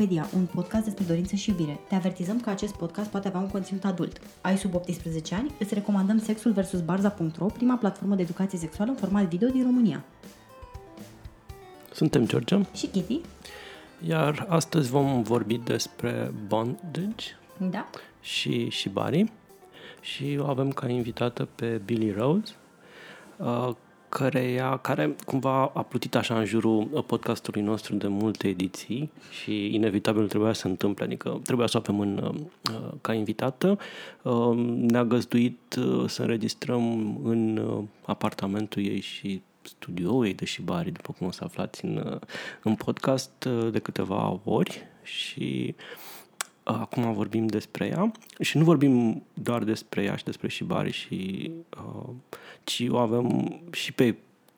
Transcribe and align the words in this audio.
Idealpedia, 0.00 0.38
un 0.38 0.46
podcast 0.46 0.84
despre 0.84 1.04
dorință 1.04 1.36
și 1.36 1.50
iubire. 1.50 1.78
Te 1.88 1.94
avertizăm 1.94 2.40
că 2.40 2.50
acest 2.50 2.74
podcast 2.74 3.10
poate 3.10 3.28
avea 3.28 3.40
un 3.40 3.48
conținut 3.48 3.84
adult. 3.84 4.20
Ai 4.40 4.58
sub 4.58 4.74
18 4.74 5.34
ani? 5.34 5.50
Îți 5.58 5.74
recomandăm 5.74 6.18
Sexul 6.18 6.52
vs. 6.52 6.80
Barza.ro, 6.80 7.44
prima 7.46 7.76
platformă 7.76 8.14
de 8.14 8.22
educație 8.22 8.58
sexuală 8.58 8.90
în 8.90 8.96
format 8.96 9.24
video 9.24 9.48
din 9.48 9.62
România. 9.62 10.04
Suntem 11.92 12.26
George 12.26 12.60
Și 12.74 12.86
Kitty? 12.86 13.20
Iar 14.08 14.46
astăzi 14.48 14.90
vom 14.90 15.22
vorbi 15.22 15.56
despre 15.58 16.32
bondage 16.46 17.26
Da? 17.70 17.90
și 18.20 18.70
shibari 18.70 19.32
și 20.00 20.38
o 20.40 20.46
avem 20.46 20.70
ca 20.72 20.88
invitată 20.88 21.48
pe 21.54 21.80
Billy 21.84 22.10
Rose, 22.12 22.52
uh, 23.36 23.70
căreia, 24.08 24.76
care 24.76 25.16
cumva 25.24 25.70
a 25.74 25.82
plutit 25.82 26.14
așa 26.14 26.38
în 26.38 26.44
jurul 26.44 27.04
podcastului 27.06 27.62
nostru 27.62 27.94
de 27.94 28.06
multe 28.06 28.48
ediții 28.48 29.10
și 29.42 29.74
inevitabil 29.74 30.28
trebuia 30.28 30.52
să 30.52 30.60
se 30.60 30.68
întâmple, 30.68 31.04
adică 31.04 31.40
trebuia 31.42 31.66
să 31.66 31.76
o 31.76 31.80
avem 31.80 32.00
în, 32.00 32.40
uh, 32.72 32.92
ca 33.00 33.12
invitată. 33.12 33.78
Uh, 34.22 34.56
ne-a 34.66 35.04
găzduit 35.04 35.78
uh, 35.78 36.08
să 36.08 36.22
înregistrăm 36.22 37.16
în 37.24 37.56
uh, 37.56 37.84
apartamentul 38.04 38.84
ei 38.84 39.00
și 39.00 39.42
studioul 39.62 40.26
ei 40.26 40.34
de 40.34 40.44
Shibari, 40.44 40.90
după 40.90 41.14
cum 41.18 41.26
o 41.26 41.30
să 41.30 41.44
aflați 41.44 41.84
în, 41.84 41.96
uh, 41.96 42.20
în 42.62 42.74
podcast, 42.74 43.44
uh, 43.44 43.68
de 43.72 43.78
câteva 43.78 44.40
ori 44.44 44.86
și 45.02 45.74
acum 46.62 47.12
vorbim 47.12 47.46
despre 47.46 47.86
ea 47.86 48.12
și 48.40 48.58
nu 48.58 48.64
vorbim 48.64 49.22
doar 49.34 49.64
despre 49.64 50.02
ea 50.02 50.16
și 50.16 50.24
despre 50.24 50.48
Shibari 50.48 50.92
și 50.92 51.50
uh, 51.76 52.08
ci 52.68 52.86
o 52.88 52.96
avem 52.96 53.58
și 53.70 53.92
pe 53.92 54.14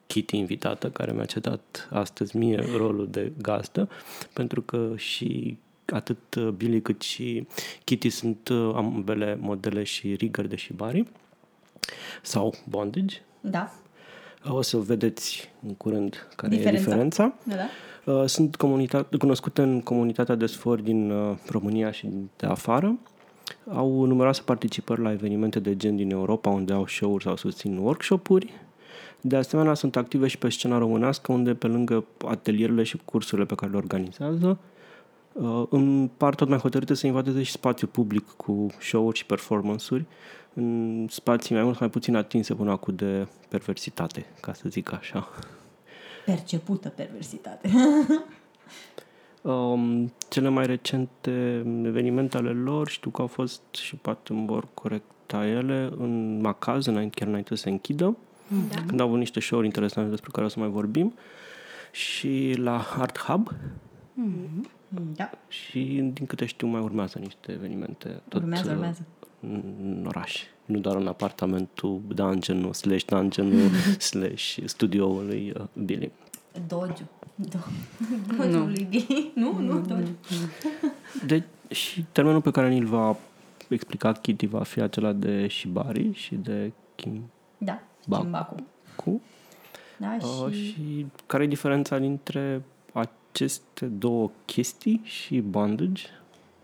Kitty 0.06 0.36
invitată, 0.36 0.90
care 0.90 1.12
mi-a 1.12 1.24
cedat 1.24 1.88
astăzi 1.90 2.36
mie 2.36 2.64
rolul 2.76 3.08
de 3.10 3.32
gazdă, 3.42 3.88
pentru 4.32 4.62
că 4.62 4.92
și 4.96 5.58
atât 5.86 6.36
Billy 6.36 6.82
cât 6.82 7.02
și 7.02 7.46
Kitty 7.84 8.08
sunt 8.08 8.48
uh, 8.48 8.72
ambele 8.74 9.38
modele 9.40 9.82
și 9.82 10.14
rigări 10.14 10.48
de 10.48 10.56
Shibari 10.56 11.06
sau 12.22 12.54
bondage. 12.68 13.20
Da. 13.40 13.72
O 14.48 14.62
să 14.62 14.76
vedeți 14.76 15.50
în 15.66 15.74
curând 15.74 16.28
care 16.36 16.56
Diferența. 16.56 16.80
e 16.80 16.84
diferența. 16.84 17.34
Da, 17.44 17.54
da. 17.54 18.12
Uh, 18.12 18.26
Sunt 18.26 18.56
comunitate, 18.56 19.16
cunoscute 19.16 19.62
în 19.62 19.80
comunitatea 19.80 20.34
de 20.34 20.46
sfori 20.46 20.82
din 20.82 21.10
uh, 21.10 21.36
România 21.46 21.90
și 21.90 22.08
de 22.36 22.46
afară. 22.46 22.98
Au 23.72 24.04
numeroase 24.04 24.42
participări 24.44 25.00
la 25.00 25.12
evenimente 25.12 25.60
de 25.60 25.76
gen 25.76 25.96
din 25.96 26.10
Europa, 26.10 26.50
unde 26.50 26.72
au 26.72 26.86
show-uri 26.86 27.24
sau 27.24 27.36
susțin 27.36 27.76
workshop-uri. 27.76 28.52
De 29.20 29.36
asemenea, 29.36 29.74
sunt 29.74 29.96
active 29.96 30.26
și 30.26 30.38
pe 30.38 30.48
scena 30.48 30.78
românească, 30.78 31.32
unde 31.32 31.54
pe 31.54 31.66
lângă 31.66 32.04
atelierele 32.26 32.82
și 32.82 33.00
cursurile 33.04 33.46
pe 33.46 33.54
care 33.54 33.70
le 33.70 33.76
organizează, 33.76 34.58
uh, 35.32 35.66
în 35.70 36.10
par 36.16 36.34
tot 36.34 36.48
mai 36.48 36.58
hotărâte 36.58 36.94
să 36.94 37.06
invadeze 37.06 37.42
și 37.42 37.50
spațiu 37.50 37.86
public 37.86 38.26
cu 38.36 38.66
show-uri 38.80 39.16
și 39.16 39.26
performance-uri 39.26 40.04
în 40.54 41.06
spații 41.10 41.54
mai 41.54 41.64
mult 41.64 41.76
sau 41.76 41.84
mai 41.84 41.94
puțin 41.94 42.16
atinse 42.16 42.54
până 42.54 42.70
acum 42.70 42.94
de 42.94 43.26
perversitate, 43.48 44.26
ca 44.40 44.52
să 44.52 44.68
zic 44.68 44.92
așa. 44.92 45.28
Percepută 46.24 46.88
perversitate. 46.88 47.70
Um, 49.42 50.12
cele 50.28 50.48
mai 50.48 50.66
recente 50.66 51.64
evenimente 51.84 52.36
ale 52.36 52.50
lor 52.50 52.88
știu 52.88 53.10
că 53.10 53.20
au 53.20 53.26
fost 53.26 53.62
și 53.80 53.96
poate 53.96 54.32
îmi 54.32 54.46
vor 54.46 54.66
corecta 54.74 55.46
ele 55.46 55.90
în 55.98 56.40
Macaz, 56.40 56.86
înainte, 56.86 57.18
chiar 57.18 57.28
înainte 57.28 57.54
să 57.56 57.62
se 57.62 57.70
închidă, 57.70 58.16
Da. 58.70 58.82
când 58.86 59.00
au 59.00 59.06
avut 59.06 59.18
niște 59.18 59.40
show-uri 59.40 59.66
interesante 59.66 60.10
despre 60.10 60.30
care 60.32 60.46
o 60.46 60.48
să 60.48 60.58
mai 60.58 60.68
vorbim 60.68 61.14
și 61.92 62.54
la 62.56 62.86
Art 62.98 63.18
Hub 63.18 63.48
Da. 65.16 65.30
și 65.48 66.10
din 66.12 66.26
câte 66.26 66.44
știu 66.44 66.66
mai 66.66 66.80
urmează 66.80 67.18
niște 67.18 67.52
evenimente 67.52 68.20
tot 68.28 68.40
Urmează, 68.42 68.68
uh, 68.70 68.74
urmează. 68.74 69.06
în 69.40 70.04
oraș, 70.06 70.42
nu 70.64 70.78
doar 70.78 70.96
în 70.96 71.06
apartamentul 71.06 72.00
dungeon 72.08 72.72
slash 72.72 73.04
dungeon 73.04 73.52
slash 74.10 74.58
studioul 74.64 75.24
lui 75.26 75.52
uh, 75.60 75.64
Billy. 75.84 76.10
Dogiu. 76.66 77.08
Do- 77.48 77.66
Dogiu 78.36 78.58
lui 78.64 78.86
Billy. 78.90 79.32
Nu, 79.34 79.58
nu, 79.58 79.80
Dogiu. 79.80 80.16
De, 81.26 81.42
și 81.74 82.04
termenul 82.12 82.40
pe 82.40 82.50
care 82.50 82.68
ni-l 82.68 82.86
va 82.86 83.16
explica 83.68 84.12
Kitty 84.12 84.46
va 84.46 84.62
fi 84.62 84.80
acela 84.80 85.12
de 85.12 85.48
Shibari 85.48 86.12
și 86.14 86.34
de 86.34 86.72
Kimbaku. 86.94 87.28
Da. 87.58 87.80
Ba. 88.06 88.18
Chimbacu. 88.18 88.54
Da, 89.96 90.16
Uh, 90.20 90.52
și... 90.52 90.64
și 90.72 91.06
care 91.26 91.42
e 91.42 91.46
diferența 91.46 91.98
dintre 91.98 92.62
aceste 92.92 93.86
două 93.86 94.30
chestii 94.44 95.00
și 95.04 95.40
bondage? 95.40 96.02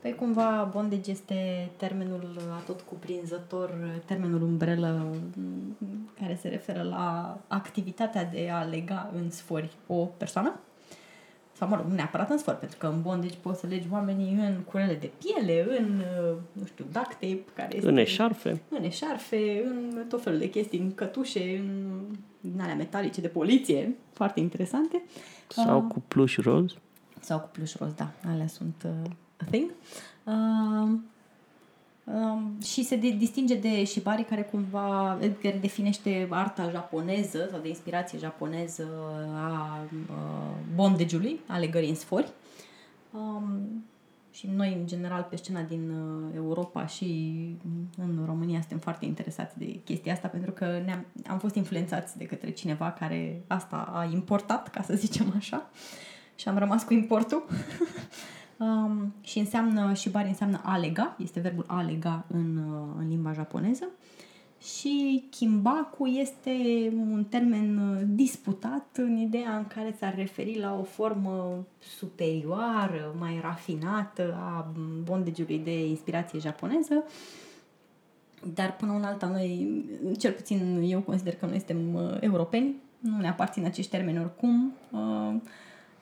Păi 0.07 0.15
cumva 0.15 0.71
bondage 0.73 1.11
este 1.11 1.71
termenul 1.77 2.37
atot 2.57 2.81
cuprinzător, 2.81 4.01
termenul 4.05 4.43
umbrelă 4.43 5.17
m, 5.37 5.79
care 6.21 6.39
se 6.41 6.49
referă 6.49 6.83
la 6.83 7.39
activitatea 7.49 8.25
de 8.25 8.51
a 8.53 8.63
lega 8.63 9.11
în 9.15 9.31
sfori 9.31 9.71
o 9.87 9.95
persoană. 9.95 10.61
Sau, 11.53 11.69
mă 11.69 11.77
rog, 11.77 11.87
nu 11.87 11.95
neapărat 11.95 12.31
în 12.31 12.39
sfori, 12.39 12.59
pentru 12.59 12.79
că 12.79 12.87
în 12.87 13.03
bondage 13.03 13.37
poți 13.43 13.61
să 13.61 13.67
legi 13.67 13.89
oamenii 13.93 14.33
în 14.33 14.61
curele 14.71 14.95
de 14.95 15.11
piele, 15.19 15.79
în, 15.79 15.99
uh, 15.99 16.37
nu 16.53 16.65
știu, 16.67 16.85
duct 16.93 17.11
tape, 17.11 17.45
care 17.55 17.77
este... 17.77 17.89
În 17.89 17.97
eșarfe? 17.97 18.63
În 18.69 18.85
eșarfe, 18.85 19.63
în 19.65 20.05
tot 20.09 20.23
felul 20.23 20.39
de 20.39 20.51
chestii, 20.51 20.79
în 20.79 20.95
cătușe, 20.95 21.59
în 21.59 22.01
din 22.41 22.61
alea 22.61 22.75
metalice 22.75 23.21
de 23.21 23.29
poliție, 23.29 23.97
foarte 24.13 24.41
interesante. 24.41 25.03
Sau 25.49 25.79
Ah. 25.79 25.85
cu 25.89 26.03
pluș 26.09 26.37
roz? 26.37 26.75
Sau 27.21 27.39
cu 27.41 27.49
pluș 27.53 27.75
roz, 27.75 27.93
da. 27.93 28.11
Alea 28.31 28.47
sunt 28.47 28.83
uh, 28.85 29.11
a 29.11 29.26
thing. 29.45 29.71
Uh, 30.25 30.99
um, 32.05 32.61
și 32.63 32.85
se 32.85 32.97
de- 32.97 33.17
distinge 33.19 33.55
de 33.55 33.85
shibari 33.85 34.25
care 34.25 34.43
cumva 34.43 35.19
care 35.43 35.59
definește 35.61 36.27
arta 36.31 36.71
japoneză 36.71 37.49
sau 37.51 37.61
de 37.61 37.69
inspirație 37.69 38.19
japoneză 38.19 38.89
a 39.35 39.79
uh, 40.11 40.57
bondage-ului, 40.75 41.41
a 41.47 41.59
legării 41.59 41.89
în 41.89 41.95
sfori. 41.95 42.33
Um, 43.11 43.85
și 44.37 44.49
noi, 44.55 44.77
în 44.81 44.87
general, 44.87 45.27
pe 45.31 45.37
scena 45.37 45.61
din 45.61 45.91
uh, 45.91 46.35
Europa 46.35 46.87
și 46.87 47.35
în 47.97 48.23
România 48.27 48.59
suntem 48.59 48.79
foarte 48.79 49.05
interesați 49.05 49.59
de 49.59 49.81
chestia 49.85 50.13
asta 50.13 50.29
pentru 50.29 50.51
că 50.51 50.83
ne-am, 50.85 51.07
am 51.27 51.39
fost 51.39 51.55
influențați 51.55 52.19
de 52.19 52.25
către 52.25 52.51
cineva 52.51 52.91
care 52.91 53.43
asta 53.47 53.91
a 53.95 54.05
importat, 54.13 54.69
ca 54.69 54.83
să 54.83 54.95
zicem 54.95 55.33
așa, 55.37 55.71
și 56.35 56.49
am 56.49 56.59
rămas 56.59 56.85
cu 56.85 56.93
importul. 56.93 57.45
um, 58.57 59.15
și 59.21 59.39
înseamnă, 59.39 59.95
și 59.95 60.11
bari 60.11 60.29
înseamnă 60.29 60.61
alega, 60.65 61.17
este 61.19 61.41
verbul 61.41 61.65
alega 61.67 62.25
în, 62.29 62.57
uh, 62.57 62.95
în 62.99 63.09
limba 63.09 63.33
japoneză. 63.33 63.89
Și 64.63 65.25
kimbaku 65.31 66.07
este 66.07 66.53
un 66.97 67.25
termen 67.25 67.79
uh, 67.79 68.01
disputat 68.07 68.87
în 68.97 69.17
ideea 69.17 69.57
în 69.57 69.67
care 69.67 69.95
s-ar 69.99 70.15
referi 70.15 70.59
la 70.59 70.79
o 70.79 70.83
formă 70.83 71.67
superioară, 71.97 73.15
mai 73.19 73.39
rafinată 73.43 74.35
a 74.41 74.73
bondage-ului 75.05 75.59
de 75.59 75.87
inspirație 75.87 76.39
japoneză. 76.39 77.05
Dar 78.55 78.77
până 78.77 78.93
una 78.93 79.09
alta, 79.09 79.27
noi, 79.27 79.85
cel 80.19 80.33
puțin 80.33 80.81
eu 80.85 81.01
consider 81.01 81.35
că 81.35 81.47
noi 81.47 81.57
suntem 81.57 81.95
uh, 81.95 82.17
europeni, 82.21 82.75
nu 82.99 83.17
ne 83.17 83.29
aparțin 83.29 83.65
acești 83.65 83.91
termeni 83.91 84.19
oricum. 84.19 84.73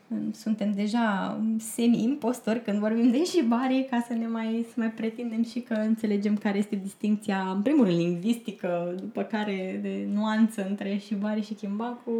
Uh, 0.08 0.18
suntem 0.32 0.72
deja 0.72 1.38
semi-impostori 1.58 2.62
când 2.62 2.78
vorbim 2.78 3.10
de 3.10 3.24
shibari 3.24 3.86
ca 3.90 4.04
să 4.06 4.12
ne 4.12 4.26
mai, 4.26 4.66
să 4.68 4.74
mai 4.76 4.90
pretindem 4.90 5.44
și 5.44 5.60
că 5.60 5.74
înțelegem 5.74 6.36
care 6.36 6.58
este 6.58 6.76
distinția, 6.76 7.50
în 7.54 7.62
primul 7.62 7.84
rând, 7.84 7.98
lingvistică, 7.98 8.94
după 8.98 9.22
care 9.22 9.78
de 9.82 10.06
nuanță 10.12 10.66
între 10.68 11.00
shibari 11.04 11.42
și 11.44 11.54
kimbaku. 11.54 12.10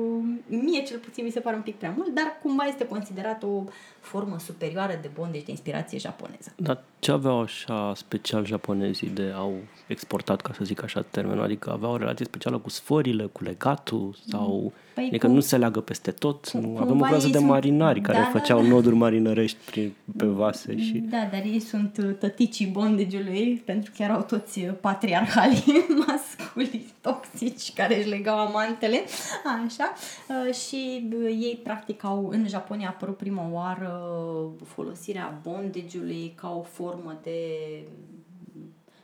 Mie 0.46 0.82
cel 0.82 0.98
puțin 0.98 1.24
mi 1.24 1.30
se 1.30 1.40
pare 1.40 1.56
un 1.56 1.62
pic 1.62 1.74
prea 1.74 1.94
mult, 1.96 2.14
dar 2.14 2.38
cumva 2.42 2.64
este 2.64 2.86
considerat 2.86 3.42
o 3.42 3.64
formă 4.00 4.38
superioară 4.38 4.98
de 5.02 5.10
bondage 5.14 5.44
de 5.44 5.50
inspirație 5.50 5.98
japoneză. 5.98 6.52
Dar 6.56 6.82
ce 6.98 7.10
aveau 7.10 7.40
așa 7.40 7.92
special 7.94 8.44
japonezii 8.44 9.08
de 9.08 9.32
au 9.36 9.54
exportat, 9.86 10.40
ca 10.40 10.52
să 10.52 10.64
zic 10.64 10.82
așa, 10.82 11.02
termenul? 11.02 11.42
Adică 11.42 11.70
aveau 11.70 11.92
o 11.92 11.96
relație 11.96 12.24
specială 12.24 12.58
cu 12.58 12.68
sforile, 12.68 13.24
cu 13.24 13.42
legatul 13.42 14.16
sau... 14.28 14.72
Păi 14.94 15.04
adică 15.06 15.26
cu- 15.26 15.32
nu 15.32 15.40
se 15.40 15.56
leagă 15.56 15.80
peste 15.80 16.10
tot? 16.10 16.50
Nu? 16.52 16.60
cumva 16.60 16.80
Avem 16.80 17.00
o 17.00 17.04
clasă 17.04 17.26
ei 17.26 17.32
de 17.32 17.38
sunt- 17.38 17.50
marinari 17.50 18.00
care 18.00 18.18
Da, 18.18 18.24
da, 18.24 18.30
făceau 18.38 18.62
da. 18.62 18.68
noduri 18.68 18.94
marinărești 18.94 19.56
prin, 19.70 19.92
pe 20.16 20.26
vase 20.26 20.78
și... 20.78 20.92
Da, 20.98 21.28
dar 21.32 21.42
ei 21.44 21.60
sunt 21.60 21.96
uh, 22.04 22.14
tăticii 22.18 22.66
bondage-ului 22.66 23.62
pentru 23.64 23.92
că 23.96 24.02
erau 24.02 24.22
toți 24.22 24.58
uh, 24.58 24.70
patriarhali 24.80 25.64
masculi 26.06 26.92
toxici 27.00 27.72
care 27.72 27.98
își 27.98 28.08
legau 28.08 28.38
amantele. 28.38 29.00
Așa. 29.66 29.92
Uh, 30.48 30.54
Și 30.54 31.08
uh, 31.12 31.24
ei 31.28 31.60
practicau, 31.62 32.28
în 32.30 32.48
Japonia 32.48 32.86
a 32.86 32.90
apărut 32.90 33.16
prima 33.16 33.48
oară 33.52 34.00
folosirea 34.64 35.40
bondage-ului 35.42 36.32
ca 36.34 36.54
o 36.58 36.62
formă 36.62 37.18
de 37.22 37.38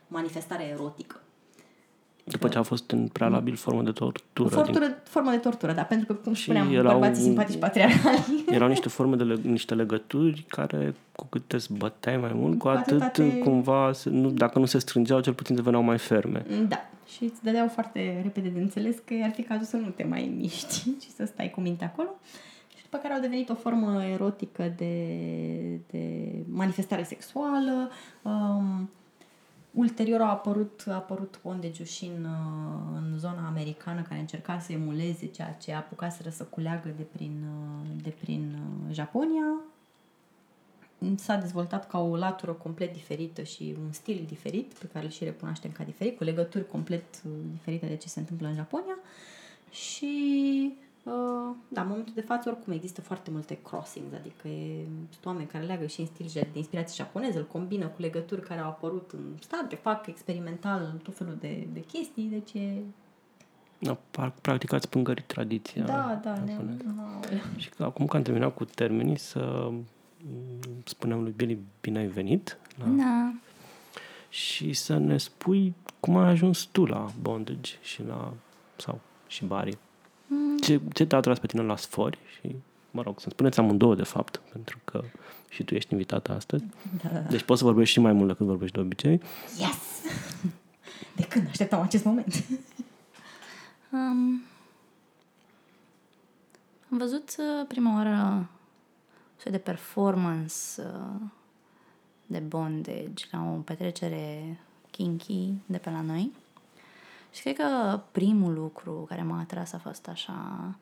manifestare 0.07 0.63
erotică. 0.63 1.20
De 2.23 2.31
după 2.31 2.47
ce 2.47 2.57
a 2.57 2.61
fost 2.61 2.91
în 2.91 3.07
prealabil 3.07 3.55
formă 3.55 3.81
de 3.81 3.91
tortură. 3.91 4.49
Fortură, 4.49 4.85
din... 4.85 4.95
Formă 5.03 5.31
de 5.31 5.37
tortură, 5.37 5.73
da, 5.73 5.81
pentru 5.81 6.05
că, 6.07 6.13
cum 6.13 6.33
Și 6.33 6.43
spuneam, 6.43 6.73
erau- 6.73 6.99
bărbații 6.99 7.23
simpatici 7.23 7.59
patriarhali. 7.59 8.43
Erau 8.55 8.67
niște 8.67 8.89
forme 8.89 9.15
de 9.15 9.23
le- 9.23 9.39
niște 9.43 9.73
legături 9.75 10.45
care 10.47 10.95
cu 11.15 11.25
cât 11.29 11.43
te 11.47 11.57
zbăteai 11.57 12.17
mai 12.17 12.31
mult, 12.33 12.51
cu 12.51 12.57
Cu 12.57 12.67
atât 12.67 13.01
atâta 13.01 13.23
te- 13.29 13.37
cumva, 13.39 13.91
se- 13.93 14.09
nu, 14.09 14.29
dacă 14.29 14.59
nu 14.59 14.65
se 14.65 14.79
strângeau, 14.79 15.19
cel 15.19 15.33
puțin 15.33 15.55
deveneau 15.55 15.83
mai 15.83 15.97
ferme. 15.97 16.45
Da, 16.67 16.89
și 17.15 17.23
îți 17.23 17.43
dădeau 17.43 17.67
foarte 17.67 18.19
repede 18.23 18.47
de 18.49 18.59
înțeles 18.59 18.95
că 19.05 19.13
ar 19.23 19.31
fi 19.31 19.41
cazul 19.41 19.65
să 19.65 19.75
nu 19.77 19.89
te 19.95 20.03
mai 20.03 20.33
miști, 20.37 20.83
ci 21.01 21.07
să 21.15 21.25
stai 21.25 21.49
cu 21.49 21.61
mintea 21.61 21.87
acolo. 21.93 22.09
Și 22.75 22.81
după 22.83 22.97
care 22.97 23.13
au 23.13 23.19
devenit 23.21 23.49
o 23.49 23.55
formă 23.55 24.03
erotică 24.13 24.73
de, 24.77 24.95
de 25.91 26.29
manifestare 26.49 27.03
sexuală. 27.03 27.89
Um, 28.21 28.89
ulterior 29.71 30.21
a 30.21 30.29
apărut, 30.29 30.83
a 30.87 30.93
apărut 30.93 31.39
bondage 31.43 31.83
și 31.83 32.05
în, 32.05 32.23
uh, 32.23 33.01
în 33.01 33.17
zona 33.17 33.47
americană 33.47 34.01
care 34.01 34.19
încerca 34.19 34.59
să 34.59 34.71
emuleze 34.71 35.25
ceea 35.25 35.51
ce 35.61 35.73
apucaseră 35.73 36.29
să 36.29 36.43
culeagă 36.43 36.89
de 36.97 37.03
prin, 37.11 37.43
uh, 37.43 38.03
de 38.03 38.13
prin 38.21 38.55
uh, 38.57 38.93
Japonia. 38.93 39.61
S-a 41.15 41.35
dezvoltat 41.35 41.87
ca 41.87 41.99
o 41.99 42.15
latură 42.15 42.51
complet 42.51 42.93
diferită 42.93 43.43
și 43.43 43.75
un 43.85 43.91
stil 43.91 44.25
diferit, 44.27 44.73
pe 44.73 44.89
care 44.93 45.05
îl 45.05 45.11
și 45.11 45.23
recunoaștem 45.23 45.71
ca 45.71 45.83
diferit, 45.83 46.17
cu 46.17 46.23
legături 46.23 46.67
complet 46.67 47.21
uh, 47.25 47.31
diferite 47.51 47.85
de 47.85 47.95
ce 47.95 48.07
se 48.07 48.19
întâmplă 48.19 48.47
în 48.47 48.55
Japonia. 48.55 48.97
Și, 49.69 50.73
uh, 50.77 50.90
da, 51.67 51.81
în 51.81 51.87
momentul 51.87 52.13
de 52.15 52.21
față, 52.21 52.49
oricum, 52.49 52.73
există 52.73 53.01
foarte 53.01 53.31
multe 53.31 53.59
crossings, 53.63 54.13
adică 54.13 54.47
e, 54.47 54.85
sunt 55.11 55.25
oameni 55.25 55.47
care 55.47 55.63
leagă 55.63 55.85
și 55.85 55.99
în 55.99 56.05
stil 56.05 56.25
de 56.33 56.57
inspirație 56.57 57.03
japoneză, 57.03 57.37
îl 57.37 57.45
combină 57.47 57.85
cu 57.87 58.01
legături 58.01 58.41
care 58.41 58.59
au 58.59 58.69
apărut 58.69 59.11
în 59.13 59.21
state, 59.39 59.75
fac 59.75 60.07
experimental 60.07 60.99
tot 61.03 61.17
felul 61.17 61.37
de, 61.39 61.67
de 61.73 61.79
chestii, 61.79 62.23
deci 62.23 62.53
e... 62.53 62.81
Da, 63.79 63.97
par- 64.11 64.33
practicați 64.41 64.89
pângării 64.89 65.23
tradiția. 65.27 65.83
Da, 65.85 66.19
da, 66.23 66.33
ne 66.45 66.51
japoneză. 66.51 66.83
aoleu. 66.99 67.39
Și 67.55 67.69
că 67.69 67.83
acum 67.83 68.05
că 68.05 68.17
am 68.17 68.23
terminat 68.23 68.53
cu 68.55 68.65
termenii, 68.65 69.17
să 69.17 69.67
mm, 69.71 70.59
spunem 70.85 71.21
lui 71.21 71.33
Billy 71.35 71.59
bine 71.81 71.99
ai 71.99 72.07
venit 72.07 72.57
la 72.77 72.85
Da. 72.85 73.33
și 74.29 74.73
să 74.73 74.97
ne 74.97 75.17
spui 75.17 75.75
cum 75.99 76.17
ai 76.17 76.29
ajuns 76.29 76.63
tu 76.63 76.85
la 76.85 77.07
bondage 77.21 77.71
și 77.81 78.03
la 78.03 78.33
sau 78.75 78.99
și 79.27 79.45
bari. 79.45 79.77
Mm. 80.33 80.57
Ce, 80.57 80.81
ce 80.93 81.05
te-a 81.05 81.17
atras 81.17 81.39
pe 81.39 81.47
tine 81.47 81.61
la 81.61 81.75
sfori 81.75 82.17
și 82.39 82.55
mă 82.91 83.01
rog, 83.01 83.19
să-mi 83.19 83.33
spuneți 83.33 83.59
amândouă 83.59 83.95
de 83.95 84.03
fapt, 84.03 84.41
pentru 84.51 84.79
că 84.83 85.03
și 85.49 85.63
tu 85.63 85.75
ești 85.75 85.93
invitată 85.93 86.31
astăzi. 86.31 86.63
Da, 87.03 87.09
da, 87.09 87.19
da. 87.19 87.29
Deci 87.29 87.41
poți 87.41 87.59
să 87.59 87.65
vorbești 87.65 87.93
și 87.93 87.99
mai 87.99 88.13
mult 88.13 88.27
decât 88.27 88.45
vorbești 88.45 88.75
de 88.75 88.81
obicei. 88.81 89.21
Yes! 89.57 89.77
De 91.15 91.23
când 91.23 91.47
așteptam 91.47 91.81
acest 91.81 92.03
moment? 92.03 92.33
Um, 93.93 94.41
am 96.91 96.97
văzut 96.97 97.35
uh, 97.37 97.67
prima 97.67 97.95
oară 97.95 98.09
un 98.09 98.45
soi 99.37 99.51
de 99.51 99.57
performance 99.57 100.55
uh, 100.77 101.21
de 102.25 102.39
bondage 102.39 103.25
la 103.31 103.51
o 103.51 103.55
petrecere 103.55 104.57
kinky 104.91 105.53
de 105.65 105.77
pe 105.77 105.89
la 105.89 106.01
noi. 106.01 106.31
Și 107.31 107.41
cred 107.41 107.55
că 107.55 107.99
primul 108.11 108.53
lucru 108.53 109.05
care 109.09 109.23
m-a 109.23 109.39
atras 109.39 109.73
a 109.73 109.77
fost 109.77 110.07
așa 110.07 110.75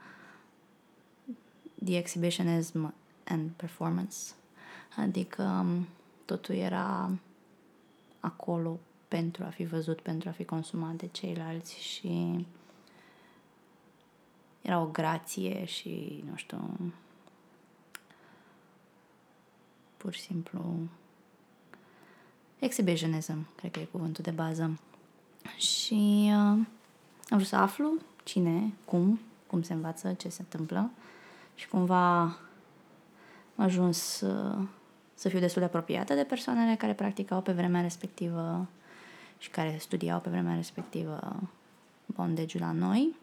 the 1.83 1.97
exhibitionism 1.97 2.93
and 3.23 3.49
performance. 3.49 4.17
Adică 4.95 5.43
um, 5.43 5.87
totul 6.25 6.55
era 6.55 7.11
acolo 8.19 8.79
pentru 9.07 9.43
a 9.43 9.49
fi 9.49 9.65
văzut, 9.65 10.01
pentru 10.01 10.29
a 10.29 10.31
fi 10.31 10.45
consumat 10.45 10.93
de 10.93 11.07
ceilalți 11.07 11.79
și 11.79 12.45
era 14.61 14.81
o 14.81 14.85
grație 14.85 15.65
și, 15.65 16.23
nu 16.29 16.35
știu, 16.35 16.93
pur 19.97 20.13
și 20.13 20.21
simplu 20.21 20.75
exhibitionism, 22.59 23.47
cred 23.55 23.71
că 23.71 23.79
e 23.79 23.83
cuvântul 23.83 24.23
de 24.23 24.31
bază. 24.31 24.79
Și 25.57 26.23
uh, 26.25 26.33
am 26.33 26.67
vrut 27.29 27.45
să 27.45 27.55
aflu 27.55 27.93
cine, 28.23 28.73
cum, 28.85 29.19
cum 29.47 29.61
se 29.61 29.73
învață, 29.73 30.13
ce 30.13 30.29
se 30.29 30.41
întâmplă 30.41 30.89
și 31.55 31.67
cumva 31.67 32.19
am 32.21 33.65
ajuns 33.65 34.21
uh, 34.21 34.57
să 35.13 35.29
fiu 35.29 35.39
destul 35.39 35.61
de 35.61 35.67
apropiată 35.67 36.13
de 36.13 36.23
persoanele 36.23 36.75
care 36.75 36.93
practicau 36.93 37.41
pe 37.41 37.51
vremea 37.51 37.81
respectivă 37.81 38.67
și 39.37 39.49
care 39.49 39.77
studiau 39.79 40.19
pe 40.19 40.29
vremea 40.29 40.55
respectivă 40.55 41.39
bondage 42.05 42.59
la 42.59 42.71
noi. 42.71 43.15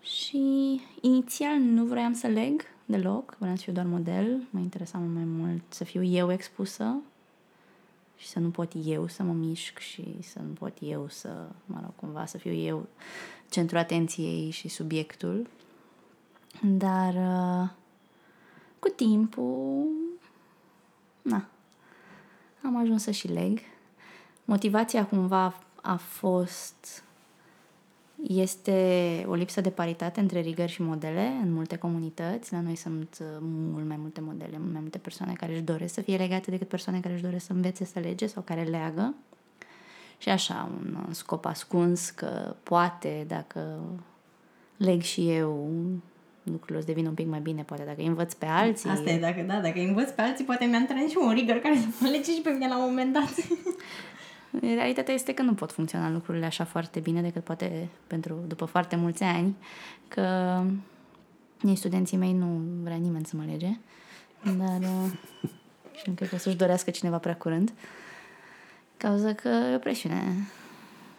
Și 0.00 0.80
inițial 1.00 1.58
nu 1.58 1.84
vroiam 1.84 2.12
să 2.12 2.26
leg 2.26 2.62
deloc, 2.84 3.36
vreau 3.38 3.56
să 3.56 3.62
fiu 3.62 3.72
doar 3.72 3.86
model, 3.86 4.42
mă 4.50 4.60
interesa 4.60 4.98
mult 4.98 5.14
mai 5.14 5.24
mult 5.24 5.62
să 5.68 5.84
fiu 5.84 6.02
eu 6.02 6.32
expusă 6.32 6.96
și 8.16 8.28
să 8.28 8.38
nu 8.38 8.50
pot 8.50 8.72
eu 8.84 9.06
să 9.06 9.22
mă 9.22 9.32
mișc 9.32 9.78
și 9.78 10.16
să 10.22 10.38
nu 10.38 10.52
pot 10.52 10.76
eu 10.80 11.08
să, 11.08 11.48
mă 11.66 11.78
rog, 11.82 11.92
cumva 11.96 12.26
să 12.26 12.38
fiu 12.38 12.52
eu 12.52 12.86
centrul 13.48 13.78
atenției 13.78 14.50
și 14.50 14.68
subiectul. 14.68 15.46
Dar 16.62 17.14
uh, 17.14 17.68
cu 18.78 18.88
timpul, 18.88 19.86
na, 21.22 21.48
am 22.62 22.76
ajuns 22.76 23.02
să 23.02 23.10
și 23.10 23.28
leg. 23.28 23.60
Motivația 24.44 25.06
cumva 25.06 25.62
a 25.82 25.96
fost 25.96 27.04
este 28.28 29.24
o 29.28 29.34
lipsă 29.34 29.60
de 29.60 29.70
paritate 29.70 30.20
între 30.20 30.40
rigări 30.40 30.70
și 30.70 30.82
modele 30.82 31.32
în 31.42 31.52
multe 31.52 31.76
comunități. 31.76 32.52
La 32.52 32.60
noi 32.60 32.76
sunt 32.76 33.18
uh, 33.20 33.26
mult 33.40 33.86
mai 33.86 33.96
multe 34.00 34.20
modele, 34.20 34.58
mult 34.58 34.72
mai 34.72 34.80
multe 34.80 34.98
persoane 34.98 35.32
care 35.32 35.52
își 35.52 35.62
doresc 35.62 35.94
să 35.94 36.00
fie 36.00 36.16
legate 36.16 36.50
decât 36.50 36.68
persoane 36.68 37.00
care 37.00 37.14
își 37.14 37.22
doresc 37.22 37.46
să 37.46 37.52
învețe 37.52 37.84
să 37.84 37.98
lege 37.98 38.26
sau 38.26 38.42
care 38.42 38.62
leagă. 38.62 39.14
Și 40.18 40.28
așa, 40.28 40.70
un 40.78 40.94
uh, 40.94 41.14
scop 41.14 41.44
ascuns 41.44 42.10
că 42.10 42.54
poate 42.62 43.24
dacă 43.28 43.80
leg 44.76 45.00
și 45.00 45.30
eu 45.30 45.70
lucrurile 46.42 46.78
o 46.78 46.80
să 46.80 46.86
devină 46.86 47.08
un 47.08 47.14
pic 47.14 47.26
mai 47.26 47.40
bine, 47.40 47.62
poate 47.62 47.82
dacă 47.86 48.00
îi 48.00 48.06
învăț 48.06 48.32
pe 48.32 48.46
alții. 48.46 48.90
Asta 48.90 49.10
e, 49.10 49.18
dacă, 49.18 49.40
da, 49.40 49.60
dacă 49.60 49.78
îi 49.78 49.86
învăț 49.86 50.10
pe 50.10 50.22
alții, 50.22 50.44
poate 50.44 50.64
mi-am 50.64 50.86
trăit 50.86 51.10
și 51.10 51.16
un 51.20 51.32
rigăr 51.32 51.56
care 51.56 51.76
să 51.76 51.86
mă 52.00 52.08
lege 52.08 52.32
și 52.32 52.40
pe 52.40 52.50
mine 52.50 52.68
la 52.68 52.78
un 52.78 52.84
moment 52.88 53.12
dat. 53.12 53.34
Realitatea 54.60 55.14
este 55.14 55.34
că 55.34 55.42
nu 55.42 55.54
pot 55.54 55.72
funcționa 55.72 56.10
lucrurile 56.10 56.46
așa 56.46 56.64
foarte 56.64 57.00
bine 57.00 57.22
decât 57.22 57.44
poate 57.44 57.88
pentru 58.06 58.44
după 58.46 58.64
foarte 58.64 58.96
mulți 58.96 59.22
ani, 59.22 59.56
că 60.08 60.62
nici 61.60 61.78
studenții 61.78 62.16
mei 62.16 62.32
nu 62.32 62.60
vrea 62.82 62.96
nimeni 62.96 63.26
să 63.26 63.36
mă 63.36 63.42
lege, 63.50 63.78
dar 64.42 64.78
uh, 64.80 65.10
și 65.98 66.02
nu 66.06 66.12
cred 66.14 66.28
că 66.28 66.34
o 66.34 66.38
să-și 66.38 66.56
dorească 66.56 66.90
cineva 66.90 67.18
prea 67.18 67.36
curând, 67.36 67.72
cauza 68.96 69.32
că 69.32 69.48
e 69.48 69.74
o 69.74 69.78
presiune 69.78 70.48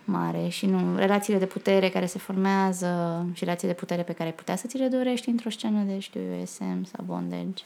mare 0.03 0.47
și 0.47 0.65
nu 0.65 0.95
relațiile 0.95 1.39
de 1.39 1.45
putere 1.45 1.89
care 1.89 2.05
se 2.05 2.19
formează 2.19 3.25
și 3.33 3.43
relații 3.43 3.67
de 3.67 3.73
putere 3.73 4.03
pe 4.03 4.13
care 4.13 4.29
ai 4.29 4.35
putea 4.35 4.55
să 4.55 4.67
ți 4.67 4.77
le 4.77 4.87
dorești 4.87 5.29
într-o 5.29 5.49
scenă 5.49 5.83
de, 5.83 5.99
știu 5.99 6.21
eu, 6.21 6.45
SM 6.45 6.83
sau 6.83 7.03
bondage, 7.05 7.63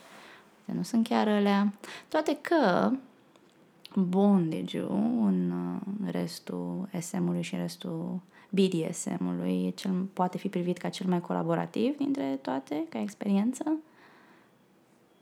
nu 0.66 0.84
sunt 0.84 1.08
chiar 1.08 1.28
alea. 1.28 1.74
Toate 2.08 2.38
că 2.42 2.92
bondage-ul 3.96 5.26
în 5.26 5.52
uh, 5.52 6.12
restul 6.12 6.90
SM-ului 7.00 7.42
și 7.42 7.54
în 7.54 7.60
restul 7.60 8.20
BDSM-ului 8.50 9.66
e 9.66 9.70
cel, 9.70 9.92
poate 10.14 10.38
fi 10.38 10.50
privit 10.50 10.78
ca 10.78 10.90
cel 10.90 11.08
mai 11.08 11.22
colaborativ 11.22 11.98
dintre 11.98 12.40
toate, 12.42 12.86
ca 12.90 13.00
experiență. 13.00 13.64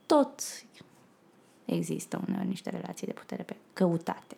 Tot 0.05 0.41
există 1.65 2.21
uneori 2.27 2.47
niște 2.47 2.69
relații 2.69 3.07
de 3.07 3.13
putere 3.13 3.43
pe 3.43 3.55
căutate. 3.73 4.38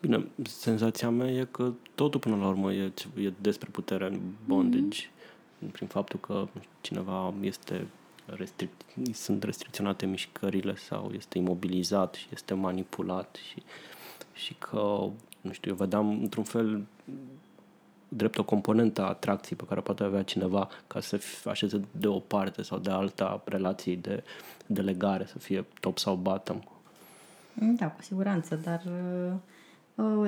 Bine, 0.00 0.26
senzația 0.42 1.10
mea 1.10 1.30
e 1.30 1.48
că 1.50 1.72
totul 1.94 2.20
până 2.20 2.36
la 2.36 2.48
urmă 2.48 2.72
e, 2.72 2.90
ce- 2.94 3.08
e 3.20 3.32
despre 3.40 3.68
putere 3.72 4.06
în 4.06 4.20
bondage. 4.46 5.06
Mm-hmm. 5.06 5.72
Prin 5.72 5.86
faptul 5.86 6.18
că 6.20 6.32
nu 6.32 6.60
știu, 6.60 6.70
cineva 6.80 7.34
este 7.40 7.86
restric- 8.26 9.12
sunt 9.12 9.42
restricționate 9.42 10.06
mișcările 10.06 10.76
sau 10.76 11.10
este 11.16 11.38
imobilizat 11.38 12.14
și 12.14 12.26
este 12.32 12.54
manipulat 12.54 13.36
și, 13.48 13.62
și 14.32 14.54
că, 14.54 15.08
nu 15.40 15.52
știu, 15.52 15.70
eu 15.70 15.76
vedeam 15.76 16.10
într-un 16.10 16.44
fel 16.44 16.86
drept 18.08 18.38
o 18.38 18.44
componentă 18.44 19.02
a 19.02 19.08
atracției 19.08 19.58
pe 19.58 19.64
care 19.68 19.80
poate 19.80 20.02
avea 20.02 20.22
cineva 20.22 20.68
ca 20.86 21.00
să 21.00 21.16
fi- 21.16 21.48
așeze 21.48 21.84
de 21.90 22.06
o 22.06 22.18
parte 22.18 22.62
sau 22.62 22.78
de 22.78 22.90
alta 22.90 23.42
relației 23.44 23.96
de, 23.96 24.22
de 24.66 24.80
legare, 24.80 25.26
să 25.26 25.38
fie 25.38 25.64
top 25.80 25.98
sau 25.98 26.14
bottom. 26.14 26.60
Da, 27.52 27.86
cu 27.86 28.02
siguranță, 28.02 28.54
dar 28.54 28.82
uh, 28.86 28.92
uh, 29.26 29.32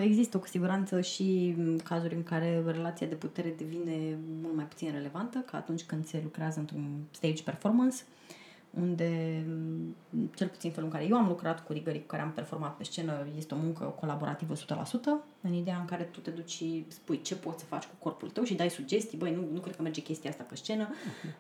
există 0.01 0.39
cu 0.39 0.47
siguranță 0.47 1.01
și 1.01 1.55
mm, 1.57 1.79
cazuri 1.79 2.15
în 2.15 2.23
care 2.23 2.63
relația 2.67 3.07
de 3.07 3.15
putere 3.15 3.55
devine 3.57 4.19
mult 4.43 4.55
mai 4.55 4.65
puțin 4.65 4.91
relevantă 4.93 5.39
ca 5.39 5.57
atunci 5.57 5.85
când 5.85 6.07
se 6.07 6.21
lucrează 6.23 6.59
într-un 6.59 6.87
stage 7.11 7.43
performance. 7.43 7.97
unde, 8.71 9.43
m, 10.11 10.31
cel 10.37 10.49
puțin 10.49 10.71
felul 10.71 10.89
în 10.89 10.95
care 10.95 11.09
eu 11.09 11.17
am 11.17 11.27
lucrat 11.27 11.67
cu 11.67 11.73
rigării 11.73 12.01
cu 12.01 12.07
care 12.07 12.23
am 12.23 12.33
performat 12.33 12.77
pe 12.77 12.85
scenă, 12.85 13.27
este 13.37 13.55
o 13.55 13.57
muncă 13.57 13.85
colaborativă 14.01 14.55
100%, 14.55 14.59
în 15.41 15.53
ideea 15.53 15.79
în 15.79 15.85
care 15.85 16.03
tu 16.03 16.21
te 16.21 16.31
duci 16.31 16.51
și 16.51 16.85
spui 16.89 17.21
ce 17.23 17.37
poți 17.37 17.59
să 17.61 17.65
faci 17.65 17.85
cu 17.85 17.95
corpul 17.99 18.31
tău 18.31 18.45
și 18.45 18.55
dai 18.55 18.71
sugestii, 18.71 19.19
băi, 19.19 19.35
nu, 19.35 19.45
nu 19.53 19.61
cred 19.61 19.77
că 19.77 19.83
merge 19.83 20.01
chestia 20.01 20.31
asta 20.31 20.43
pe 20.43 20.57
scenă, 20.57 20.89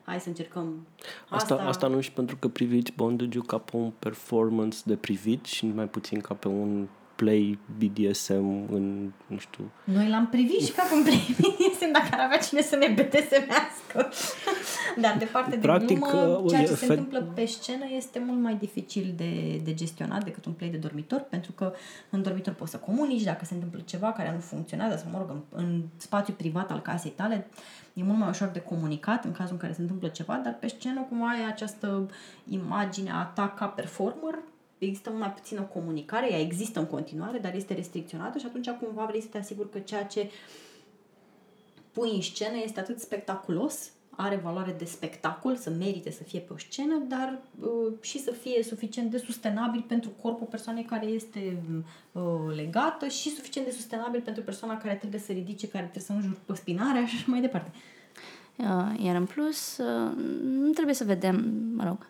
hai 0.02 0.20
să 0.20 0.28
încercăm 0.28 0.86
asta. 1.28 1.54
Asta, 1.54 1.68
asta 1.68 1.86
nu 1.86 2.00
și 2.00 2.12
pentru 2.12 2.36
că 2.36 2.48
priviți 2.48 2.92
bondage 2.92 3.38
ca 3.38 3.58
pe 3.58 3.76
un 3.76 3.92
performance 3.98 4.78
de 4.84 4.96
privit 4.96 5.44
și 5.44 5.66
mai 5.66 5.88
puțin 5.88 6.20
ca 6.20 6.34
pe 6.34 6.48
un 6.48 6.88
play 7.22 7.58
BDSM 7.78 8.66
în, 8.72 9.12
nu 9.26 9.38
știu, 9.38 9.70
Noi 9.84 10.08
l-am 10.08 10.28
privit 10.28 10.60
și 10.60 10.72
ca 10.72 10.82
cum 10.82 11.02
privisem 11.02 11.92
dacă 11.92 12.08
ar 12.10 12.20
avea 12.20 12.38
cine 12.38 12.60
să 12.60 12.76
ne 12.76 12.86
BDSM-ească. 12.86 14.12
Dar 15.02 15.16
de 15.18 15.24
parte 15.24 15.50
de 15.50 15.56
Practic, 15.56 15.98
glumă, 15.98 16.40
uh, 16.42 16.48
ceea 16.48 16.60
e 16.60 16.64
ce 16.64 16.74
se 16.74 16.86
fe- 16.86 16.92
întâmplă 16.92 17.32
pe 17.34 17.44
scenă 17.44 17.84
este 17.96 18.22
mult 18.26 18.40
mai 18.40 18.54
dificil 18.54 19.14
de, 19.16 19.60
de 19.64 19.74
gestionat 19.74 20.24
decât 20.24 20.44
un 20.44 20.52
play 20.52 20.70
de 20.70 20.76
dormitor, 20.76 21.20
pentru 21.20 21.52
că 21.52 21.72
în 22.10 22.22
dormitor 22.22 22.52
poți 22.54 22.70
să 22.70 22.76
comunici 22.76 23.22
dacă 23.22 23.44
se 23.44 23.54
întâmplă 23.54 23.80
ceva 23.84 24.12
care 24.12 24.32
nu 24.34 24.40
funcționează 24.40 24.96
sau, 24.96 25.10
mă 25.10 25.18
rog, 25.18 25.30
în, 25.30 25.40
în 25.50 25.82
spațiu 25.96 26.34
privat 26.34 26.70
al 26.70 26.80
casei 26.80 27.10
tale, 27.10 27.46
e 27.94 28.02
mult 28.02 28.18
mai 28.18 28.28
ușor 28.28 28.48
de 28.48 28.60
comunicat 28.60 29.24
în 29.24 29.32
cazul 29.32 29.52
în 29.52 29.58
care 29.58 29.72
se 29.72 29.80
întâmplă 29.80 30.08
ceva, 30.08 30.40
dar 30.44 30.56
pe 30.60 30.68
scenă 30.68 31.00
cumva 31.08 31.26
ai 31.26 31.46
această 31.46 32.10
imagine 32.48 33.10
a 33.10 33.22
ta 33.22 33.54
ca 33.56 33.66
performer, 33.66 34.38
există 34.78 35.10
mult 35.10 35.22
mai 35.22 35.32
puțină 35.32 35.60
comunicare, 35.62 36.32
ea 36.32 36.40
există 36.40 36.78
în 36.78 36.86
continuare, 36.86 37.38
dar 37.38 37.54
este 37.54 37.74
restricționată 37.74 38.38
și 38.38 38.46
atunci 38.46 38.70
cumva 38.70 39.04
vrei 39.04 39.20
să 39.20 39.28
te 39.30 39.38
asiguri 39.38 39.70
că 39.70 39.78
ceea 39.78 40.04
ce 40.04 40.30
pui 41.92 42.14
în 42.14 42.20
scenă 42.20 42.56
este 42.64 42.80
atât 42.80 43.00
spectaculos, 43.00 43.90
are 44.20 44.36
valoare 44.36 44.74
de 44.78 44.84
spectacol, 44.84 45.56
să 45.56 45.70
merite 45.70 46.10
să 46.10 46.22
fie 46.22 46.40
pe 46.40 46.52
o 46.52 46.58
scenă, 46.58 47.02
dar 47.08 47.38
uh, 47.60 47.92
și 48.00 48.18
să 48.18 48.30
fie 48.30 48.62
suficient 48.62 49.10
de 49.10 49.18
sustenabil 49.18 49.84
pentru 49.88 50.10
corpul 50.22 50.46
persoanei 50.46 50.82
care 50.82 51.06
este 51.06 51.62
uh, 52.12 52.22
legată 52.54 53.08
și 53.08 53.34
suficient 53.34 53.66
de 53.66 53.72
sustenabil 53.72 54.20
pentru 54.20 54.42
persoana 54.42 54.76
care 54.78 54.94
trebuie 54.94 55.20
să 55.20 55.32
ridice, 55.32 55.68
care 55.68 55.82
trebuie 55.82 56.04
să 56.04 56.12
nu 56.12 56.20
jur 56.20 56.36
pe 56.46 56.54
spinarea 56.54 57.06
și 57.06 57.14
așa 57.16 57.24
mai 57.28 57.40
departe. 57.40 57.70
Uh, 58.56 59.04
Iar 59.04 59.16
în 59.16 59.26
plus, 59.26 59.78
uh, 59.78 60.12
nu 60.42 60.70
trebuie 60.70 60.94
să 60.94 61.04
vedem, 61.04 61.52
mă 61.74 61.84
rog, 61.84 61.98
pe- 61.98 62.06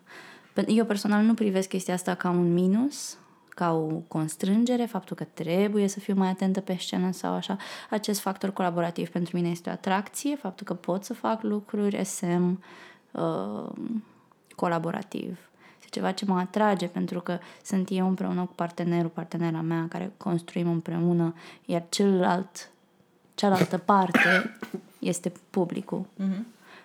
eu 0.67 0.85
personal 0.85 1.25
nu 1.25 1.35
privesc 1.35 1.69
chestia 1.69 1.95
asta 1.95 2.15
ca 2.15 2.31
un 2.31 2.53
minus, 2.53 3.19
ca 3.49 3.73
o 3.73 3.87
constrângere, 4.09 4.85
faptul 4.85 5.17
că 5.17 5.25
trebuie 5.25 5.89
să 5.89 6.01
fiu 6.01 6.15
mai 6.15 6.29
atentă 6.29 6.61
pe 6.61 6.77
scenă 6.79 7.13
sau 7.13 7.33
așa. 7.33 7.57
Acest 7.91 8.21
factor 8.21 8.53
colaborativ 8.53 9.09
pentru 9.09 9.37
mine 9.37 9.49
este 9.49 9.69
o 9.69 9.73
atracție, 9.73 10.37
faptul 10.37 10.67
că 10.67 10.75
pot 10.75 11.05
să 11.05 11.15
fac 11.15 11.43
lucruri 11.43 12.05
SM 12.05 12.63
uh, 13.11 13.71
colaborativ. 14.57 15.39
Este 15.77 15.91
ceva 15.91 16.13
ce 16.13 16.25
mă 16.25 16.39
atrage 16.39 16.87
pentru 16.87 17.21
că 17.21 17.39
sunt 17.65 17.89
eu 17.91 18.09
împreună 18.09 18.41
cu 18.41 18.53
partenerul, 18.55 19.11
partenera 19.11 19.61
mea, 19.61 19.87
care 19.89 20.13
construim 20.17 20.69
împreună, 20.69 21.35
iar 21.65 21.85
celălalt, 21.89 22.71
cealaltă 23.35 23.79
parte 23.79 24.57
este 24.99 25.33
publicul. 25.51 26.07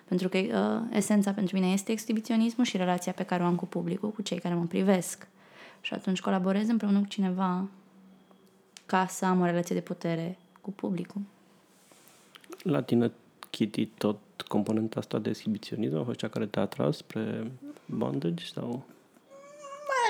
Pentru 0.04 0.28
că 0.28 0.38
uh, 0.38 0.96
esența 0.96 1.32
pentru 1.32 1.56
mine 1.58 1.72
este 1.72 1.92
exhibiționismul 1.92 2.66
și 2.66 2.76
relația 2.76 3.12
pe 3.12 3.22
care 3.22 3.42
o 3.42 3.46
am 3.46 3.54
cu 3.54 3.66
publicul, 3.66 4.10
cu 4.10 4.22
cei 4.22 4.38
care 4.38 4.54
mă 4.54 4.64
privesc. 4.64 5.26
Și 5.80 5.94
atunci 5.94 6.20
colaborez 6.20 6.68
împreună 6.68 6.98
cu 6.98 7.06
cineva 7.06 7.68
ca 8.86 9.06
să 9.06 9.24
am 9.24 9.40
o 9.40 9.44
relație 9.44 9.74
de 9.74 9.80
putere 9.80 10.38
cu 10.60 10.70
publicul. 10.72 11.20
La 12.62 12.82
tine, 12.82 13.12
Kitty, 13.50 13.86
tot 13.86 14.18
componenta 14.48 14.98
asta 14.98 15.18
de 15.18 15.28
exhibiționism 15.28 15.96
a 15.96 16.04
fost 16.04 16.18
cea 16.18 16.28
care 16.28 16.46
te-a 16.46 16.62
atras 16.62 16.96
spre 16.96 17.50
bondage 17.86 18.44
sau... 18.44 18.84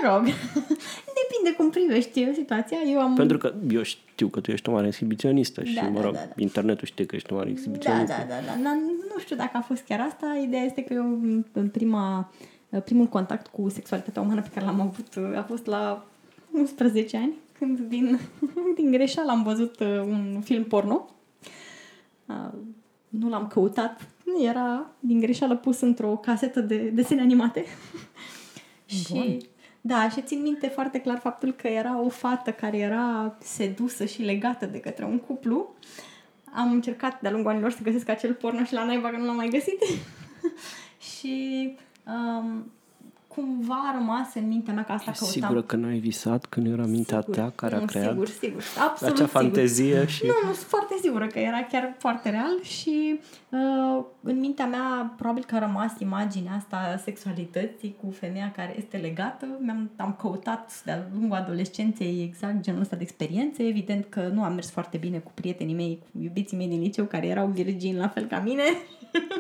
Mă 0.03 0.09
rog, 0.09 0.25
depinde 1.21 1.57
cum 1.57 1.71
privești 1.71 2.35
situația. 2.35 2.79
Eu 2.87 3.01
am... 3.01 3.15
Pentru 3.15 3.39
că 3.39 3.55
eu 3.71 3.83
știu 3.83 4.04
că 4.28 4.40
tu 4.40 4.50
ești 4.50 4.68
o 4.68 4.73
mare 4.73 4.87
exhibiționistă 4.87 5.64
și, 5.64 5.75
Da, 5.75 5.83
mă 5.83 5.99
da, 5.99 6.04
rog, 6.04 6.12
da, 6.14 6.18
da. 6.18 6.33
internetul 6.37 6.87
știe 6.87 7.06
că 7.06 7.16
ești 7.16 7.33
o 7.33 7.35
mare 7.35 7.47
Da, 7.47 7.52
exhibiționistă. 7.52 8.14
da, 8.28 8.35
da, 8.35 8.40
da. 8.47 8.61
Na, 8.62 8.75
Nu 9.14 9.18
știu 9.21 9.37
dacă 9.37 9.50
a 9.56 9.61
fost 9.61 9.83
chiar 9.83 10.00
asta. 10.00 10.40
Ideea 10.42 10.62
este 10.62 10.83
că 10.85 10.92
eu 10.94 11.04
în 11.52 11.68
prima, 11.68 12.33
primul 12.85 13.06
contact 13.06 13.47
cu 13.47 13.68
sexualitatea 13.68 14.23
umană 14.23 14.40
pe 14.42 14.49
care 14.54 14.66
l-am 14.66 14.80
avut 14.80 15.37
a 15.37 15.42
fost 15.42 15.66
la 15.66 16.06
11 16.52 17.16
ani, 17.16 17.33
când 17.59 17.78
din, 17.80 18.18
din 18.76 18.90
greșeală 18.90 19.30
am 19.30 19.42
văzut 19.42 19.80
uh, 19.80 20.00
un 20.00 20.40
film 20.44 20.64
porno. 20.64 21.09
Uh, 22.26 22.52
Nu 23.09 23.28
l-am 23.28 23.47
căutat, 23.47 24.09
era 24.44 24.90
din 25.00 25.21
greșeală 25.21 25.56
pus 25.56 25.80
într-o 25.80 26.16
casetă 26.16 26.61
de 26.61 26.76
desene 26.76 27.21
animate. 27.21 27.64
și 28.87 29.47
da, 29.87 30.09
și 30.09 30.23
țin 30.23 30.43
minte 30.43 30.67
foarte 30.67 30.99
clar 30.99 31.19
faptul 31.19 31.53
că 31.53 31.69
era 31.69 32.00
o 32.00 32.09
fată 32.09 32.50
care 32.50 32.79
era 32.79 33.37
sedusă 33.41 34.05
și 34.05 34.23
legată 34.23 34.67
de 34.67 34.81
către 34.81 35.05
un 35.05 35.19
cuplu. 35.19 35.75
Am 36.55 36.73
încercat 36.73 37.21
de-a 37.21 37.31
lungul 37.31 37.50
anilor 37.50 37.71
să 37.71 37.83
găsesc 37.83 38.09
acel 38.09 38.33
porno 38.35 38.64
și 38.64 38.73
la 38.73 38.85
naiba 38.85 39.09
că 39.09 39.17
nu 39.17 39.25
l-am 39.25 39.37
mai 39.37 39.49
găsit. 39.49 39.79
și 41.11 41.76
um, 42.07 42.73
cumva 43.29 43.75
a 43.75 43.97
rămas 43.99 44.35
în 44.35 44.49
mintea 44.49 44.75
mea 44.75 44.85
că 44.85 44.93
asta 44.93 45.11
Ești 45.11 45.23
căutam. 45.23 45.41
sigură 45.41 45.62
că 45.67 45.76
n-ai 45.76 45.99
visat 45.99 46.47
când 46.47 46.67
era 46.73 46.85
mintea 46.85 47.21
Sigur. 47.21 47.35
ta 47.35 47.53
care 47.55 47.76
nu, 47.76 47.83
a 47.83 47.85
creat 47.85 48.11
Sigur, 48.11 48.29
sigur. 48.29 48.62
Absolut 48.88 49.14
acea 49.14 49.26
sigur. 49.26 49.41
fantezie 49.41 50.07
și... 50.07 50.26
Nu, 50.26 50.49
nu, 50.49 50.53
sunt 50.53 50.67
foarte 50.67 50.95
sigură 51.03 51.26
că 51.26 51.38
era 51.38 51.62
chiar 51.62 51.95
foarte 51.99 52.31
real 52.31 52.62
și 52.62 53.21
uh, 53.44 53.44
în 54.23 54.39
mintea 54.39 54.67
mea 54.67 55.15
probabil 55.17 55.45
că 55.45 55.55
a 55.55 55.59
rămas 55.59 55.93
imaginea 55.99 56.53
asta 56.53 56.77
a 56.77 56.97
sexualității 56.97 57.97
cu 58.03 58.11
femeia 58.11 58.53
care 58.57 58.75
este 58.77 58.97
legată. 58.97 59.47
Mi-am, 59.61 59.91
am 59.97 60.17
căutat 60.21 60.83
de-a 60.85 61.07
lungul 61.13 61.37
adolescenței 61.37 62.23
exact 62.23 62.61
genul 62.61 62.81
ăsta 62.81 62.97
de 62.97 63.03
experiențe. 63.03 63.63
Evident 63.67 64.05
că 64.09 64.29
nu 64.33 64.43
am 64.43 64.55
mers 64.55 64.71
foarte 64.71 64.97
bine 64.97 65.19
cu 65.19 65.31
prietenii 65.35 65.75
mei, 65.75 65.99
cu 65.99 66.23
iubiții 66.23 66.57
mei 66.57 66.69
din 66.69 66.81
liceu 66.81 67.05
care 67.05 67.27
erau 67.27 67.47
virgini 67.47 67.97
la 67.97 68.09
fel 68.09 68.27
ca 68.27 68.39
mine 68.39 68.63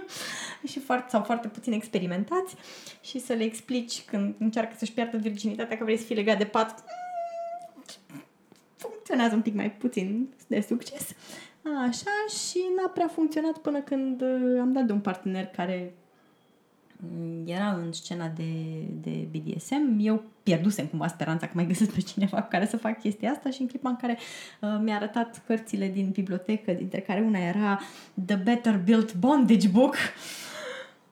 și 0.70 0.78
foarte, 0.80 1.06
sau 1.08 1.22
foarte 1.22 1.48
puțin 1.48 1.72
experimentați 1.72 2.54
și 3.00 3.18
să 3.18 3.32
le 3.32 3.42
explici 3.42 4.02
când 4.02 4.34
încearcă 4.38 4.74
să-și 4.76 4.92
piardă 4.92 5.16
virginitatea 5.16 5.76
că 5.76 5.84
vrei 5.84 5.96
să 5.96 6.04
fii 6.04 6.16
legat 6.16 6.38
de 6.38 6.44
pat 6.44 6.84
funcționează 8.76 9.34
un 9.34 9.42
pic 9.42 9.54
mai 9.54 9.70
puțin 9.70 10.28
de 10.46 10.60
succes. 10.60 11.14
Așa, 11.64 12.10
și 12.28 12.58
n-a 12.76 12.88
prea 12.88 13.08
funcționat 13.08 13.58
până 13.58 13.80
când 13.80 14.20
uh, 14.20 14.60
am 14.60 14.72
dat 14.72 14.84
de 14.84 14.92
un 14.92 15.00
partener 15.00 15.46
care 15.46 15.94
mm, 16.96 17.42
era 17.46 17.68
în 17.72 17.92
scena 17.92 18.28
de, 18.36 18.52
de 19.02 19.26
BDSM. 19.30 19.96
Eu 20.00 20.22
pierdusem 20.42 20.86
cumva 20.86 21.06
speranța 21.06 21.46
că 21.46 21.52
mai 21.54 21.66
găsesc 21.66 21.90
pe 21.90 22.00
cineva 22.00 22.42
cu 22.42 22.48
care 22.48 22.66
să 22.66 22.76
fac 22.76 23.00
chestia 23.00 23.30
asta 23.30 23.50
și 23.50 23.60
în 23.60 23.66
clipa 23.66 23.88
în 23.88 23.96
care 23.96 24.18
uh, 24.60 24.76
mi-a 24.82 24.94
arătat 24.94 25.42
cărțile 25.46 25.88
din 25.88 26.10
bibliotecă, 26.12 26.72
dintre 26.72 27.00
care 27.00 27.20
una 27.20 27.38
era 27.38 27.80
The 28.26 28.36
Better 28.36 28.80
Built 28.84 29.14
Bondage 29.14 29.68
Book, 29.68 29.96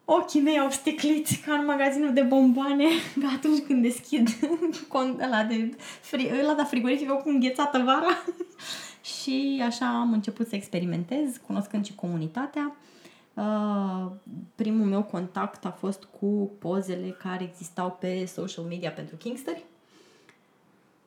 ochii 0.04 0.40
mei 0.40 0.58
au 0.58 0.70
sticlit 0.70 1.28
ca 1.46 1.52
în 1.52 1.64
magazinul 1.64 2.12
de 2.12 2.22
bomboane. 2.22 2.84
Că 3.20 3.26
atunci 3.36 3.62
când 3.66 3.82
deschid 3.82 4.28
cont 4.88 5.20
ăla 5.22 5.42
de 5.42 5.76
fri, 6.00 6.30
ăla 6.42 6.54
de 6.54 6.62
frigorific 6.62 7.08
cu 7.08 7.28
înghețată 7.28 7.78
vara 7.78 8.22
și 9.02 9.62
așa 9.66 9.86
am 10.00 10.12
început 10.12 10.48
să 10.48 10.54
experimentez, 10.54 11.40
cunoscând 11.46 11.84
și 11.84 11.94
comunitatea. 11.94 12.76
Uh, 13.34 14.10
primul 14.54 14.86
meu 14.86 15.02
contact 15.02 15.64
a 15.64 15.70
fost 15.70 16.04
cu 16.04 16.50
pozele 16.58 17.08
care 17.08 17.44
existau 17.44 17.96
pe 18.00 18.24
social 18.24 18.64
media 18.64 18.90
pentru 18.90 19.16
Kingsteri 19.16 19.64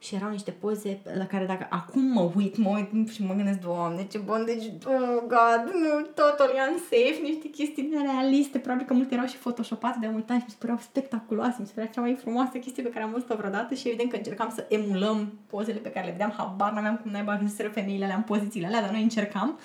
și 0.05 0.15
erau 0.15 0.29
niște 0.29 0.51
poze 0.51 1.01
la 1.17 1.25
care 1.25 1.45
dacă 1.45 1.67
acum 1.69 2.01
mă 2.01 2.31
uit, 2.35 2.57
mă 2.57 2.69
uit 2.69 3.09
și 3.09 3.23
mă 3.23 3.33
gândesc, 3.33 3.59
doamne, 3.59 4.07
ce 4.11 4.17
bun, 4.17 4.43
deci, 4.45 4.63
oh 4.85 5.19
god, 5.33 5.61
nu, 5.73 6.01
totul 6.01 6.49
e 6.55 6.71
unsafe, 6.71 7.21
niște 7.23 7.47
chestii 7.47 7.89
nerealiste, 7.93 8.57
probabil 8.57 8.85
că 8.85 8.93
multe 8.93 9.13
erau 9.13 9.25
și 9.25 9.37
photoshopate 9.37 9.97
de 10.01 10.07
mult 10.07 10.29
ani 10.29 10.39
și 10.39 10.45
mi 10.45 10.51
se 10.51 10.57
păreau 10.59 10.77
spectaculoase, 10.81 11.55
mi 11.59 11.67
se 11.67 11.73
părea 11.75 11.89
cea 11.89 12.01
mai 12.01 12.15
frumoasă 12.21 12.57
chestie 12.57 12.83
pe 12.83 12.89
care 12.89 13.03
am 13.03 13.11
văzut-o 13.11 13.35
vreodată 13.35 13.73
și 13.73 13.87
evident 13.87 14.09
că 14.09 14.15
încercam 14.15 14.51
să 14.55 14.65
emulăm 14.69 15.33
pozele 15.47 15.79
pe 15.79 15.91
care 15.91 16.05
le 16.05 16.11
vedeam, 16.11 16.33
habar 16.37 16.71
n-aveam 16.71 16.97
cum 16.97 17.11
naiba 17.11 17.31
ajunseseră 17.31 17.69
femeile 17.69 18.03
alea 18.03 18.15
în 18.15 18.21
pozițiile 18.21 18.67
alea, 18.67 18.81
dar 18.81 18.91
noi 18.91 19.01
încercam. 19.01 19.59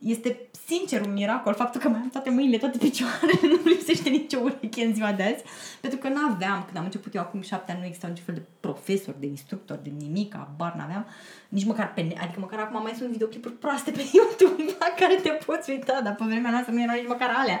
Este 0.00 0.40
sincer 0.66 1.00
un 1.06 1.12
miracol 1.12 1.54
faptul 1.54 1.80
că 1.80 1.88
mai 1.88 2.00
am 2.00 2.10
toate 2.10 2.30
mâinile, 2.30 2.58
toate 2.58 2.78
picioarele, 2.78 3.38
nu 3.56 3.60
lipsește 3.64 4.08
nicio 4.08 4.38
ureche 4.42 4.84
în 4.84 4.94
ziua 4.94 5.12
de 5.12 5.22
azi, 5.22 5.44
pentru 5.80 5.98
că 5.98 6.08
nu 6.08 6.20
aveam, 6.30 6.62
când 6.64 6.76
am 6.76 6.84
început 6.84 7.14
eu 7.14 7.20
acum 7.20 7.40
șapte 7.40 7.70
ani, 7.70 7.80
nu 7.80 7.86
exista 7.86 8.06
niciun 8.06 8.24
fel 8.24 8.34
de 8.34 8.42
profesor, 8.60 9.14
de 9.18 9.26
instructor, 9.26 9.76
de 9.76 9.92
nimic, 9.98 10.34
abar 10.34 10.74
n-aveam, 10.74 11.06
nici 11.48 11.64
măcar 11.64 11.92
pe, 11.92 12.00
adică 12.00 12.40
măcar 12.40 12.58
acum 12.58 12.82
mai 12.82 12.94
sunt 12.96 13.10
videoclipuri 13.10 13.54
proaste 13.54 13.90
pe 13.90 14.02
YouTube 14.16 14.62
la 14.78 14.86
care 14.96 15.14
te 15.14 15.28
poți 15.28 15.70
uita, 15.70 16.00
dar 16.04 16.14
pe 16.14 16.24
vremea 16.24 16.50
noastră 16.50 16.72
nu 16.72 16.82
erau 16.82 16.94
nici 16.94 17.08
măcar 17.08 17.30
alea. 17.36 17.60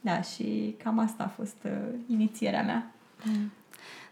Da, 0.00 0.20
și 0.20 0.76
cam 0.82 0.98
asta 0.98 1.22
a 1.22 1.28
fost 1.28 1.56
uh, 1.64 1.72
inițierea 2.06 2.62
mea. 2.62 2.90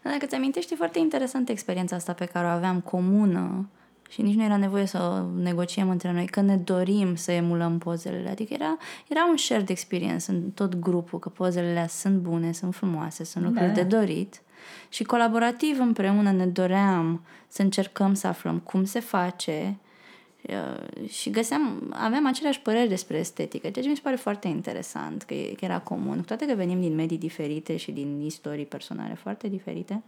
Dar 0.01 0.13
dacă 0.13 0.25
ți 0.25 0.35
amintești, 0.35 0.73
e 0.73 0.75
foarte 0.75 0.99
interesantă 0.99 1.51
experiența 1.51 1.95
asta 1.95 2.13
pe 2.13 2.25
care 2.25 2.45
o 2.45 2.49
aveam 2.49 2.81
comună 2.81 3.69
Și 4.09 4.21
nici 4.21 4.35
nu 4.35 4.43
era 4.43 4.57
nevoie 4.57 4.85
să 4.85 5.25
negociem 5.41 5.89
între 5.89 6.11
noi, 6.11 6.25
că 6.25 6.41
ne 6.41 6.57
dorim 6.57 7.15
să 7.15 7.31
emulăm 7.31 7.77
pozele. 7.77 8.29
Adică 8.29 8.53
era, 8.53 8.77
era 9.07 9.27
un 9.29 9.37
shared 9.37 9.69
experience 9.69 10.31
în 10.31 10.49
tot 10.49 10.75
grupul, 10.75 11.19
că 11.19 11.29
pozele 11.29 11.87
sunt 11.89 12.17
bune, 12.17 12.51
sunt 12.51 12.75
frumoase, 12.75 13.23
sunt 13.23 13.43
lucruri 13.43 13.67
da. 13.67 13.73
de 13.73 13.83
dorit. 13.83 14.41
Și 14.89 15.03
colaborativ 15.03 15.79
împreună 15.79 16.31
ne 16.31 16.45
doream 16.45 17.25
să 17.47 17.61
încercăm 17.61 18.13
să 18.13 18.27
aflăm 18.27 18.59
cum 18.59 18.83
se 18.83 18.99
face 18.99 19.77
uh, 20.41 21.09
și 21.09 21.29
găseam, 21.29 21.93
aveam 21.99 22.27
aceleași 22.27 22.61
păreri 22.61 22.89
despre 22.89 23.17
estetică, 23.17 23.69
ceea 23.69 23.83
ce 23.83 23.89
mi 23.89 23.95
se 23.95 24.01
pare 24.03 24.15
foarte 24.15 24.47
interesant, 24.47 25.23
că, 25.23 25.35
că 25.35 25.65
era 25.65 25.79
comun. 25.79 26.17
Cu 26.17 26.25
toate 26.25 26.45
că 26.45 26.53
venim 26.55 26.79
din 26.79 26.95
medii 26.95 27.17
diferite 27.17 27.77
și 27.77 27.91
din 27.91 28.21
istorii 28.21 28.65
personale 28.65 29.13
foarte 29.13 29.47
diferite, 29.47 30.03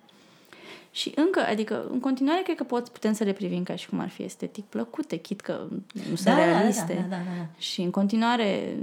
și 0.97 1.11
încă, 1.15 1.39
adică, 1.39 1.87
în 1.91 1.99
continuare, 1.99 2.41
cred 2.41 2.55
că 2.55 2.63
pot, 2.63 2.89
putem 2.89 3.13
să 3.13 3.23
le 3.23 3.33
privim 3.33 3.63
ca 3.63 3.75
și 3.75 3.89
cum 3.89 3.99
ar 3.99 4.09
fi 4.09 4.23
estetic 4.23 4.65
plăcute, 4.65 5.15
chit 5.15 5.41
că 5.41 5.67
nu 6.09 6.15
sunt 6.15 6.35
da, 6.35 6.45
realiste. 6.45 6.93
Da, 6.93 7.01
da, 7.01 7.07
da, 7.07 7.15
da, 7.15 7.37
da. 7.37 7.47
Și 7.57 7.81
în 7.81 7.91
continuare, 7.91 8.77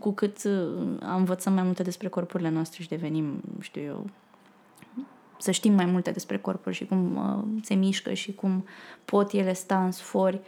cu 0.00 0.12
cât 0.12 0.36
învățăm 1.16 1.52
mai 1.52 1.62
multe 1.62 1.82
despre 1.82 2.08
corpurile 2.08 2.48
noastre 2.48 2.82
și 2.82 2.88
devenim, 2.88 3.42
știu 3.60 3.82
eu, 3.82 4.10
să 5.38 5.50
știm 5.50 5.72
mai 5.72 5.84
multe 5.84 6.10
despre 6.10 6.38
corpuri 6.38 6.74
și 6.74 6.86
cum 6.86 7.16
uh, 7.16 7.62
se 7.64 7.74
mișcă 7.74 8.12
și 8.12 8.34
cum 8.34 8.66
pot 9.04 9.32
ele 9.32 9.52
sta 9.52 9.84
în 9.84 9.90
sfori, 9.90 10.40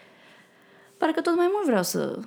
parcă 0.97 1.21
tot 1.21 1.37
mai 1.37 1.49
mult 1.53 1.67
vreau 1.67 1.83
să 1.83 2.19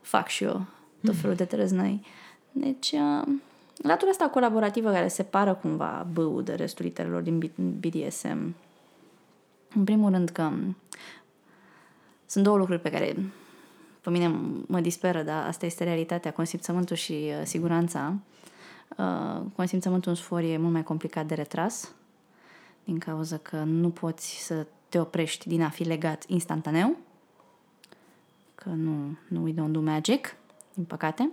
fac 0.00 0.28
și 0.28 0.44
eu 0.44 0.64
tot 1.04 1.16
felul 1.16 1.36
de 1.36 1.44
trăznăi. 1.44 2.06
Deci, 2.52 2.92
uh, 2.92 3.28
latura 3.82 4.10
asta 4.10 4.28
colaborativă 4.28 4.90
care 4.90 5.08
separă 5.08 5.54
cumva 5.54 6.06
b 6.12 6.44
de 6.44 6.54
restul 6.54 6.84
literelor 6.84 7.22
din 7.22 7.52
BDSM, 7.56 8.54
în 9.74 9.84
primul 9.84 10.10
rând 10.10 10.28
că 10.28 10.50
sunt 12.26 12.44
două 12.44 12.56
lucruri 12.56 12.80
pe 12.80 12.90
care 12.90 13.16
pe 14.00 14.10
mine 14.10 14.34
mă 14.66 14.80
disperă, 14.80 15.22
dar 15.22 15.46
asta 15.46 15.66
este 15.66 15.84
realitatea, 15.84 16.32
consimțământul 16.32 16.96
și 16.96 17.12
uh, 17.12 17.40
siguranța. 17.44 18.14
Uh, 18.96 19.40
consimțământul 19.56 20.10
în 20.10 20.16
sfor 20.16 20.40
e 20.40 20.56
mult 20.56 20.72
mai 20.72 20.82
complicat 20.82 21.26
de 21.26 21.34
retras, 21.34 21.92
din 22.84 22.98
cauza 22.98 23.36
că 23.36 23.56
nu 23.56 23.90
poți 23.90 24.44
să 24.44 24.66
te 24.88 24.98
oprești 24.98 25.48
din 25.48 25.62
a 25.62 25.68
fi 25.68 25.84
legat 25.84 26.24
instantaneu, 26.26 26.96
că 28.54 28.68
nu, 28.68 29.16
nu 29.28 29.42
we 29.42 29.52
don't 29.52 29.70
do 29.70 29.80
magic 29.80 30.36
din 30.74 30.84
păcate. 30.84 31.30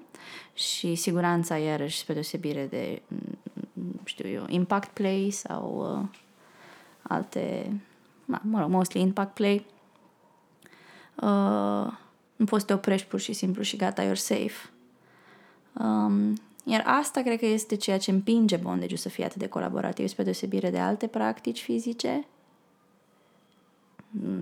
Și 0.53 0.95
siguranța, 0.95 1.57
iarăși, 1.57 1.97
spre 1.97 2.13
deosebire 2.13 2.65
de, 2.65 3.01
știu 4.03 4.29
eu, 4.29 4.45
impact 4.47 4.89
play 4.89 5.29
sau 5.31 5.97
uh, 5.99 6.19
alte, 7.01 7.73
mă 8.25 8.59
rog, 8.59 8.69
mostly 8.69 9.01
impact 9.01 9.33
play, 9.33 9.65
uh, 11.15 11.91
nu 12.35 12.45
poți 12.45 12.61
să 12.61 12.67
te 12.67 12.73
oprești 12.73 13.07
pur 13.07 13.19
și 13.19 13.33
simplu 13.33 13.61
și 13.61 13.75
gata, 13.75 14.11
you're 14.11 14.13
safe. 14.13 14.69
Um, 15.73 16.37
iar 16.63 16.83
asta 16.85 17.21
cred 17.21 17.39
că 17.39 17.45
este 17.45 17.75
ceea 17.75 17.97
ce 17.97 18.11
împinge 18.11 18.55
bondage 18.55 18.95
să 18.95 19.09
fie 19.09 19.25
atât 19.25 19.37
de 19.37 19.47
colaborativ 19.47 20.07
spre 20.07 20.23
deosebire 20.23 20.69
de 20.69 20.79
alte 20.79 21.07
practici 21.07 21.61
fizice. 21.61 22.27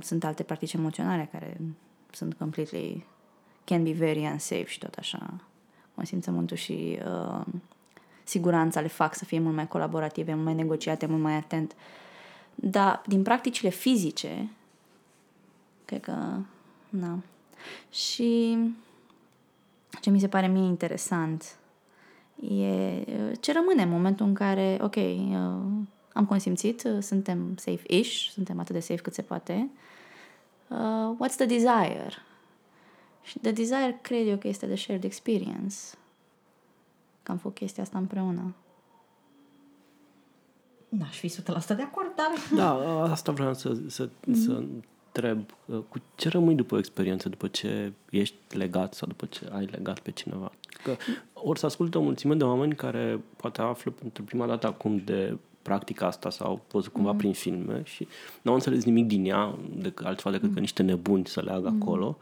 Sunt 0.02 0.24
alte 0.24 0.44
practici 0.44 0.74
emoționale 0.74 1.30
care 1.32 1.62
sunt 2.12 2.34
completely 2.34 3.06
can 3.68 3.84
be 3.84 3.92
very 3.92 4.20
unsafe 4.20 4.66
și 4.66 4.80
tot 4.80 4.94
așa. 4.94 5.34
Consimțământul 5.96 6.58
și 6.58 7.00
uh, 7.06 7.46
siguranța 8.24 8.80
le 8.80 8.88
fac 8.88 9.16
să 9.16 9.26
fie 9.26 9.40
mult 9.40 9.56
mai 9.56 9.68
colaborative, 9.68 10.34
mult 10.34 10.46
mai 10.46 10.54
negociate, 10.54 11.06
mult 11.06 11.22
mai 11.22 11.34
atent. 11.34 11.76
Dar 12.56 13.02
din 13.06 13.24
practicile 13.24 13.70
fizice, 13.70 14.50
cred 15.86 16.02
că, 16.02 16.38
na. 16.90 17.20
Și 17.90 18.58
ce 20.02 20.10
mi 20.10 20.20
se 20.20 20.28
pare 20.28 20.48
mie 20.48 20.66
interesant 20.66 21.58
e 22.50 23.04
ce 23.40 23.54
rămâne 23.54 23.82
în 23.82 23.90
momentul 23.90 24.26
în 24.26 24.34
care, 24.34 24.78
ok, 24.82 24.96
uh, 24.96 25.34
am 26.14 26.26
consimțit, 26.28 26.84
uh, 26.84 27.02
suntem 27.02 27.56
safe-ish, 27.56 28.30
suntem 28.32 28.60
atât 28.60 28.76
de 28.76 28.80
safe 28.80 29.02
cât 29.02 29.14
se 29.14 29.22
poate. 29.22 29.70
Uh, 30.68 31.16
what's 31.16 31.36
the 31.36 31.46
desire? 31.46 32.12
Și 33.28 33.40
The 33.40 33.52
Desire 33.52 34.00
cred 34.02 34.28
eu 34.28 34.38
că 34.38 34.48
este 34.48 34.66
de 34.66 34.76
shared 34.76 35.04
experience. 35.04 35.76
Că 37.24 37.32
am 37.32 37.38
făcut 37.38 37.58
chestia 37.58 37.84
asta 37.84 37.98
împreună. 37.98 38.56
N-aș 40.90 41.18
fi 41.18 41.30
100% 41.30 41.34
de 41.68 41.82
acord, 41.82 42.16
dar... 42.16 42.32
Da, 42.56 43.02
asta 43.02 43.32
vreau 43.32 43.54
să, 43.54 43.78
să, 43.88 44.08
mm-hmm. 44.08 44.34
să 44.46 44.52
întreb. 44.52 45.44
Cu 45.66 46.02
ce 46.16 46.30
rămâi 46.30 46.56
după 46.56 46.76
o 46.76 46.78
experiență, 46.78 47.30
după 47.30 47.48
ce 47.48 47.94
ești 48.10 48.36
legat 48.50 48.94
sau 48.94 49.08
după 49.08 49.26
ce 49.26 49.50
ai 49.52 49.66
legat 49.66 50.00
pe 50.00 50.12
cineva? 50.12 50.52
Că 50.84 50.96
ori 51.34 51.60
să 51.60 51.66
ascultă 51.66 51.98
o 51.98 52.02
mulțime 52.02 52.36
de 52.36 52.44
oameni 52.44 52.76
care 52.76 53.22
poate 53.36 53.62
află 53.62 53.92
pentru 53.92 54.24
prima 54.24 54.48
dată 54.48 54.68
acum 54.68 54.98
de 54.98 55.38
practica 55.62 56.06
asta 56.06 56.30
sau 56.30 56.62
văzut 56.72 56.92
cumva 56.92 57.12
mm. 57.12 57.18
prin 57.18 57.34
filme 57.34 57.82
și 57.86 58.08
nu 58.42 58.50
au 58.50 58.58
înțeles 58.58 58.84
nimic 58.84 59.06
din 59.06 59.26
ea, 59.26 59.56
decât, 59.76 60.06
altceva 60.06 60.32
decât 60.32 60.48
mm. 60.48 60.54
că 60.54 60.60
niște 60.60 60.84
nebuni 60.84 61.26
să 61.26 61.42
leagă 61.42 61.70
mm. 61.70 61.82
acolo 61.82 62.18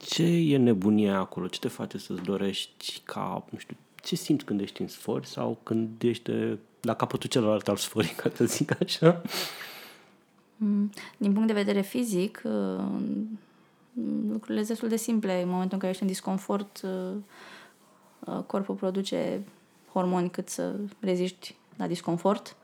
ce 0.00 0.22
e 0.22 0.56
nebunia 0.56 1.18
acolo? 1.18 1.46
Ce 1.46 1.58
te 1.58 1.68
face 1.68 1.98
să-ți 1.98 2.22
dorești 2.22 3.00
ca, 3.04 3.44
nu 3.50 3.58
știu, 3.58 3.76
ce 4.02 4.16
simți 4.16 4.44
când 4.44 4.60
ești 4.60 4.80
în 4.80 4.88
sfori 4.88 5.26
sau 5.26 5.58
când 5.62 6.02
ești 6.02 6.30
la 6.80 6.94
capătul 6.94 7.28
celălalt 7.28 7.68
al 7.68 7.76
sforii, 7.76 8.10
ca 8.10 8.30
să 8.34 8.44
zic 8.44 8.80
așa? 8.80 9.22
Mm, 10.56 10.90
din 11.16 11.32
punct 11.32 11.46
de 11.46 11.52
vedere 11.52 11.80
fizic, 11.80 12.42
uh, 12.44 12.84
lucrurile 14.28 14.56
sunt 14.56 14.66
destul 14.66 14.88
de 14.88 14.96
simple. 14.96 15.42
În 15.42 15.48
momentul 15.48 15.72
în 15.72 15.78
care 15.78 15.90
ești 15.90 16.02
în 16.02 16.08
disconfort, 16.08 16.80
uh, 16.84 17.12
uh, 18.18 18.42
corpul 18.46 18.74
produce 18.74 19.42
hormoni 19.92 20.30
cât 20.30 20.48
să 20.48 20.74
reziști 21.00 21.54
la 21.76 21.86
disconfort 21.86 22.56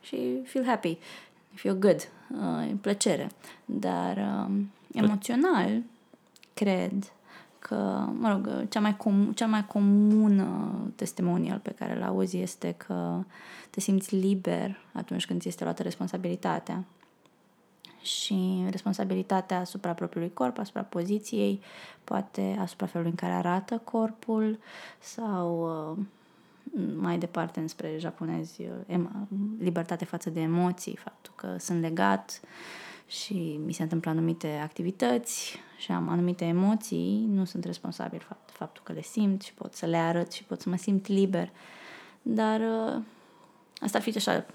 și 0.00 0.16
feel 0.44 0.64
happy, 0.64 0.98
feel 1.54 1.78
good, 1.78 2.08
plăcere. 2.80 3.30
Dar 3.64 4.48
emoțional, 4.92 5.82
cred 6.58 7.12
că, 7.58 8.08
mă 8.18 8.30
rog, 8.30 8.68
cea 8.68 8.80
mai, 8.80 8.96
com- 8.96 9.34
cea 9.34 9.46
mai 9.46 9.66
comună 9.66 10.72
testimonial 10.96 11.58
pe 11.58 11.70
care 11.70 11.96
îl 11.96 12.02
auzi 12.02 12.38
este 12.38 12.74
că 12.76 13.18
te 13.70 13.80
simți 13.80 14.14
liber 14.14 14.76
atunci 14.92 15.26
când 15.26 15.40
ți 15.40 15.48
este 15.48 15.64
luată 15.64 15.82
responsabilitatea. 15.82 16.84
Și 18.02 18.64
responsabilitatea 18.70 19.58
asupra 19.58 19.92
propriului 19.92 20.32
corp, 20.32 20.58
asupra 20.58 20.82
poziției, 20.82 21.60
poate 22.04 22.56
asupra 22.60 22.86
felului 22.86 23.10
în 23.10 23.28
care 23.28 23.32
arată 23.32 23.80
corpul 23.84 24.58
sau 24.98 25.62
uh, 25.92 26.04
mai 26.96 27.18
departe 27.18 27.60
înspre 27.60 27.96
japonezi, 27.98 28.62
uh, 28.88 29.00
libertate 29.58 30.04
față 30.04 30.30
de 30.30 30.40
emoții, 30.40 30.96
faptul 30.96 31.32
că 31.36 31.56
sunt 31.58 31.80
legat 31.80 32.40
și 33.08 33.60
mi 33.64 33.72
se 33.72 33.82
întâmplă 33.82 34.10
anumite 34.10 34.60
activități 34.62 35.58
și 35.78 35.92
am 35.92 36.08
anumite 36.08 36.44
emoții, 36.44 37.26
nu 37.30 37.44
sunt 37.44 37.64
responsabil 37.64 38.18
fapt, 38.18 38.50
faptul 38.50 38.82
că 38.84 38.92
le 38.92 39.02
simt 39.02 39.42
și 39.42 39.54
pot 39.54 39.74
să 39.74 39.86
le 39.86 39.96
arăt 39.96 40.32
și 40.32 40.44
pot 40.44 40.60
să 40.60 40.68
mă 40.68 40.76
simt 40.76 41.06
liber. 41.06 41.50
Dar 42.22 42.60
uh, 42.60 43.02
asta 43.80 43.98
ar 43.98 44.02
fi 44.02 44.16
așa 44.16 44.46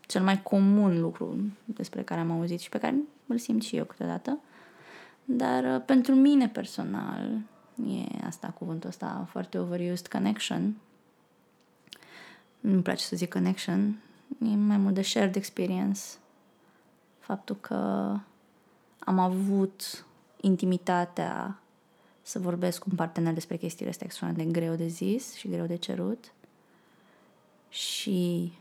cel 0.00 0.22
mai 0.22 0.42
comun 0.42 1.00
lucru 1.00 1.36
despre 1.64 2.02
care 2.02 2.20
am 2.20 2.30
auzit 2.30 2.60
și 2.60 2.68
pe 2.68 2.78
care 2.78 2.96
îl 3.26 3.38
simt 3.38 3.62
și 3.62 3.76
eu 3.76 3.84
câteodată. 3.84 4.38
Dar 5.24 5.74
uh, 5.74 5.82
pentru 5.86 6.14
mine 6.14 6.48
personal, 6.48 7.38
e 7.86 8.26
asta 8.26 8.48
cuvântul 8.48 8.88
ăsta 8.88 9.26
foarte 9.30 9.58
overused, 9.58 10.06
connection. 10.06 10.76
Nu-mi 12.60 12.82
place 12.82 13.04
să 13.04 13.16
zic 13.16 13.32
connection, 13.32 14.00
e 14.42 14.54
mai 14.56 14.76
mult 14.76 14.94
de 14.94 15.02
shared 15.02 15.36
experience. 15.36 16.00
Faptul 17.22 17.56
că 17.56 17.74
am 18.98 19.18
avut 19.18 20.06
intimitatea 20.40 21.60
să 22.22 22.38
vorbesc 22.38 22.78
cu 22.78 22.86
un 22.90 22.96
partener 22.96 23.32
despre 23.32 23.56
chestiile 23.56 23.90
astea 23.90 24.06
extraordinar 24.06 24.46
de 24.46 24.60
greu 24.60 24.74
de 24.74 24.86
zis 24.86 25.34
și 25.34 25.48
greu 25.48 25.66
de 25.66 25.76
cerut. 25.76 26.32
Și 27.68 28.52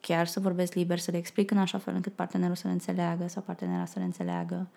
chiar 0.00 0.26
să 0.26 0.40
vorbesc 0.40 0.74
liber, 0.74 0.98
să 0.98 1.10
le 1.10 1.16
explic 1.16 1.50
în 1.50 1.58
așa 1.58 1.78
fel 1.78 1.94
încât 1.94 2.12
partenerul 2.12 2.56
să 2.56 2.66
le 2.66 2.72
înțeleagă 2.72 3.28
sau 3.28 3.42
partenera 3.42 3.84
să 3.84 3.98
le 3.98 4.04
înțeleagă. 4.04 4.68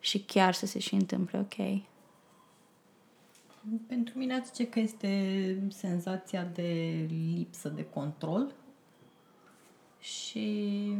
Și 0.00 0.20
chiar 0.20 0.54
să 0.54 0.66
se 0.66 0.78
și 0.78 0.94
întâmple 0.94 1.38
ok. 1.38 1.82
Pentru 3.86 4.18
mine 4.18 4.42
zice 4.44 4.68
că 4.68 4.80
este 4.80 5.62
senzația 5.68 6.44
de 6.44 6.92
lipsă 7.34 7.68
de 7.68 7.84
control 7.84 8.54
și 10.00 10.96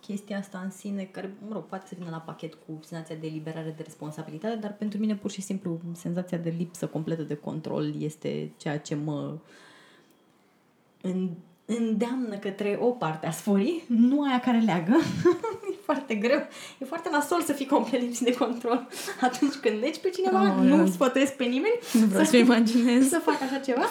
chestia 0.00 0.38
asta 0.38 0.58
în 0.58 0.70
sine, 0.70 1.04
care, 1.04 1.34
mă 1.46 1.52
rog, 1.52 1.64
poate 1.64 1.86
să 1.86 1.94
vină 1.98 2.10
la 2.10 2.16
pachet 2.16 2.54
cu 2.54 2.78
senzația 2.82 3.16
de 3.16 3.26
eliberare 3.26 3.74
de 3.76 3.82
responsabilitate, 3.82 4.56
dar 4.56 4.72
pentru 4.72 4.98
mine 4.98 5.16
pur 5.16 5.30
și 5.30 5.40
simplu 5.40 5.80
senzația 5.92 6.38
de 6.38 6.54
lipsă 6.58 6.86
completă 6.86 7.22
de 7.22 7.34
control 7.34 8.02
este 8.02 8.52
ceea 8.56 8.78
ce 8.78 8.94
mă 8.94 9.38
îndeamnă 11.64 12.36
către 12.36 12.78
o 12.80 12.90
parte 12.90 13.26
a 13.26 13.30
sforii, 13.30 13.82
nu 13.88 14.22
aia 14.22 14.40
care 14.40 14.58
leagă. 14.58 14.94
foarte 15.86 16.14
greu. 16.14 16.40
E 16.78 16.84
foarte 16.84 17.08
nasol 17.12 17.42
să 17.42 17.52
fii 17.52 17.66
complet 17.66 18.00
lipsit 18.00 18.26
de 18.26 18.34
control 18.34 18.86
atunci 19.28 19.54
când 19.54 19.78
legi 19.80 20.00
pe 20.00 20.08
cineva, 20.08 20.42
Oh, 20.42 20.62
nu 20.64 20.76
nu. 20.76 20.86
sfătuiesc 20.86 21.32
pe 21.36 21.44
nimeni 21.44 21.78
Nu 21.92 22.06
vreau 22.06 22.24
să 22.24 22.36
imaginez. 22.36 23.08
să 23.08 23.18
fac 23.24 23.42
așa 23.42 23.58
ceva. 23.58 23.84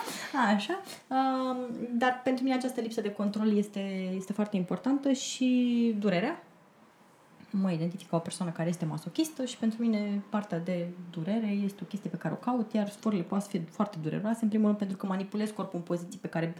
Așa. 0.55 0.81
Um, 1.07 1.57
dar 1.91 2.21
pentru 2.23 2.43
mine 2.43 2.55
această 2.55 2.81
lipsă 2.81 3.01
de 3.01 3.11
control 3.11 3.57
este, 3.57 4.11
este 4.15 4.33
foarte 4.33 4.55
importantă 4.55 5.11
și 5.11 5.49
durerea. 5.99 6.43
Mă 7.61 7.71
identific 7.71 8.09
ca 8.09 8.15
o 8.15 8.19
persoană 8.19 8.51
care 8.51 8.69
este 8.69 8.85
masochistă 8.85 9.45
și 9.45 9.57
pentru 9.57 9.81
mine 9.81 10.21
partea 10.29 10.59
de 10.59 10.87
durere 11.11 11.47
este 11.65 11.79
o 11.83 11.85
chestie 11.85 12.09
pe 12.09 12.17
care 12.17 12.33
o 12.33 12.43
caut, 12.43 12.73
iar 12.73 12.89
sforurile 12.89 13.27
poate 13.27 13.43
să 13.43 13.49
fie 13.49 13.63
foarte 13.71 13.97
dureroase, 14.01 14.39
în 14.41 14.49
primul 14.49 14.65
rând 14.65 14.77
pentru 14.77 14.97
că 14.97 15.05
manipulez 15.05 15.49
corpul 15.49 15.79
în 15.79 15.85
poziții 15.85 16.19
pe 16.19 16.27
care 16.27 16.53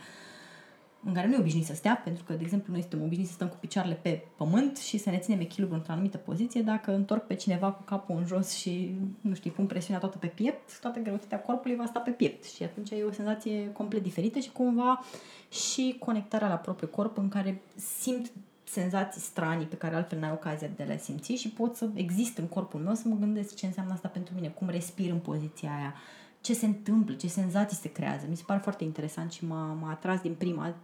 în 1.08 1.14
care 1.14 1.28
nu 1.28 1.34
e 1.34 1.38
obișnuit 1.38 1.66
să 1.66 1.74
stea, 1.74 2.02
pentru 2.04 2.24
că, 2.24 2.34
de 2.34 2.42
exemplu, 2.42 2.72
noi 2.72 2.82
suntem 2.82 3.02
obișnuiți 3.02 3.30
să 3.30 3.36
stăm 3.36 3.48
cu 3.48 3.56
picioarele 3.60 4.00
pe 4.02 4.24
pământ 4.36 4.78
și 4.78 4.98
să 4.98 5.10
ne 5.10 5.18
ținem 5.18 5.40
echilibru 5.40 5.76
într-o 5.76 5.92
anumită 5.92 6.18
poziție. 6.18 6.62
Dacă 6.62 6.94
întorc 6.94 7.28
pe 7.28 7.34
cineva 7.34 7.72
cu 7.72 7.82
capul 7.82 8.16
în 8.16 8.26
jos 8.26 8.52
și, 8.52 8.96
nu 9.22 9.34
știu, 9.34 9.52
pun 9.52 9.66
presiunea 9.66 10.00
toată 10.00 10.18
pe 10.18 10.28
piept, 10.28 10.80
toată 10.80 11.00
greutatea 11.00 11.40
corpului 11.40 11.76
va 11.76 11.86
sta 11.86 12.00
pe 12.00 12.12
piept 12.12 12.44
și 12.44 12.64
atunci 12.64 12.90
e 12.90 13.04
o 13.04 13.12
senzație 13.12 13.72
complet 13.72 14.04
diferită 14.04 14.40
și 14.40 14.52
cumva 14.52 15.04
și 15.50 15.96
conectarea 16.00 16.48
la 16.48 16.56
propriul 16.56 16.92
corp 16.92 17.18
în 17.18 17.28
care 17.28 17.62
simt 17.76 18.32
senzații 18.64 19.22
stranii 19.22 19.66
pe 19.66 19.76
care 19.76 19.96
altfel 19.96 20.20
n-ai 20.20 20.32
ocazia 20.32 20.70
de 20.76 20.84
le 20.84 20.98
simți 20.98 21.34
și 21.34 21.50
pot 21.50 21.76
să 21.76 21.90
exist 21.94 22.38
în 22.38 22.46
corpul 22.46 22.80
meu 22.80 22.94
să 22.94 23.08
mă 23.08 23.16
gândesc 23.16 23.56
ce 23.56 23.66
înseamnă 23.66 23.94
asta 23.94 24.08
pentru 24.08 24.34
mine, 24.36 24.48
cum 24.48 24.70
respir 24.70 25.12
în 25.12 25.20
poziția 25.20 25.76
aia, 25.76 25.94
ce 26.42 26.54
se 26.54 26.66
întâmplă, 26.66 27.16
ce 27.16 27.28
senzații 27.28 27.78
se 27.78 27.92
creează. 27.92 28.26
Mi 28.30 28.38
se 28.38 28.44
pare 28.46 28.60
foarte 28.60 28.84
interesant 28.84 29.32
și 29.32 29.46
m-a, 29.46 29.78
m-a 29.82 29.90
atras 29.90 30.22
din 30.22 30.34
prima 30.34 30.76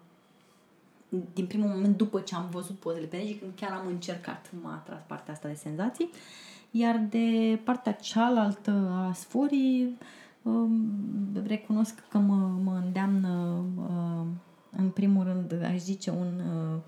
din 1.34 1.46
primul 1.46 1.68
moment 1.68 1.98
după 1.98 2.20
ce 2.20 2.36
am 2.36 2.50
văzut 2.52 2.76
pozele 2.76 3.06
pe 3.06 3.26
și 3.28 3.34
când 3.34 3.52
chiar 3.56 3.72
am 3.72 3.88
încercat, 3.88 4.52
m-a 4.62 4.74
atras 4.74 5.02
partea 5.08 5.34
asta 5.34 5.48
de 5.48 5.54
senzații. 5.54 6.10
Iar 6.72 7.08
de 7.10 7.60
partea 7.64 7.92
cealaltă 7.92 8.72
a 9.08 9.14
sforii, 9.14 9.98
um, 10.42 10.90
recunosc 11.48 12.04
că 12.10 12.18
mă, 12.18 12.60
mă 12.64 12.82
îndeamnă, 12.86 13.64
uh, 13.78 14.26
în 14.78 14.90
primul 14.90 15.24
rând, 15.24 15.64
aș 15.64 15.78
zice, 15.78 16.10
un, 16.10 16.40
uh, 16.40 16.80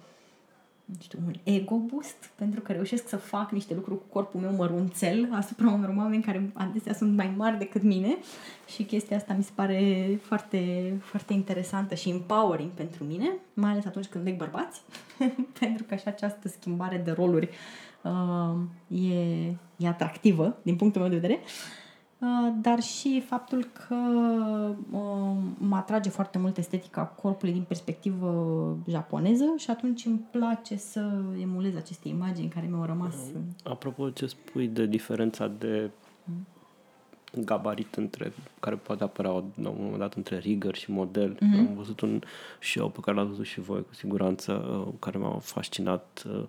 nu 0.85 0.95
știu, 0.99 1.19
un 1.25 1.33
ego 1.43 1.75
boost, 1.77 2.31
pentru 2.35 2.61
că 2.61 2.71
reușesc 2.71 3.07
să 3.07 3.17
fac 3.17 3.51
niște 3.51 3.73
lucruri 3.73 3.99
cu 3.99 4.05
corpul 4.09 4.39
meu 4.39 4.51
mărunțel 4.51 5.29
asupra 5.31 5.69
unor 5.69 5.93
oameni 5.97 6.23
care 6.23 6.51
adesea 6.53 6.93
sunt 6.93 7.15
mai 7.15 7.33
mari 7.37 7.57
decât 7.57 7.81
mine 7.81 8.17
și 8.67 8.83
chestia 8.83 9.17
asta 9.17 9.33
mi 9.33 9.43
se 9.43 9.51
pare 9.55 10.19
foarte, 10.21 10.93
foarte 11.01 11.33
interesantă 11.33 11.95
și 11.95 12.09
empowering 12.09 12.71
pentru 12.71 13.03
mine, 13.03 13.31
mai 13.53 13.71
ales 13.71 13.85
atunci 13.85 14.05
când 14.05 14.25
leg 14.25 14.37
bărbați, 14.37 14.81
pentru 15.59 15.83
că 15.83 15.95
și 15.95 16.07
această 16.07 16.47
schimbare 16.47 16.97
de 16.97 17.11
roluri 17.11 17.49
uh, 18.01 18.99
e, 18.99 19.45
e 19.77 19.87
atractivă 19.87 20.57
din 20.61 20.75
punctul 20.75 21.01
meu 21.01 21.09
de 21.09 21.15
vedere. 21.15 21.39
Uh, 21.43 21.82
dar 22.61 22.81
și 22.81 23.23
faptul 23.27 23.67
că 23.87 23.95
uh, 24.91 25.37
mă 25.57 25.75
atrage 25.75 26.09
foarte 26.09 26.37
mult 26.37 26.57
estetica 26.57 27.01
corpului 27.01 27.53
din 27.53 27.63
perspectivă 27.63 28.77
japoneză 28.87 29.53
și 29.57 29.69
atunci 29.69 30.05
îmi 30.05 30.27
place 30.31 30.75
să 30.77 31.11
emulez 31.41 31.75
aceste 31.75 32.07
imagini 32.07 32.47
care 32.47 32.67
mi-au 32.69 32.85
rămas. 32.85 33.15
Apropo 33.63 34.09
ce 34.09 34.25
spui 34.25 34.67
de 34.67 34.85
diferența 34.85 35.47
de 35.47 35.89
gabarit 37.35 37.95
între, 37.95 38.33
care 38.59 38.75
poate 38.75 39.03
apărea 39.03 39.31
la 39.31 39.69
un 39.69 39.75
moment 39.79 39.97
dat 39.97 40.13
între 40.13 40.37
rigăr 40.37 40.75
și 40.75 40.91
model. 40.91 41.35
Mm-hmm. 41.35 41.57
Am 41.57 41.73
văzut 41.75 41.99
un 41.99 42.21
show 42.61 42.89
pe 42.89 42.99
care 43.01 43.17
l-ați 43.17 43.29
văzut 43.29 43.45
și 43.45 43.59
voi 43.59 43.81
cu 43.81 43.93
siguranță, 43.93 44.83
uh, 44.87 44.93
care 44.99 45.17
m-a 45.17 45.37
fascinat 45.41 46.23
uh, 46.27 46.43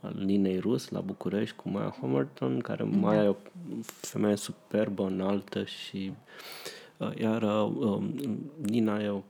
al 0.00 0.14
Linei 0.18 0.58
Rus 0.58 0.88
la 0.88 1.00
București 1.00 1.56
cu 1.56 1.68
Maya 1.68 1.96
Homerton, 2.00 2.58
care 2.58 2.84
da. 2.84 2.96
Maya 2.96 3.22
e 3.22 3.28
o 3.28 3.36
femeie 4.00 4.36
superbă, 4.36 5.06
înaltă 5.06 5.64
și 5.64 6.12
uh, 6.96 7.18
iar 7.18 7.42
uh, 7.42 8.02
Nina 8.56 9.02
e 9.02 9.08
o 9.08 9.22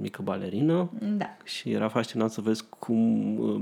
mică 0.00 0.22
balerină 0.22 0.90
Da. 1.16 1.36
și 1.44 1.70
era 1.70 1.88
fascinant 1.88 2.30
să 2.30 2.40
vezi 2.40 2.64
cum 2.78 3.38
uh, 3.38 3.60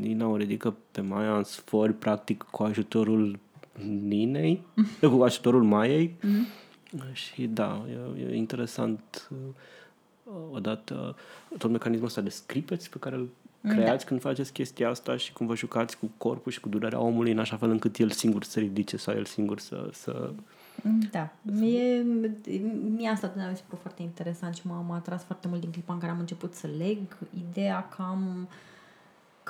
Nina 0.00 0.26
o 0.26 0.36
ridică 0.36 0.76
pe 0.90 1.00
Maya 1.00 1.36
în 1.36 1.44
sfori 1.44 1.92
practic 1.92 2.42
cu 2.42 2.62
ajutorul 2.62 3.38
Ninei, 3.86 4.62
cu 5.00 5.22
ajutorul 5.22 5.62
Maiei 5.62 6.16
mm-hmm. 6.18 7.12
și 7.12 7.46
da, 7.46 7.84
e, 8.18 8.22
e 8.22 8.34
interesant 8.36 9.28
uh, 9.30 9.36
odată 10.52 11.16
tot 11.58 11.70
mecanismul 11.70 12.06
ăsta 12.06 12.20
de 12.20 12.30
scripeți 12.30 12.90
pe 12.90 12.98
care 12.98 13.16
îl 13.16 13.28
creați 13.62 14.02
da. 14.02 14.08
când 14.08 14.20
faceți 14.20 14.52
chestia 14.52 14.88
asta 14.88 15.16
și 15.16 15.32
cum 15.32 15.46
vă 15.46 15.56
jucați 15.56 15.98
cu 15.98 16.10
corpul 16.16 16.52
și 16.52 16.60
cu 16.60 16.68
durerea 16.68 17.00
omului 17.00 17.32
în 17.32 17.38
așa 17.38 17.56
fel 17.56 17.70
încât 17.70 17.96
el 17.96 18.10
singur 18.10 18.44
să 18.44 18.50
se 18.50 18.60
ridice 18.60 18.96
sau 18.96 19.14
el 19.14 19.24
singur 19.24 19.58
să... 19.58 19.88
să... 19.92 20.32
Da. 21.10 21.32
Mie, 21.42 22.06
mie 22.96 23.08
asta 23.08 23.26
totdeauna 23.26 23.50
mi 23.50 23.56
se 23.56 23.62
pare 23.68 23.80
foarte 23.80 24.02
interesant 24.02 24.54
și 24.54 24.66
m-a, 24.66 24.80
m-a 24.80 24.96
atras 24.96 25.24
foarte 25.24 25.48
mult 25.48 25.60
din 25.60 25.70
clipa 25.70 25.92
în 25.92 25.98
care 25.98 26.12
am 26.12 26.18
început 26.18 26.54
să 26.54 26.68
leg 26.78 26.98
ideea 27.50 27.88
că 27.88 28.02
am 28.02 28.48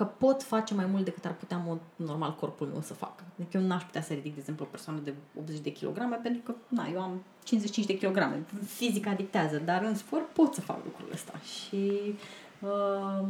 că 0.01 0.07
pot 0.07 0.43
face 0.43 0.75
mai 0.75 0.87
mult 0.87 1.05
decât 1.05 1.25
ar 1.25 1.35
putea 1.35 1.57
în 1.57 1.63
mod 1.67 1.81
normal 1.97 2.35
corpul 2.35 2.67
meu 2.67 2.81
să 2.81 2.95
facă. 2.95 3.25
Deci 3.35 3.55
eu 3.55 3.61
n-aș 3.61 3.83
putea 3.83 4.03
să 4.03 4.13
ridic, 4.13 4.33
de 4.33 4.39
exemplu, 4.39 4.65
o 4.65 4.69
persoană 4.69 5.01
de 5.05 5.15
80 5.39 5.59
de 5.59 5.73
kilograme 5.73 6.17
pentru 6.23 6.43
că, 6.45 6.55
na, 6.69 6.89
eu 6.93 7.01
am 7.01 7.23
55 7.45 7.87
de 7.87 7.97
kilograme. 7.97 8.45
Fizica 8.67 9.13
dictează, 9.13 9.63
dar 9.65 9.83
în 9.83 9.95
sport 9.95 10.27
pot 10.27 10.55
să 10.55 10.61
fac 10.61 10.85
lucrul 10.85 11.09
ăsta. 11.13 11.33
Și 11.39 12.15
uh, 12.61 13.27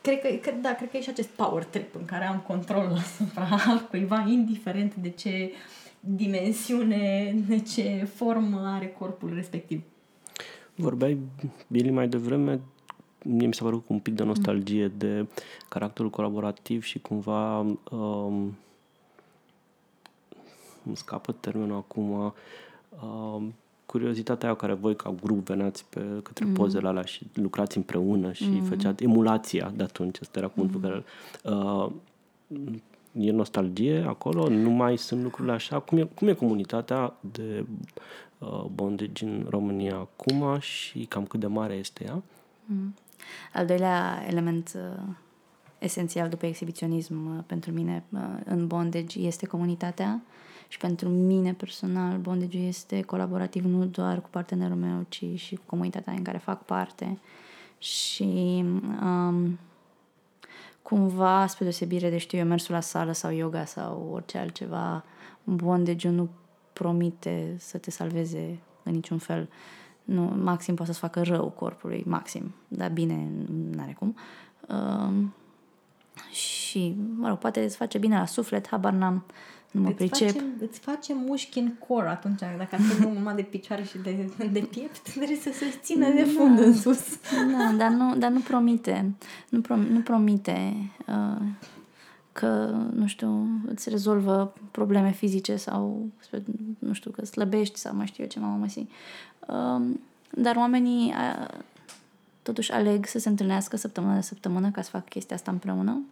cred 0.00 0.20
că, 0.20 0.28
că, 0.50 0.56
da, 0.60 0.74
cred 0.74 0.90
că 0.90 0.96
e 0.96 1.00
și 1.00 1.08
acest 1.08 1.28
power 1.28 1.64
trip 1.64 1.94
în 1.94 2.04
care 2.04 2.24
am 2.24 2.38
control 2.38 2.92
asupra 2.92 3.48
cuiva, 3.90 4.24
indiferent 4.28 4.94
de 4.94 5.10
ce 5.10 5.52
dimensiune, 6.00 7.34
de 7.48 7.58
ce 7.58 8.08
formă 8.14 8.62
are 8.74 8.88
corpul 8.98 9.34
respectiv. 9.34 9.82
Vorbeai, 10.74 11.18
Billy, 11.68 11.90
mai 11.90 12.08
devreme, 12.08 12.60
mie 13.28 13.46
mi 13.46 13.54
s-a 13.54 13.64
părut 13.64 13.86
cu 13.86 13.92
un 13.92 13.98
pic 13.98 14.14
de 14.14 14.22
nostalgie 14.22 14.88
de 14.88 15.26
caracterul 15.68 16.10
colaborativ 16.10 16.82
și 16.82 16.98
cumva 16.98 17.58
um, 17.90 18.56
îmi 20.84 20.96
scapă 20.96 21.32
termenul 21.32 21.76
acum 21.76 22.34
um, 23.02 23.54
curiozitatea 23.86 24.48
aia 24.48 24.56
care 24.56 24.72
voi 24.72 24.96
ca 24.96 25.14
grup 25.22 25.46
veneați 25.46 25.84
pe 25.88 26.00
către 26.22 26.44
mm. 26.44 26.52
pozele 26.52 26.88
alea 26.88 27.04
și 27.04 27.26
lucrați 27.34 27.76
împreună 27.76 28.32
și 28.32 28.48
mm. 28.48 28.62
făceați 28.62 29.04
emulația 29.04 29.72
de 29.76 29.82
atunci, 29.82 30.18
ăsta 30.20 30.38
era 30.38 30.48
cuvântul 30.48 30.80
mm. 30.80 30.88
care 30.88 31.04
uh, 31.54 31.90
e 33.12 33.30
nostalgie 33.30 34.04
acolo, 34.06 34.48
nu 34.48 34.70
mai 34.70 34.98
sunt 34.98 35.22
lucrurile 35.22 35.54
așa. 35.54 35.78
Cum 35.78 35.98
e, 35.98 36.02
cum 36.02 36.28
e 36.28 36.32
comunitatea 36.32 37.14
de 37.20 37.64
uh, 38.38 38.64
bondage 38.74 39.24
în 39.24 39.46
România 39.48 39.96
acum 39.96 40.58
și 40.58 41.04
cam 41.04 41.24
cât 41.24 41.40
de 41.40 41.46
mare 41.46 41.74
este 41.74 42.04
ea? 42.04 42.22
Mm. 42.64 42.94
Al 43.52 43.66
doilea 43.66 44.24
element 44.26 44.72
uh, 44.76 45.02
esențial 45.78 46.28
după 46.28 46.46
exhibiționism 46.46 47.36
uh, 47.36 47.42
pentru 47.46 47.72
mine 47.72 48.04
uh, 48.10 48.20
în 48.44 48.66
bondage 48.66 49.20
este 49.20 49.46
comunitatea 49.46 50.22
și 50.68 50.78
pentru 50.78 51.08
mine 51.08 51.52
personal 51.52 52.18
bondage 52.18 52.58
este 52.58 53.02
colaborativ 53.02 53.64
nu 53.64 53.84
doar 53.84 54.20
cu 54.20 54.28
partenerul 54.30 54.76
meu, 54.76 55.04
ci 55.08 55.24
și 55.34 55.54
cu 55.54 55.62
comunitatea 55.66 56.12
în 56.12 56.22
care 56.22 56.38
fac 56.38 56.64
parte 56.64 57.18
și 57.78 58.64
um, 59.02 59.58
cumva, 60.82 61.46
spre 61.46 61.64
deosebire 61.64 62.10
de, 62.10 62.18
știu 62.18 62.38
eu, 62.38 62.44
mersul 62.44 62.74
la 62.74 62.80
sală 62.80 63.12
sau 63.12 63.32
yoga 63.32 63.64
sau 63.64 64.10
orice 64.12 64.38
altceva, 64.38 65.04
bondage 65.44 66.08
nu 66.08 66.28
promite 66.72 67.54
să 67.58 67.78
te 67.78 67.90
salveze 67.90 68.58
în 68.82 68.92
niciun 68.92 69.18
fel. 69.18 69.48
Nu, 70.06 70.22
maxim 70.42 70.74
poate 70.74 70.92
să-ți 70.92 71.04
facă 71.04 71.22
rău 71.22 71.48
corpului, 71.48 72.02
maxim, 72.06 72.54
dar 72.68 72.90
bine 72.90 73.28
n-are 73.70 73.96
cum. 73.98 74.16
Um, 74.68 75.34
și, 76.30 76.96
mă 77.16 77.28
rog, 77.28 77.38
poate 77.38 77.64
îți 77.64 77.76
face 77.76 77.98
bine 77.98 78.18
la 78.18 78.26
suflet, 78.26 78.68
habar 78.68 78.92
n-am, 78.92 79.24
nu 79.70 79.80
mă 79.80 79.88
îți 79.88 79.96
pricep. 79.96 80.30
Face, 80.30 80.44
îți 80.60 80.78
face 80.78 81.14
mușchi 81.14 81.58
în 81.58 81.72
core 81.88 82.08
atunci, 82.08 82.38
dacă 82.38 82.74
ați 82.74 83.00
numai 83.14 83.34
de 83.34 83.42
picioare 83.42 83.82
și 83.82 83.98
de, 83.98 84.30
de 84.52 84.60
piept, 84.60 85.00
trebuie 85.00 85.36
să 85.36 85.50
se 85.52 85.78
țină 85.82 86.10
de 86.10 86.24
fund 86.24 86.58
în 86.58 86.74
sus. 86.74 87.18
Da, 87.30 87.74
dar 87.76 87.90
nu, 87.90 88.16
dar 88.16 88.30
nu 88.30 88.40
promite, 88.40 89.14
nu, 89.48 89.60
prom, 89.60 89.80
nu 89.80 90.00
promite 90.00 90.72
uh, 91.06 91.42
că, 92.36 92.48
nu 92.92 93.06
știu, 93.06 93.48
îți 93.66 93.88
rezolvă 93.88 94.52
probleme 94.70 95.10
fizice 95.10 95.56
sau, 95.56 96.08
nu 96.78 96.92
știu, 96.92 97.10
că 97.10 97.24
slăbești 97.24 97.78
sau 97.78 97.94
mai 97.94 98.06
știu 98.06 98.22
eu 98.22 98.28
ce 98.28 98.38
mă 98.38 98.46
măsi. 98.46 98.86
Uh, 99.48 99.96
dar 100.30 100.56
oamenii 100.56 101.06
uh, 101.06 101.48
totuși 102.42 102.72
aleg 102.72 103.06
să 103.06 103.18
se 103.18 103.28
întâlnească 103.28 103.76
săptămână 103.76 104.14
de 104.14 104.20
săptămână 104.20 104.70
ca 104.70 104.82
să 104.82 104.90
facă 104.90 105.04
chestia 105.08 105.36
asta 105.36 105.50
împreună, 105.50 106.02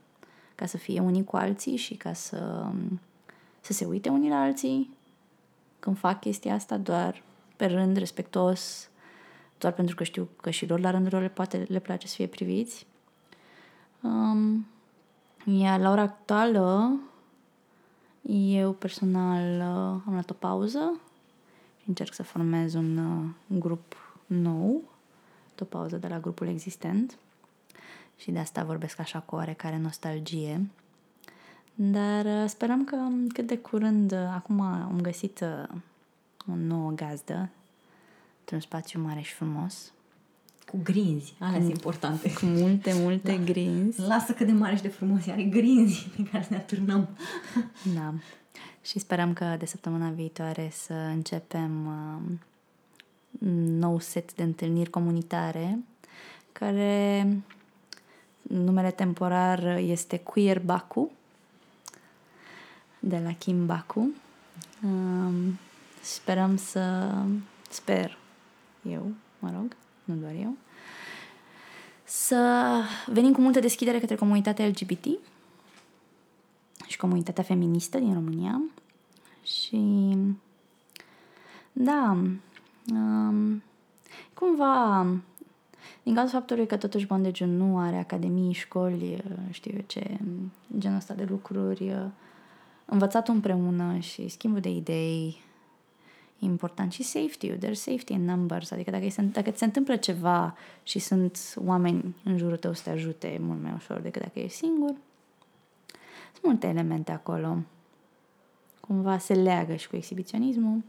ca 0.55 0.67
să 0.67 0.77
fie 0.77 1.01
unii 1.01 1.25
cu 1.25 1.37
alții 1.37 1.77
și 1.77 1.95
ca 1.95 2.13
să, 2.13 2.67
să 3.61 3.73
se 3.73 3.85
uite 3.85 4.09
unii 4.09 4.29
la 4.29 4.41
alții 4.41 4.91
când 5.79 5.99
fac 5.99 6.21
chestia 6.21 6.55
asta 6.55 6.77
doar 6.77 7.23
pe 7.57 7.67
rând, 7.67 7.97
respectos, 7.97 8.89
doar 9.59 9.73
pentru 9.73 9.95
că 9.95 10.05
știu 10.05 10.29
că 10.41 10.51
și 10.51 10.67
lor 10.67 10.81
la 10.81 10.91
rândul 10.91 11.13
lor 11.13 11.23
le, 11.23 11.29
poate, 11.29 11.67
le 11.69 11.79
place 11.79 12.07
să 12.07 12.15
fie 12.15 12.27
priviți. 12.27 12.87
Um, 14.01 14.67
Iar 15.45 15.81
la 15.81 15.91
ora 15.91 16.03
actuală, 16.03 16.99
eu 18.29 18.73
personal 18.73 19.59
uh, 19.59 20.03
am 20.07 20.13
luat 20.13 20.31
o 20.31 20.35
pauză 20.35 21.01
și 21.83 21.89
încerc 21.89 22.15
să 22.15 22.23
formez 22.23 22.75
un 22.75 22.97
uh, 22.97 23.59
grup 23.61 23.97
nou, 24.27 24.83
o 25.61 25.65
pauză 25.65 25.97
de 25.97 26.09
la 26.09 26.21
grupul 26.21 26.47
existent 26.47 27.19
și 28.17 28.31
de 28.31 28.39
asta 28.39 28.65
vorbesc 28.65 28.99
așa 28.99 29.19
cu 29.19 29.35
oarecare 29.35 29.79
nostalgie. 29.79 30.71
Dar 31.75 32.25
uh, 32.25 32.49
sperăm 32.49 32.85
că 32.85 32.97
cât 33.33 33.47
de 33.47 33.59
curând, 33.59 34.13
uh, 34.13 34.19
acum 34.35 34.61
am 34.61 34.99
găsit 35.01 35.41
uh, 35.41 35.77
o 36.53 36.55
nouă 36.55 36.91
gazdă 36.91 37.49
într-un 38.41 38.61
spațiu 38.61 39.01
mare 39.01 39.21
și 39.21 39.33
frumos. 39.33 39.93
Cu 40.75 40.81
grinzi, 40.83 41.35
alea 41.39 41.59
sunt 41.59 41.71
importante. 41.71 42.33
Cu 42.33 42.47
multe, 42.47 42.93
multe 42.95 43.37
da. 43.37 43.45
grinzi. 43.45 44.01
Lasă 44.01 44.33
cât 44.33 44.47
de 44.47 44.53
mare 44.53 44.77
și 44.77 44.83
de 44.83 44.89
frumos, 44.89 45.27
are 45.27 45.43
grinzi 45.43 46.09
pe 46.17 46.23
care 46.31 46.47
ne 46.51 46.57
atârnăm. 46.57 47.09
Da. 47.95 48.15
Și 48.83 48.99
sperăm 48.99 49.33
că 49.33 49.55
de 49.59 49.67
săptămâna 49.67 50.09
viitoare 50.09 50.71
să 50.73 50.93
începem 50.93 51.87
uh, 51.87 52.39
un 53.39 53.79
nou 53.79 53.99
set 53.99 54.35
de 54.35 54.43
întâlniri 54.43 54.91
comunitare 54.91 55.79
care 56.53 57.27
numele 58.43 58.91
temporar 58.91 59.77
este 59.77 60.19
Queer 60.19 60.61
Baku 60.61 61.11
de 62.99 63.21
la 63.25 63.33
Kim 63.33 63.67
Baku. 63.67 64.11
Um, 64.83 65.59
sperăm 66.01 66.57
să 66.57 67.15
sper 67.71 68.19
eu, 68.91 69.13
mă 69.39 69.51
rog, 69.55 69.77
nu 70.05 70.15
doar 70.15 70.33
eu, 70.33 70.57
să 72.17 72.81
venim 73.07 73.33
cu 73.33 73.41
multă 73.41 73.61
deschidere 73.61 74.01
către 74.01 74.15
comunitatea 74.15 74.67
LGBT 74.67 75.07
și 76.87 76.97
comunitatea 76.97 77.43
feministă 77.43 77.99
din 77.99 78.15
România. 78.15 78.63
Și 79.43 80.17
da, 81.73 82.17
um, 82.93 83.63
cumva 84.35 85.07
din 86.03 86.15
cauza 86.15 86.33
faptului 86.33 86.67
că 86.67 86.77
totuși 86.77 87.07
bondage 87.07 87.45
nu 87.45 87.79
are 87.79 87.97
academii, 87.97 88.53
școli, 88.53 89.23
știu 89.51 89.73
eu 89.75 89.85
ce, 89.87 90.19
genul 90.79 90.97
ăsta 90.97 91.15
de 91.15 91.27
lucruri, 91.29 92.13
învățatul 92.85 93.35
împreună 93.35 93.99
și 93.99 94.29
schimbul 94.29 94.61
de 94.61 94.71
idei 94.71 95.44
important 96.39 96.93
și 96.93 97.03
safety-ul, 97.03 97.57
there's 97.57 97.73
safety 97.73 98.13
in 98.13 98.25
numbers, 98.25 98.71
adică 98.71 98.91
dacă, 98.91 99.09
se, 99.11 99.23
dacă 99.23 99.51
ți 99.51 99.59
se 99.59 99.65
întâmplă 99.65 99.97
ceva 99.97 100.57
și 100.83 100.99
sunt 100.99 101.55
oameni 101.65 102.17
în 102.25 102.37
jurul 102.37 102.57
tău 102.57 102.73
să 102.73 102.83
te 102.83 102.91
ajute, 102.91 103.29
e 103.29 103.39
mult 103.39 103.63
mai 103.63 103.73
ușor 103.77 104.01
decât 104.01 104.23
dacă 104.23 104.39
ești 104.39 104.57
singur. 104.57 104.95
Sunt 106.33 106.45
multe 106.45 106.67
elemente 106.67 107.13
acolo. 107.13 107.59
Cumva 108.81 109.19
se 109.19 109.35
leagă 109.35 109.75
și 109.75 109.89
cu 109.89 109.97
exhibiționismul. 109.97 110.83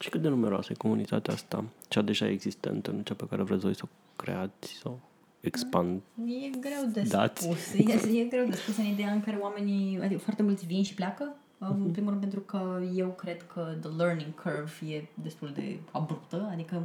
Și 0.00 0.08
cât 0.08 0.22
de 0.22 0.28
numeroasă 0.28 0.68
e 0.72 0.74
comunitatea 0.74 1.34
asta, 1.34 1.64
cea 1.88 2.02
deja 2.02 2.28
existentă, 2.28 2.90
nu 2.90 3.00
cea 3.00 3.14
pe 3.14 3.26
care 3.26 3.42
vreți 3.42 3.62
voi 3.62 3.74
să 3.74 3.82
o 3.84 3.88
creați 4.16 4.72
sau 4.72 5.00
expand? 5.40 6.00
E 6.24 6.58
greu 6.58 6.90
de 6.92 7.02
dați. 7.08 7.42
spus. 7.42 7.72
E, 7.72 8.18
e 8.20 8.24
greu 8.24 8.46
de 8.46 8.56
spus 8.56 8.76
în 8.76 8.84
ideea 8.84 9.12
în 9.12 9.20
care 9.20 9.36
oamenii, 9.36 10.00
adică 10.00 10.20
foarte 10.20 10.42
mulți 10.42 10.66
vin 10.66 10.82
și 10.82 10.94
pleacă. 10.94 11.36
Uh-huh. 11.58 11.84
În 11.84 11.90
primul 11.90 12.08
rând 12.08 12.20
pentru 12.20 12.40
că 12.40 12.80
eu 12.94 13.08
cred 13.08 13.46
că 13.52 13.74
the 13.80 13.90
learning 13.96 14.34
curve 14.42 14.94
e 14.94 15.08
destul 15.14 15.50
de 15.54 15.80
abruptă, 15.92 16.48
adică 16.52 16.82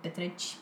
petreci 0.00 0.56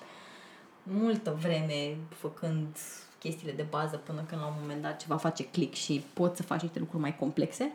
multă 0.82 1.36
vreme 1.40 1.96
făcând 2.08 2.76
chestiile 3.18 3.52
de 3.52 3.66
bază 3.70 3.96
până 3.96 4.22
când 4.22 4.40
la 4.40 4.46
un 4.46 4.54
moment 4.60 4.82
dat 4.82 5.00
ceva 5.00 5.16
face 5.16 5.46
click 5.46 5.74
și 5.74 6.04
poți 6.12 6.36
să 6.36 6.42
faci 6.42 6.62
niște 6.62 6.78
lucruri 6.78 7.02
mai 7.02 7.16
complexe. 7.16 7.72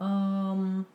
Um, 0.00 0.86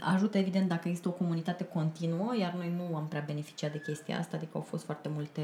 ajută 0.00 0.38
evident 0.38 0.68
dacă 0.68 0.88
există 0.88 1.08
o 1.08 1.12
comunitate 1.12 1.64
continuă, 1.64 2.36
iar 2.38 2.54
noi 2.54 2.72
nu 2.76 2.96
am 2.96 3.08
prea 3.08 3.24
beneficiat 3.26 3.72
de 3.72 3.80
chestia 3.80 4.18
asta, 4.18 4.36
adică 4.36 4.52
au 4.54 4.60
fost 4.60 4.84
foarte 4.84 5.08
multe 5.08 5.42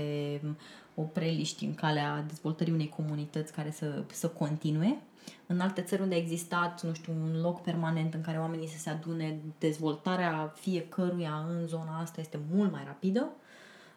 opreliști 0.95 1.65
în 1.65 1.75
calea 1.75 2.25
dezvoltării 2.27 2.73
unei 2.73 2.89
comunități 2.89 3.53
care 3.53 3.71
să, 3.71 4.03
să 4.13 4.29
continue. 4.29 4.99
În 5.47 5.61
alte 5.61 5.83
țări 5.83 6.03
unde 6.03 6.15
a 6.15 6.19
existat, 6.19 6.83
nu 6.83 6.93
știu, 6.93 7.13
un 7.13 7.41
loc 7.41 7.63
permanent 7.63 8.15
în 8.15 8.21
care 8.21 8.39
oamenii 8.39 8.69
să 8.69 8.79
se 8.79 8.91
adune, 8.91 9.39
dezvoltarea 9.59 10.53
fiecăruia 10.55 11.47
în 11.49 11.67
zona 11.67 11.99
asta 12.01 12.21
este 12.21 12.39
mult 12.53 12.73
mai 12.73 12.83
rapidă. 12.85 13.29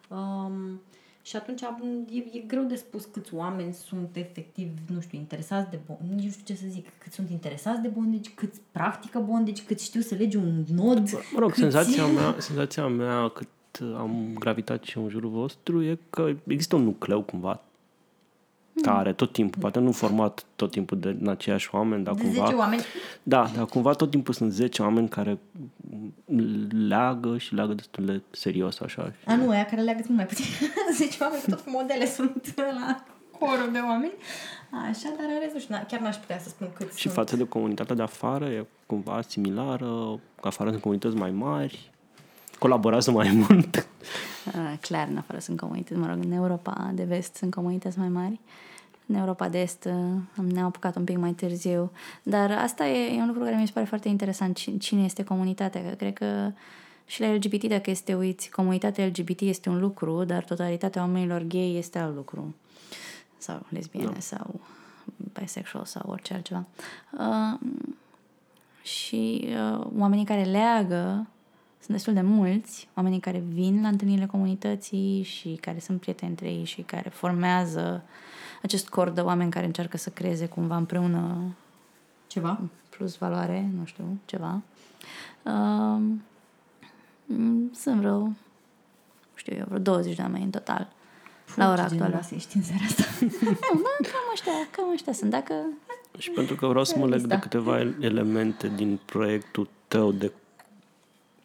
Um, 0.08 0.82
și 1.30 1.36
atunci 1.36 1.62
e, 2.12 2.38
e 2.38 2.44
greu 2.48 2.64
de 2.64 2.76
spus 2.76 3.06
câți 3.06 3.34
oameni 3.34 3.74
sunt 3.74 4.16
efectiv, 4.16 4.70
nu 4.94 5.00
știu, 5.00 5.18
interesați 5.18 5.70
de 5.70 5.80
bondage, 5.88 6.26
nu 6.26 6.32
știu 6.32 6.44
ce 6.46 6.56
să 6.56 6.66
zic, 6.68 6.88
cât 6.98 7.14
sunt 7.14 7.30
interesați 7.30 7.82
de 7.82 7.88
bondage, 7.88 8.30
cât 8.34 8.54
practică 8.72 9.20
bondage, 9.20 9.64
cât 9.64 9.80
știu 9.80 10.02
să 10.02 10.16
lege 10.16 10.38
un 10.38 10.64
nod. 10.74 11.12
Mă 11.34 11.40
rog, 11.40 11.52
cât... 11.52 11.60
senzația 11.60 12.06
mea, 12.06 12.36
senzația 12.38 12.88
mea 12.88 13.28
cât 13.28 13.48
am 13.98 14.36
gravitat 14.40 14.84
și 14.84 14.98
în 14.98 15.10
jurul 15.10 15.30
vostru 15.30 15.84
e 15.84 16.00
că 16.10 16.36
există 16.48 16.76
un 16.76 16.84
nucleu 16.84 17.22
cumva 17.22 17.64
tare 18.82 19.14
tot 19.14 19.32
timpul, 19.32 19.62
poate 19.62 19.80
nu 19.80 19.92
format 19.92 20.46
tot 20.56 20.72
timpul 20.72 21.00
de 21.00 21.18
în 21.22 21.28
aceiași 21.28 21.70
oameni, 21.72 22.04
dar 22.04 22.14
de 22.14 22.22
cumva... 22.22 22.44
10 22.46 22.56
oameni? 22.56 22.82
Da, 23.24 23.52
dar 23.56 23.66
cumva 23.66 23.94
tot 23.94 24.10
timpul 24.12 24.34
sunt 24.34 24.52
10 24.52 24.82
oameni 24.82 25.10
care 25.10 25.38
leagă 26.88 27.38
și 27.38 27.54
leagă 27.54 27.74
destul 27.74 28.06
de 28.06 28.22
serios 28.32 28.80
așa. 28.80 29.14
A, 29.26 29.36
nu, 29.36 29.50
aia 29.50 29.66
care 29.66 29.82
leagă 29.82 30.02
mult 30.06 30.18
mai 30.18 30.26
puțin. 30.26 30.46
10 30.96 31.18
oameni, 31.24 31.42
tot 31.50 31.64
modele 31.66 32.06
sunt 32.06 32.54
la 32.56 33.04
corul 33.40 33.72
de 33.72 33.80
oameni. 33.88 34.14
Așa, 34.90 35.14
dar 35.18 35.26
în 35.34 35.40
rest, 35.42 35.54
nu 35.54 35.60
știu, 35.60 35.76
chiar 35.88 36.00
n-aș 36.00 36.16
putea 36.16 36.40
să 36.40 36.50
spun 36.50 36.68
cât 36.74 36.94
Și 36.94 37.02
sunt. 37.02 37.14
față 37.14 37.36
de 37.36 37.48
comunitatea 37.48 37.96
de 37.96 38.02
afară 38.02 38.46
e 38.46 38.66
cumva 38.86 39.22
similară, 39.28 40.20
afară 40.42 40.70
sunt 40.70 40.82
comunități 40.82 41.16
mai 41.16 41.32
mari, 41.32 41.92
colaborează 42.60 43.12
mai 43.12 43.32
mult. 43.50 43.88
Clar, 44.82 45.08
în 45.08 45.18
afară 45.18 45.40
sunt 45.40 45.60
comunități, 45.60 46.00
mă 46.00 46.08
rog, 46.08 46.24
în 46.24 46.32
Europa 46.32 46.92
de 46.94 47.04
vest 47.04 47.36
sunt 47.36 47.54
comunități 47.54 48.00
mai 48.00 48.10
mari. 48.10 48.40
În 49.10 49.16
Europa 49.16 49.50
de 49.50 49.62
Est 49.62 49.90
ne-am 50.34 50.66
apucat 50.66 50.96
un 50.96 51.04
pic 51.04 51.18
mai 51.18 51.32
târziu. 51.32 51.92
Dar 52.24 52.52
asta 52.52 52.88
e, 52.88 53.16
e 53.16 53.22
un 53.22 53.28
lucru 53.28 53.44
care 53.44 53.56
mi 53.56 53.66
se 53.66 53.74
pare 53.74 53.86
foarte 53.86 54.08
interesant. 54.08 54.58
Cine 54.80 55.04
este 55.04 55.24
comunitatea? 55.24 55.82
Că 55.82 55.96
cred 55.96 56.14
că 56.14 56.52
și 57.06 57.22
la 57.22 57.34
LGBT, 57.34 57.64
dacă 57.64 57.90
este 57.90 58.16
uiți, 58.16 58.50
comunitatea 58.50 59.06
LGBT 59.06 59.42
este 59.42 59.70
un 59.70 59.80
lucru, 59.80 60.24
dar 60.24 60.44
totalitatea 60.44 61.02
oamenilor 61.02 61.42
gay 61.42 61.76
este 61.76 62.00
alt 62.00 62.16
lucru. 62.16 62.56
Sau 63.38 63.66
lesbiene, 63.70 64.12
no. 64.14 64.20
sau 64.20 64.60
bisexual, 65.40 65.86
sau 65.86 66.04
orice 66.10 66.34
altceva. 66.34 66.66
Uh, 67.12 67.60
și 68.82 69.48
uh, 69.48 69.88
oamenii 69.98 70.26
care 70.26 70.44
leagă 70.44 71.28
sunt 71.80 71.92
destul 71.92 72.14
de 72.14 72.22
mulți, 72.22 72.88
oamenii 72.96 73.20
care 73.20 73.44
vin 73.48 73.82
la 73.82 73.88
întâlnirile 73.88 74.26
comunității 74.26 75.24
și 75.24 75.58
care 75.62 75.80
sunt 75.80 76.00
prieteni 76.00 76.30
între 76.32 76.48
ei 76.48 76.64
și 76.64 76.82
care 76.82 77.10
formează 77.10 78.04
acest 78.62 78.90
cor 78.90 79.10
de 79.10 79.22
oameni 79.22 79.52
care 79.52 79.66
încearcă 79.66 79.98
să 79.98 80.10
creeze 80.10 80.48
cumva 80.48 80.76
împreună 80.76 81.38
ceva 82.28 82.60
plus 82.90 83.18
valoare, 83.18 83.70
nu 83.78 83.86
știu, 83.86 84.18
ceva. 84.26 84.62
Uh, 85.44 86.02
sunt 87.74 88.00
vreo, 88.00 88.32
știu 89.36 89.56
eu, 89.56 89.66
vreo 89.68 89.80
20 89.80 90.16
de 90.16 90.22
oameni 90.22 90.44
în 90.44 90.50
total. 90.50 90.88
Puh, 91.46 91.56
la 91.56 91.72
ora 91.72 91.84
actuală. 91.84 92.22
ești 92.36 92.58
în 92.58 92.64
seara 92.64 92.84
asta. 92.84 93.04
nu, 93.22 93.82
da, 93.82 94.10
cam 94.10 94.30
ăștia, 94.34 94.52
cam 94.72 94.90
ăștia 94.94 95.14
sunt. 95.14 95.32
Dacă... 95.32 95.54
Și 96.18 96.30
pentru 96.30 96.56
că 96.56 96.68
vreau 96.68 96.84
să 96.84 96.98
mă 96.98 97.08
leg 97.08 97.22
de 97.22 97.40
câteva 97.40 97.80
elemente 98.00 98.72
din 98.76 99.00
proiectul 99.06 99.70
tău 99.88 100.12
de 100.12 100.32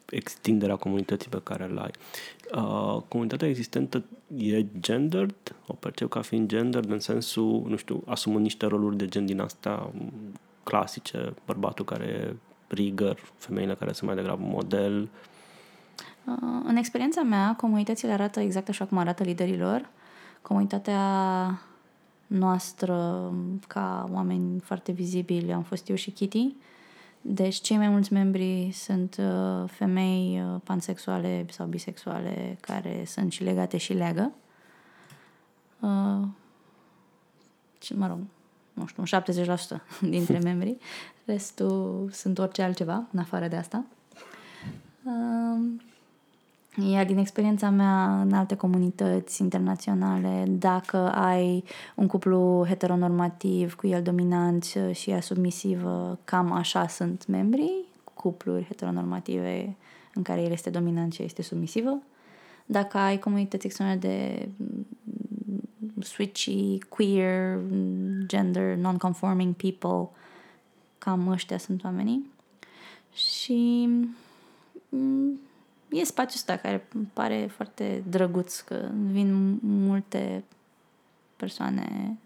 extinderea 0.09 0.75
comunității 0.75 1.29
pe 1.29 1.39
care 1.43 1.63
îl 1.63 1.77
ai. 1.77 1.91
Uh, 2.55 3.01
comunitatea 3.07 3.47
existentă 3.47 4.03
e 4.37 4.65
gendered, 4.79 5.55
o 5.67 5.73
percep 5.73 6.09
ca 6.09 6.21
fiind 6.21 6.47
gendered 6.47 6.89
în 6.89 6.99
sensul, 6.99 7.65
nu 7.67 7.75
știu, 7.75 8.03
asumând 8.05 8.43
niște 8.43 8.65
roluri 8.65 8.97
de 8.97 9.07
gen 9.07 9.25
din 9.25 9.39
astea 9.39 9.91
clasice, 10.63 11.33
bărbatul 11.45 11.85
care 11.85 12.05
e 12.05 12.35
rigăr, 12.67 13.19
femeile 13.37 13.75
care 13.75 13.91
sunt 13.91 14.07
mai 14.09 14.17
degrabă 14.17 14.43
model. 14.45 15.09
Uh, 16.25 16.61
în 16.63 16.75
experiența 16.75 17.21
mea, 17.21 17.55
comunitățile 17.57 18.11
arată 18.11 18.39
exact 18.39 18.69
așa 18.69 18.85
cum 18.85 18.97
arată 18.97 19.23
liderilor. 19.23 19.89
Comunitatea 20.41 21.01
noastră, 22.27 23.31
ca 23.67 24.09
oameni 24.13 24.59
foarte 24.59 24.91
vizibili, 24.91 25.53
am 25.53 25.63
fost 25.63 25.89
eu 25.89 25.95
și 25.95 26.11
Kitty, 26.11 26.37
uh, 26.37 26.53
deci 27.27 27.55
cei 27.55 27.77
mai 27.77 27.89
mulți 27.89 28.13
membri 28.13 28.71
sunt 28.73 29.17
uh, 29.19 29.69
femei 29.69 30.41
uh, 30.41 30.61
pansexuale 30.63 31.45
sau 31.49 31.65
bisexuale 31.65 32.57
care 32.61 33.03
sunt 33.05 33.31
și 33.31 33.43
legate 33.43 33.77
și 33.77 33.93
leagă. 33.93 34.31
Uh, 35.79 36.27
mă 37.95 38.07
rog, 38.07 38.19
nu 38.73 38.85
știu, 38.85 39.03
un 39.03 39.21
70% 39.21 40.09
dintre 40.09 40.39
membri. 40.49 40.77
Restul 41.25 42.09
sunt 42.11 42.37
orice 42.37 42.61
altceva, 42.61 43.07
în 43.11 43.19
afară 43.19 43.47
de 43.47 43.55
asta. 43.55 43.85
Uh, 45.03 45.71
Iar 46.83 47.05
din 47.05 47.17
experiența 47.17 47.69
mea 47.69 48.21
în 48.21 48.33
alte 48.33 48.55
comunități 48.55 49.41
internaționale, 49.41 50.45
dacă 50.47 50.97
ai 50.97 51.63
un 51.95 52.07
cuplu 52.07 52.65
heteronormativ 52.67 53.75
cu 53.75 53.87
el 53.87 54.01
dominant 54.01 54.63
și 54.91 55.09
ea 55.09 55.21
submisivă, 55.21 56.19
cam 56.23 56.51
așa 56.51 56.87
sunt 56.87 57.27
membrii, 57.27 57.85
cupluri 58.13 58.65
heteronormative 58.65 59.75
în 60.13 60.21
care 60.21 60.41
el 60.41 60.51
este 60.51 60.69
dominant 60.69 61.13
și 61.13 61.19
ea 61.19 61.25
este 61.25 61.41
submisivă. 61.41 62.01
Dacă 62.65 62.97
ai 62.97 63.19
comunități 63.19 63.65
extreme 63.65 63.95
de 63.95 64.47
switchy, 65.99 66.79
queer, 66.89 67.59
gender, 68.25 68.75
non-conforming 68.75 69.53
people, 69.53 70.09
cam 70.97 71.27
ăștia 71.27 71.57
sunt 71.57 71.83
oamenii. 71.83 72.31
Și 73.13 73.89
mm, 74.89 75.39
e 75.89 76.03
spațiul 76.03 76.35
ăsta 76.35 76.55
care 76.55 76.87
îmi 76.93 77.09
pare 77.13 77.47
foarte 77.55 78.03
drăguț, 78.09 78.59
că 78.59 78.89
vin 79.11 79.59
multe 79.61 80.43
persoane 81.35 82.17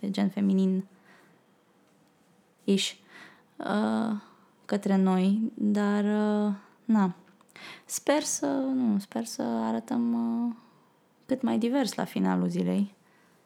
de 0.00 0.10
gen 0.10 0.28
feminin 0.28 0.84
iși 2.64 3.00
uh, 3.56 4.16
către 4.64 4.96
noi, 4.96 5.52
dar 5.54 6.04
uh, 6.04 6.52
na. 6.84 7.14
Sper 7.84 8.22
să, 8.22 8.46
nu, 8.74 8.98
sper 8.98 9.24
să 9.24 9.42
arătăm 9.42 10.12
uh, 10.46 10.54
cât 11.26 11.42
mai 11.42 11.58
divers 11.58 11.94
la 11.94 12.04
finalul 12.04 12.48
zilei. 12.48 12.94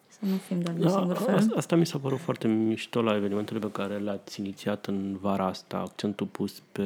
Să 0.08 0.18
nu 0.20 0.36
fim 0.36 0.60
doar 0.60 0.76
de 0.76 0.82
da, 0.82 0.90
singur 0.90 1.16
fel. 1.16 1.52
Asta 1.56 1.76
mi 1.76 1.86
s-a 1.86 1.98
părut 1.98 2.18
foarte 2.18 2.48
mișto 2.48 3.02
la 3.02 3.16
evenimentele 3.16 3.58
pe 3.58 3.70
care 3.70 3.98
le-ați 3.98 4.40
inițiat 4.40 4.86
în 4.86 5.16
vara 5.20 5.46
asta, 5.46 5.76
accentul 5.78 6.26
pus 6.26 6.62
pe, 6.72 6.82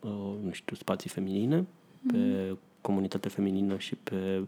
uh, 0.00 0.34
nu 0.42 0.50
știu, 0.52 0.76
spații 0.76 1.10
feminine, 1.10 1.56
mm. 1.56 1.66
Pe 2.06 2.56
comunitate 2.80 3.28
feminină 3.28 3.78
și 3.78 3.94
pe 3.94 4.42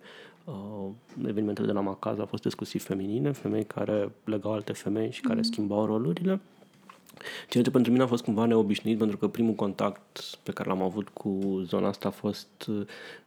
uh, 0.44 0.88
evenimentele 1.26 1.66
de 1.66 1.72
la 1.72 1.80
Macaz 1.80 2.18
au 2.18 2.26
fost 2.26 2.44
exclusiv 2.44 2.82
feminine, 2.82 3.32
femei 3.32 3.64
care 3.64 4.10
legau 4.24 4.52
alte 4.52 4.72
femei 4.72 5.10
și 5.10 5.20
care 5.20 5.36
mm. 5.36 5.42
schimbau 5.42 5.86
rolurile. 5.86 6.40
Ceea 7.48 7.64
ce 7.64 7.70
pentru 7.70 7.92
mine 7.92 8.02
a 8.02 8.06
fost 8.06 8.24
cumva 8.24 8.44
neobișnuit, 8.44 8.98
pentru 8.98 9.16
că 9.16 9.28
primul 9.28 9.54
contact 9.54 10.20
pe 10.42 10.52
care 10.52 10.68
l-am 10.68 10.82
avut 10.82 11.08
cu 11.08 11.60
zona 11.64 11.88
asta 11.88 12.08
a 12.08 12.10
fost 12.10 12.70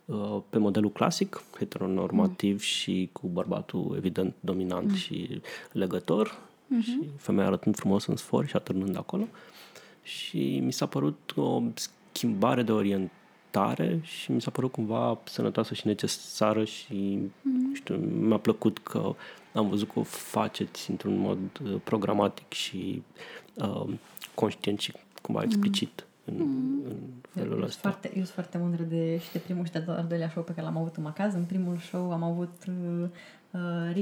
uh, 0.06 0.40
pe 0.50 0.58
modelul 0.58 0.92
clasic, 0.92 1.44
heteronormativ 1.58 2.54
mm. 2.54 2.58
și 2.58 3.10
cu 3.12 3.28
bărbatul 3.28 3.94
evident 3.98 4.34
dominant 4.40 4.90
mm. 4.90 4.96
și 4.96 5.42
legător 5.72 6.30
mm-hmm. 6.30 6.84
și 6.84 7.00
femeia 7.18 7.48
arătând 7.48 7.76
frumos 7.76 8.06
în 8.06 8.16
sfor 8.16 8.48
și 8.48 8.56
atârnând 8.56 8.98
acolo. 8.98 9.28
Și 10.04 10.60
mi 10.64 10.74
s-a 10.74 10.86
părut 10.86 11.34
o 11.36 11.62
schimbare 12.12 12.64
de 12.64 12.72
orientare 12.72 13.22
și 14.02 14.32
mi 14.32 14.42
s-a 14.42 14.52
părut 14.52 14.72
cumva 14.72 15.20
sănătoasă 15.24 15.74
și 15.74 15.88
necesară 15.88 16.64
și 16.64 17.20
mm. 17.42 17.74
știu, 17.74 17.96
mi-a 17.96 18.38
plăcut 18.38 18.78
că 18.78 19.16
am 19.54 19.70
văzut 19.70 19.92
că 19.92 20.00
o 20.00 20.04
faceți 20.04 20.90
într-un 20.90 21.18
mod 21.18 21.38
uh, 21.64 21.82
programatic 21.84 22.52
și 22.52 23.04
uh, 23.54 23.90
conștient 24.36 24.80
și 24.80 24.94
cumva 25.22 25.40
mm. 25.40 25.46
explicit 25.46 26.06
mm. 26.26 26.36
în, 26.40 26.48
în 26.86 26.98
felul 27.30 27.58
eu, 27.58 27.66
ăsta. 27.66 27.90
Foarte, 27.90 28.08
eu 28.08 28.24
sunt 28.24 28.28
foarte 28.28 28.58
mândră 28.58 28.84
de, 28.84 29.18
și 29.18 29.32
de 29.32 29.40
primul 29.40 29.66
și 29.66 29.72
de 29.72 29.84
al 29.88 30.06
doilea 30.08 30.30
show 30.30 30.44
pe 30.44 30.54
care 30.54 30.66
l-am 30.66 30.78
avut 30.78 30.96
în 30.96 31.04
Macaz. 31.04 31.34
În 31.34 31.44
primul 31.44 31.78
show 31.78 32.12
am 32.12 32.24
avut 32.24 32.54
uh, 32.68 33.08
uh 33.52 33.94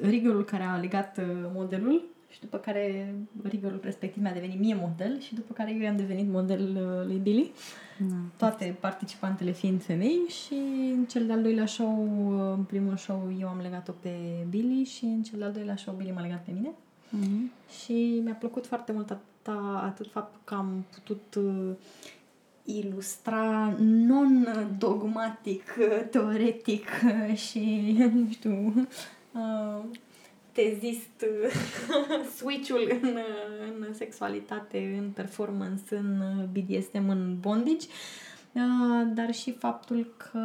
rigorul 0.00 0.44
care 0.44 0.62
a 0.62 0.76
legat 0.76 1.18
uh, 1.18 1.24
modelul 1.54 2.02
și 2.32 2.40
după 2.40 2.56
care 2.56 3.14
rigorul 3.42 3.80
respectiv 3.82 4.22
mi-a 4.22 4.32
devenit 4.32 4.58
mie 4.58 4.74
model 4.74 5.20
și 5.20 5.34
după 5.34 5.52
care 5.52 5.78
eu 5.80 5.88
am 5.88 5.96
devenit 5.96 6.28
model 6.28 6.76
uh, 6.76 7.06
lui 7.06 7.16
Billy. 7.16 7.52
Mm. 7.98 8.32
Toate 8.36 8.76
participantele 8.80 9.52
fiind 9.52 9.82
femei 9.82 10.20
și 10.28 10.54
în 10.96 11.04
cel 11.04 11.26
de-al 11.26 11.42
doilea 11.42 11.66
show, 11.66 12.08
uh, 12.34 12.54
în 12.56 12.64
primul 12.64 12.96
show 12.96 13.32
eu 13.40 13.48
am 13.48 13.60
legat-o 13.62 13.92
pe 14.00 14.10
Billy 14.48 14.84
și 14.84 15.04
în 15.04 15.22
cel 15.22 15.38
de-al 15.38 15.52
doilea 15.52 15.76
show 15.76 15.94
Billy 15.94 16.10
m-a 16.10 16.20
legat 16.20 16.44
pe 16.44 16.50
mine. 16.54 16.70
Mm-hmm. 16.70 17.70
Și 17.82 18.20
mi-a 18.24 18.34
plăcut 18.34 18.66
foarte 18.66 18.92
mult 18.92 19.10
atât, 19.10 19.54
atât 19.82 20.10
faptul 20.10 20.40
că 20.44 20.54
am 20.54 20.84
putut 20.90 21.34
uh, 21.34 21.70
ilustra 22.64 23.76
non-dogmatic, 23.78 25.76
uh, 25.78 26.06
teoretic 26.10 26.88
uh, 27.04 27.36
și, 27.36 27.96
nu 28.14 28.30
știu, 28.30 28.72
uh, 29.32 29.84
tezist 30.52 31.24
switch-ul 32.36 32.98
în, 33.02 33.18
în 33.86 33.94
sexualitate, 33.94 34.98
în 34.98 35.10
performance, 35.10 35.96
în 35.96 36.22
BDSM, 36.52 37.08
în 37.08 37.36
bondage, 37.40 37.86
dar 39.14 39.32
și 39.32 39.52
faptul 39.52 40.14
că 40.16 40.38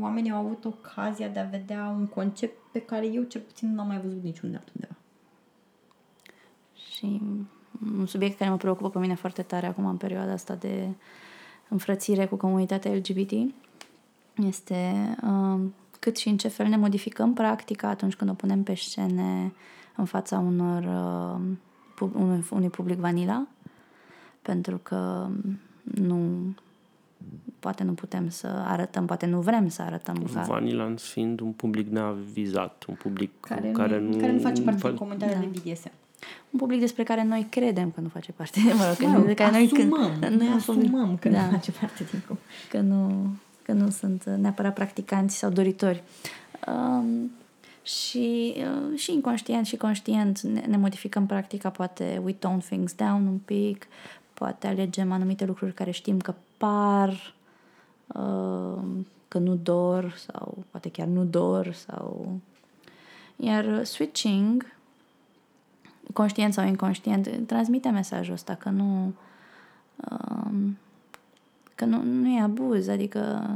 oamenii 0.00 0.30
au 0.30 0.44
avut 0.44 0.64
ocazia 0.64 1.28
de 1.28 1.38
a 1.38 1.44
vedea 1.44 1.94
un 1.98 2.06
concept 2.06 2.56
pe 2.72 2.80
care 2.80 3.06
eu 3.06 3.22
cel 3.22 3.40
puțin 3.40 3.74
nu 3.74 3.80
am 3.80 3.86
mai 3.86 4.00
văzut 4.00 4.22
niciunde 4.22 4.56
altundeva. 4.56 4.96
Și 6.74 7.20
un 7.98 8.06
subiect 8.06 8.38
care 8.38 8.50
mă 8.50 8.56
preocupă 8.56 8.90
pe 8.90 8.98
mine 8.98 9.14
foarte 9.14 9.42
tare 9.42 9.66
acum 9.66 9.86
în 9.86 9.96
perioada 9.96 10.32
asta 10.32 10.54
de 10.54 10.88
înfrățire 11.68 12.26
cu 12.26 12.36
comunitatea 12.36 12.92
LGBT 12.92 13.32
este 14.34 14.92
uh, 15.22 15.60
cât 15.98 16.16
și 16.16 16.28
în 16.28 16.36
ce 16.36 16.48
fel 16.48 16.66
ne 16.66 16.76
modificăm 16.76 17.32
practica 17.32 17.88
atunci 17.88 18.14
când 18.14 18.30
o 18.30 18.34
punem 18.34 18.62
pe 18.62 18.74
scene 18.74 19.52
în 19.96 20.04
fața 20.04 20.38
unor, 20.38 20.82
uh, 20.82 21.40
pub, 21.94 22.14
unui, 22.14 22.44
unui 22.50 22.68
public 22.68 22.98
vanila, 22.98 23.46
pentru 24.42 24.80
că 24.82 25.28
nu 25.82 26.18
poate 27.58 27.82
nu 27.82 27.92
putem 27.92 28.28
să 28.28 28.46
arătăm, 28.46 29.06
poate 29.06 29.26
nu 29.26 29.40
vrem 29.40 29.68
să 29.68 29.82
arătăm. 29.82 30.30
Vanilla 30.46 30.94
fiind 30.96 31.40
un 31.40 31.52
public 31.52 31.88
neavizat, 31.88 32.84
un 32.88 32.94
public 32.94 33.30
care, 33.40 33.70
care 33.70 34.00
nu, 34.00 34.16
care 34.16 34.32
nu 34.32 34.40
face 34.40 34.62
parte 34.62 34.88
din 34.88 34.96
comunitatea 34.96 35.38
da. 35.38 35.40
de 35.40 35.46
BDSM. 35.46 35.90
Un 36.50 36.58
public 36.58 36.80
despre 36.80 37.02
care 37.02 37.24
noi 37.24 37.46
credem 37.50 37.90
că 37.90 38.00
nu 38.00 38.08
face 38.08 38.32
parte. 38.32 38.60
Mă 38.78 38.84
rog, 38.86 39.12
că, 39.12 39.26
de 39.26 39.34
care 39.34 39.56
asumăm, 39.56 40.12
noi, 40.20 40.36
noi 40.36 40.48
asumăm 40.58 41.16
că 41.16 41.28
da, 41.28 41.44
nu 41.44 41.50
face 41.50 41.72
parte 41.72 42.06
din 42.10 42.22
că 42.70 42.80
nu, 42.80 43.30
că 43.68 43.74
nu 43.74 43.90
sunt 43.90 44.24
neapărat 44.24 44.74
practicanți 44.74 45.36
sau 45.36 45.50
doritori. 45.50 46.02
Um, 46.66 47.30
și, 47.82 48.54
uh, 48.56 48.98
și 48.98 49.12
inconștient 49.12 49.66
și 49.66 49.76
conștient 49.76 50.40
ne, 50.40 50.60
ne 50.60 50.76
modificăm 50.76 51.26
practica, 51.26 51.70
poate 51.70 52.20
we 52.24 52.32
tone 52.32 52.58
things 52.58 52.94
down 52.94 53.26
un 53.26 53.38
pic, 53.38 53.86
poate 54.34 54.66
alegem 54.66 55.12
anumite 55.12 55.44
lucruri 55.44 55.72
care 55.72 55.90
știm 55.90 56.18
că 56.18 56.34
par 56.56 57.34
uh, 58.06 58.82
că 59.28 59.38
nu 59.38 59.54
dor 59.54 60.14
sau 60.26 60.64
poate 60.70 60.90
chiar 60.90 61.06
nu 61.06 61.24
dor 61.24 61.72
sau 61.72 62.40
iar 63.36 63.84
switching 63.84 64.72
conștient 66.12 66.52
sau 66.52 66.66
inconștient, 66.66 67.46
transmite 67.46 67.88
mesajul 67.88 68.32
ăsta 68.32 68.54
că 68.54 68.68
nu 68.68 69.12
um, 70.10 70.76
că 71.78 71.84
nu, 71.84 72.02
nu 72.02 72.28
e 72.28 72.40
abuz, 72.40 72.88
adică 72.88 73.50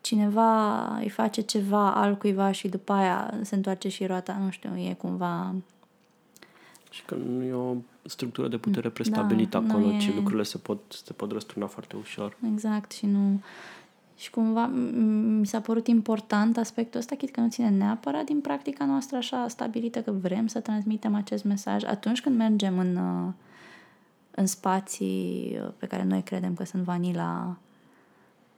cineva 0.00 0.86
îi 0.96 1.08
face 1.08 1.40
ceva 1.40 1.94
altcuiva 1.94 2.52
și 2.52 2.68
după 2.68 2.92
aia 2.92 3.34
se 3.42 3.54
întoarce 3.54 3.88
și 3.88 4.06
roata, 4.06 4.36
nu 4.44 4.50
știu, 4.50 4.76
e 4.76 4.94
cumva... 4.98 5.54
Și 6.90 7.04
că 7.04 7.14
nu 7.14 7.42
e 7.42 7.52
o 7.52 7.74
structură 8.02 8.48
de 8.48 8.56
putere 8.56 8.88
da, 8.88 8.94
prestabilită 8.94 9.58
da, 9.58 9.72
acolo, 9.72 9.92
e... 9.92 9.98
ci 9.98 10.14
lucrurile 10.14 10.42
se 10.42 10.58
pot, 10.58 10.80
se 11.04 11.12
pot 11.12 11.32
răsturna 11.32 11.66
foarte 11.66 11.96
ușor. 11.96 12.36
Exact, 12.52 12.92
și 12.92 13.06
nu... 13.06 13.40
Și 14.16 14.30
cumva 14.30 14.66
mi 14.66 15.46
s-a 15.46 15.60
părut 15.60 15.86
important 15.86 16.56
aspectul 16.56 17.00
ăsta, 17.00 17.14
chit 17.14 17.30
că 17.30 17.40
nu 17.40 17.48
ține 17.48 17.68
neapărat 17.68 18.24
din 18.24 18.40
practica 18.40 18.84
noastră 18.84 19.16
așa 19.16 19.48
stabilită 19.48 20.00
că 20.00 20.10
vrem 20.10 20.46
să 20.46 20.60
transmitem 20.60 21.14
acest 21.14 21.44
mesaj 21.44 21.84
atunci 21.84 22.20
când 22.20 22.36
mergem 22.36 22.78
în, 22.78 22.96
uh, 22.96 23.32
în 24.34 24.46
spații 24.46 25.58
uh, 25.62 25.72
pe 25.76 25.86
care 25.86 26.02
noi 26.02 26.22
credem 26.22 26.54
că 26.54 26.64
sunt 26.64 26.82
vanila, 26.82 27.56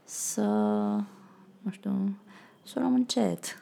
să, 0.04 0.42
nu 1.60 1.70
știu, 1.70 2.16
să 2.62 2.74
o 2.76 2.80
luăm 2.80 2.94
încet. 2.94 3.60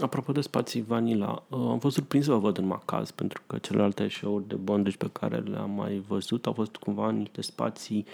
Apropo 0.00 0.32
de 0.32 0.40
spații 0.40 0.82
vanila, 0.82 1.42
uh, 1.48 1.58
am 1.58 1.78
fost 1.78 1.94
surprins 1.94 2.24
să 2.24 2.30
vă 2.30 2.38
văd 2.38 2.58
în 2.58 2.66
Macaz, 2.66 3.10
pentru 3.10 3.42
că 3.46 3.58
celelalte 3.58 4.08
show-uri 4.08 4.48
de 4.48 4.54
bondage 4.54 4.96
pe 4.96 5.10
care 5.12 5.38
le-am 5.38 5.70
mai 5.70 6.04
văzut 6.08 6.46
au 6.46 6.52
fost 6.52 6.76
cumva 6.76 7.08
în 7.08 7.16
niște 7.16 7.42
spații 7.42 8.06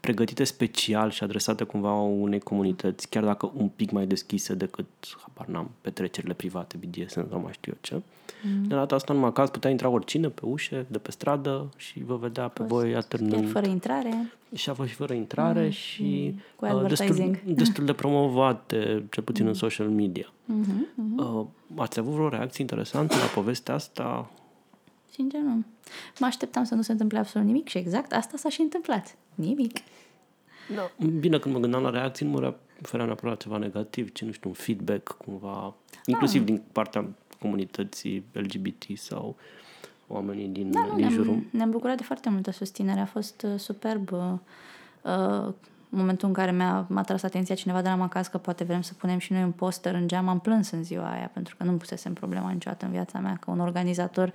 pregătite 0.00 0.44
special 0.44 1.10
și 1.10 1.22
adresate 1.22 1.64
cumva 1.64 1.92
unei 2.00 2.40
comunități, 2.40 3.08
chiar 3.08 3.24
dacă 3.24 3.52
un 3.54 3.68
pic 3.68 3.90
mai 3.90 4.06
deschise 4.06 4.54
decât, 4.54 4.86
habar 5.22 5.46
n-am, 5.46 5.70
petrecerile 5.80 6.34
private, 6.34 6.76
BDSM 6.76 7.28
sau 7.28 7.40
mai 7.40 7.52
știu 7.52 7.72
eu 7.72 7.78
ce. 7.80 8.02
Mm. 8.42 8.62
De 8.62 8.74
data 8.74 8.94
asta, 8.94 9.12
numai 9.12 9.32
caz, 9.32 9.50
putea 9.50 9.70
intra 9.70 9.88
oricine 9.88 10.28
pe 10.28 10.46
ușe, 10.46 10.86
de 10.88 10.98
pe 10.98 11.10
stradă 11.10 11.68
și 11.76 12.02
vă 12.04 12.16
vedea 12.16 12.48
pe 12.48 12.64
voi 12.64 12.94
atârnând. 12.94 13.50
fără 13.50 13.66
intrare. 13.66 14.32
Și 14.54 14.70
a 14.70 14.74
fost 14.74 14.88
și 14.88 14.94
fără 14.94 15.12
intrare 15.12 15.62
mm. 15.64 15.70
și 15.70 16.34
mm. 16.60 16.74
Uh, 16.74 16.86
destul, 16.86 17.38
destul 17.62 17.84
de 17.84 17.92
promovate, 17.92 19.04
cel 19.10 19.22
puțin 19.22 19.44
mm. 19.44 19.50
în 19.50 19.56
social 19.56 19.88
media. 19.88 20.32
Mm-hmm. 20.32 20.86
Mm-hmm. 20.94 21.16
Uh, 21.16 21.46
ați 21.76 21.98
avut 21.98 22.12
vreo 22.12 22.28
reacție 22.28 22.62
interesantă 22.62 23.16
la 23.16 23.24
povestea 23.34 23.74
asta? 23.74 24.30
Sincer, 25.20 25.40
nu. 25.40 25.64
Mă 26.18 26.26
așteptam 26.26 26.64
să 26.64 26.74
nu 26.74 26.82
se 26.82 26.92
întâmple 26.92 27.18
absolut 27.18 27.46
nimic 27.46 27.68
și 27.68 27.78
exact 27.78 28.12
asta 28.12 28.36
s-a 28.36 28.48
și 28.48 28.60
întâmplat. 28.60 29.16
Nimic. 29.34 29.78
Da. 30.74 31.06
Bine, 31.06 31.38
când 31.38 31.54
mă 31.54 31.60
gândeam 31.60 31.82
la 31.82 31.90
reacții, 31.90 32.26
nu 32.26 32.32
mă 32.32 32.54
refeream 32.80 33.06
neapărat 33.06 33.32
la 33.32 33.42
ceva 33.42 33.58
negativ, 33.58 34.12
ci, 34.12 34.22
nu 34.22 34.32
știu, 34.32 34.48
un 34.48 34.54
feedback 34.54 35.16
cumva, 35.16 35.74
inclusiv 36.06 36.40
ah. 36.40 36.46
din 36.46 36.62
partea 36.72 37.08
comunității 37.40 38.24
LGBT 38.32 38.84
sau 38.94 39.36
oamenii 40.06 40.48
din, 40.48 40.70
da, 40.70 40.80
nu, 40.80 40.86
din 40.86 40.96
ne-am, 40.96 41.12
jurul. 41.12 41.42
Ne-am 41.50 41.70
bucurat 41.70 41.96
de 41.96 42.02
foarte 42.02 42.30
multă 42.30 42.50
susținere, 42.50 43.00
a 43.00 43.06
fost 43.06 43.42
uh, 43.42 43.58
superb. 43.58 44.12
Uh, 44.12 44.32
uh, 45.02 45.52
momentul 45.88 46.28
în 46.28 46.34
care 46.34 46.52
mi-a, 46.52 46.86
m-a 46.88 47.02
tras 47.02 47.22
atenția 47.22 47.54
cineva 47.54 47.82
de 47.82 47.88
la 47.88 47.94
Macas 47.94 48.26
că 48.26 48.38
poate 48.38 48.64
vrem 48.64 48.82
să 48.82 48.94
punem 48.94 49.18
și 49.18 49.32
noi 49.32 49.42
un 49.42 49.52
poster 49.52 49.94
în 49.94 50.08
geam, 50.08 50.28
am 50.28 50.40
plâns 50.40 50.70
în 50.70 50.84
ziua 50.84 51.10
aia, 51.10 51.30
pentru 51.32 51.56
că 51.56 51.64
nu 51.64 51.72
pusesem 51.72 52.12
problema 52.12 52.50
niciodată 52.50 52.84
în 52.84 52.90
viața 52.90 53.18
mea, 53.18 53.36
că 53.40 53.50
un 53.50 53.60
organizator 53.60 54.32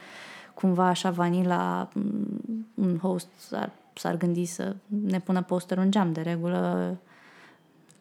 cumva 0.55 0.87
așa 0.87 1.11
vanila, 1.11 1.89
mm, 1.93 2.67
un 2.75 2.97
host 2.97 3.27
s-ar, 3.37 3.71
s-ar 3.93 4.17
gândi 4.17 4.45
să 4.45 4.75
ne 4.87 5.19
pună 5.19 5.41
posterul 5.41 5.83
în 5.83 5.91
geam. 5.91 6.11
De 6.11 6.21
regulă 6.21 6.95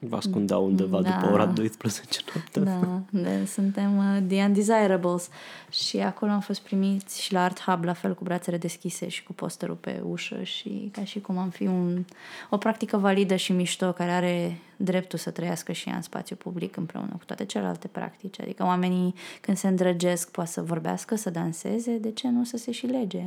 Vă 0.08 0.16
ascundea 0.16 0.56
undeva 0.56 1.00
da. 1.00 1.10
după 1.10 1.32
ora 1.32 1.46
12 1.46 2.20
noapte. 2.34 2.60
Da, 2.60 3.00
de, 3.20 3.44
suntem 3.44 3.96
uh, 3.96 4.22
the 4.28 4.44
undesirables. 4.44 5.28
Și 5.70 5.98
acolo 5.98 6.30
am 6.30 6.40
fost 6.40 6.60
primiți 6.60 7.22
și 7.22 7.32
la 7.32 7.44
Art 7.44 7.60
Hub, 7.60 7.84
la 7.84 7.92
fel, 7.92 8.14
cu 8.14 8.24
brațele 8.24 8.56
deschise 8.56 9.08
și 9.08 9.22
cu 9.22 9.32
posterul 9.32 9.74
pe 9.74 10.02
ușă 10.08 10.42
și 10.42 10.90
ca 10.92 11.04
și 11.04 11.20
cum 11.20 11.38
am 11.38 11.48
fi 11.48 11.66
un, 11.66 12.04
o 12.50 12.56
practică 12.56 12.96
validă 12.96 13.36
și 13.36 13.52
mișto 13.52 13.92
care 13.92 14.10
are 14.10 14.58
dreptul 14.76 15.18
să 15.18 15.30
trăiască 15.30 15.72
și 15.72 15.88
ea 15.88 15.96
în 15.96 16.02
spațiu 16.02 16.36
public 16.36 16.76
împreună 16.76 17.12
cu 17.18 17.24
toate 17.24 17.44
celelalte 17.44 17.88
practici. 17.88 18.40
Adică 18.40 18.64
oamenii 18.64 19.14
când 19.40 19.56
se 19.56 19.68
îndrăgesc 19.68 20.30
poate 20.30 20.50
să 20.50 20.62
vorbească, 20.62 21.14
să 21.14 21.30
danseze, 21.30 21.98
de 21.98 22.10
ce 22.10 22.28
nu 22.28 22.44
să 22.44 22.56
se 22.56 22.70
și 22.70 22.86
lege? 22.86 23.24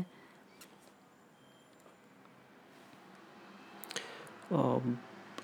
Um 4.50 4.98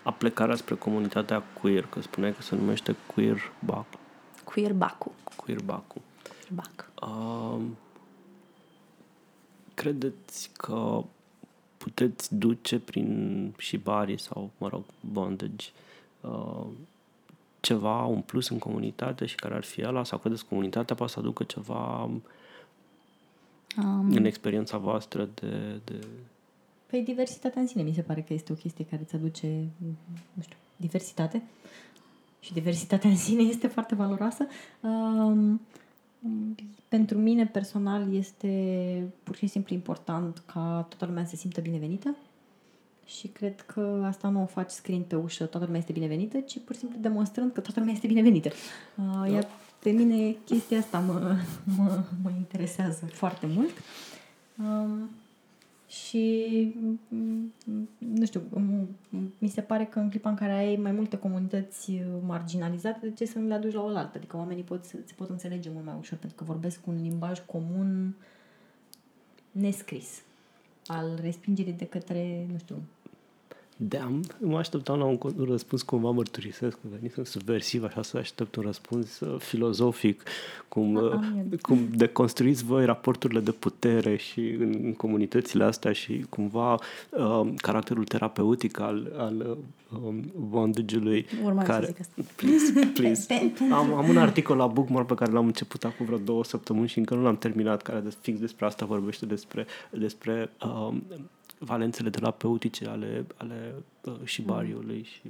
aplecarea 0.03 0.55
spre 0.55 0.75
comunitatea 0.75 1.43
queer, 1.61 1.85
că 1.85 2.01
spuneai 2.01 2.33
că 2.33 2.41
se 2.41 2.55
numește 2.55 2.95
Queer 3.13 3.51
Baku. 3.65 3.97
Queer 4.43 4.73
Baku. 4.73 5.11
Queer 5.35 5.61
Baku. 5.61 6.01
Bac. 6.53 6.91
Uh, 7.01 7.61
credeți 9.73 10.49
că 10.57 11.03
puteți 11.77 12.35
duce 12.35 12.79
prin 12.79 13.53
șibarii 13.57 14.19
sau, 14.19 14.51
mă 14.57 14.67
rog, 14.67 14.83
bondage 14.99 15.69
uh, 16.21 16.65
ceva, 17.59 18.03
un 18.03 18.21
plus 18.21 18.49
în 18.49 18.59
comunitate 18.59 19.25
și 19.25 19.35
care 19.35 19.55
ar 19.55 19.63
fi 19.63 19.83
ăla? 19.85 20.03
Sau 20.03 20.17
credeți 20.17 20.41
că 20.41 20.47
comunitatea 20.49 20.95
poate 20.95 21.11
să 21.11 21.19
aducă 21.19 21.43
ceva 21.43 22.03
um, 23.77 24.11
în 24.11 24.25
experiența 24.25 24.77
voastră 24.77 25.29
de, 25.33 25.79
de 25.83 26.07
Păi 26.93 27.03
diversitatea 27.03 27.61
în 27.61 27.67
sine 27.67 27.83
mi 27.83 27.93
se 27.93 28.01
pare 28.01 28.21
că 28.21 28.33
este 28.33 28.51
o 28.51 28.55
chestie 28.55 28.85
care 28.85 29.01
îți 29.01 29.15
aduce, 29.15 29.47
nu 30.33 30.41
știu, 30.41 30.55
diversitate. 30.75 31.41
Și 32.39 32.53
diversitatea 32.53 33.09
în 33.09 33.17
sine 33.17 33.41
este 33.41 33.67
foarte 33.67 33.95
valoroasă. 33.95 34.47
Um, 34.81 35.61
pentru 36.87 37.17
mine 37.17 37.45
personal 37.45 38.13
este 38.15 39.13
pur 39.23 39.35
și 39.35 39.47
simplu 39.47 39.75
important 39.75 40.43
ca 40.45 40.85
toată 40.89 41.05
lumea 41.05 41.23
să 41.23 41.29
se 41.29 41.35
simtă 41.35 41.61
binevenită 41.61 42.15
și 43.05 43.27
cred 43.27 43.61
că 43.61 44.03
asta 44.05 44.29
nu 44.29 44.41
o 44.41 44.45
faci 44.45 44.69
scriind 44.69 45.03
pe 45.03 45.15
ușă 45.15 45.45
toată 45.45 45.65
lumea 45.65 45.79
este 45.79 45.91
binevenită, 45.91 46.39
ci 46.39 46.59
pur 46.59 46.73
și 46.73 46.79
simplu 46.79 46.99
demonstrând 47.01 47.51
că 47.53 47.59
toată 47.59 47.79
lumea 47.79 47.93
este 47.93 48.07
binevenită. 48.07 48.49
Uh, 48.97 49.31
iar 49.31 49.47
pe 49.79 49.89
mine 49.89 50.35
chestia 50.45 50.77
asta 50.79 50.99
mă, 50.99 51.35
mă, 51.77 52.03
mă 52.23 52.31
interesează 52.37 53.05
foarte 53.05 53.47
mult. 53.47 53.73
Um, 54.57 55.09
și, 55.93 56.75
nu 57.97 58.25
știu, 58.25 58.41
mi 59.37 59.47
se 59.47 59.61
pare 59.61 59.85
că 59.85 59.99
în 59.99 60.09
clipa 60.09 60.29
în 60.29 60.35
care 60.35 60.51
ai 60.51 60.75
mai 60.75 60.91
multe 60.91 61.17
comunități 61.17 62.01
marginalizate, 62.25 63.07
de 63.07 63.13
ce 63.13 63.25
să 63.25 63.39
nu 63.39 63.47
le 63.47 63.53
aduci 63.53 63.73
la 63.73 63.83
oaltă? 63.83 64.11
Adică 64.17 64.37
oamenii 64.37 64.63
pot, 64.63 64.85
se 64.85 65.13
pot 65.15 65.29
înțelege 65.29 65.69
mult 65.69 65.85
mai 65.85 65.95
ușor, 65.99 66.17
pentru 66.17 66.37
că 66.37 66.43
vorbesc 66.43 66.87
un 66.87 66.95
limbaj 67.01 67.39
comun 67.45 68.15
nescris 69.51 70.21
al 70.85 71.19
respingerii 71.21 71.73
de 71.73 71.85
către, 71.85 72.47
nu 72.51 72.57
știu, 72.57 72.75
da, 73.78 74.11
mă 74.39 74.57
așteptam 74.57 74.97
la 74.97 75.05
un, 75.05 75.17
un 75.38 75.45
răspuns 75.49 75.82
cumva 75.82 76.09
mărturisesc, 76.09 76.78
că 76.82 77.09
sunt 77.13 77.26
subversiv, 77.26 77.84
așa 77.84 78.01
să 78.01 78.17
aștept 78.17 78.55
un 78.55 78.63
răspuns 78.63 79.19
uh, 79.19 79.39
filozofic, 79.39 80.24
cum, 80.67 80.95
uh, 80.95 81.13
cum 81.61 81.88
deconstruiți 81.91 82.63
voi 82.63 82.86
raporturile 82.86 83.39
de 83.39 83.51
putere 83.51 84.15
și 84.15 84.39
în, 84.39 84.80
în 84.84 84.93
comunitățile 84.93 85.63
astea 85.63 85.91
și 85.91 86.26
cumva 86.30 86.74
uh, 87.09 87.53
caracterul 87.55 88.03
terapeutic 88.03 88.80
al, 88.80 89.13
al 89.17 89.45
uh, 89.49 89.57
um, 90.03 90.32
bondage-ului. 90.49 91.26
Urma 91.43 91.63
care... 91.63 91.86
să 91.86 91.91
zic 91.91 91.99
asta. 91.99 92.21
Please, 92.36 92.86
please. 92.99 93.53
am, 93.71 93.93
am 93.93 94.09
un 94.09 94.17
articol 94.17 94.57
la 94.57 94.67
Bookmark 94.67 95.07
pe 95.07 95.13
care 95.13 95.32
l-am 95.32 95.45
început 95.45 95.84
acum 95.84 96.05
vreo 96.05 96.17
două 96.17 96.43
săptămâni 96.43 96.88
și 96.88 96.97
încă 96.97 97.15
nu 97.15 97.21
l-am 97.21 97.38
terminat, 97.38 97.82
care 97.82 97.99
de, 97.99 98.13
fix 98.21 98.39
despre 98.39 98.65
asta 98.65 98.86
vorbește, 98.86 99.26
despre, 99.26 99.65
despre 99.91 100.49
uh, 100.65 100.93
valențele 101.57 102.09
terapeutice 102.09 102.85
ale, 102.85 103.25
ale 103.37 103.73
uh, 104.03 104.13
șibariului. 104.23 104.97
Mm. 104.97 105.03
Și... 105.03 105.21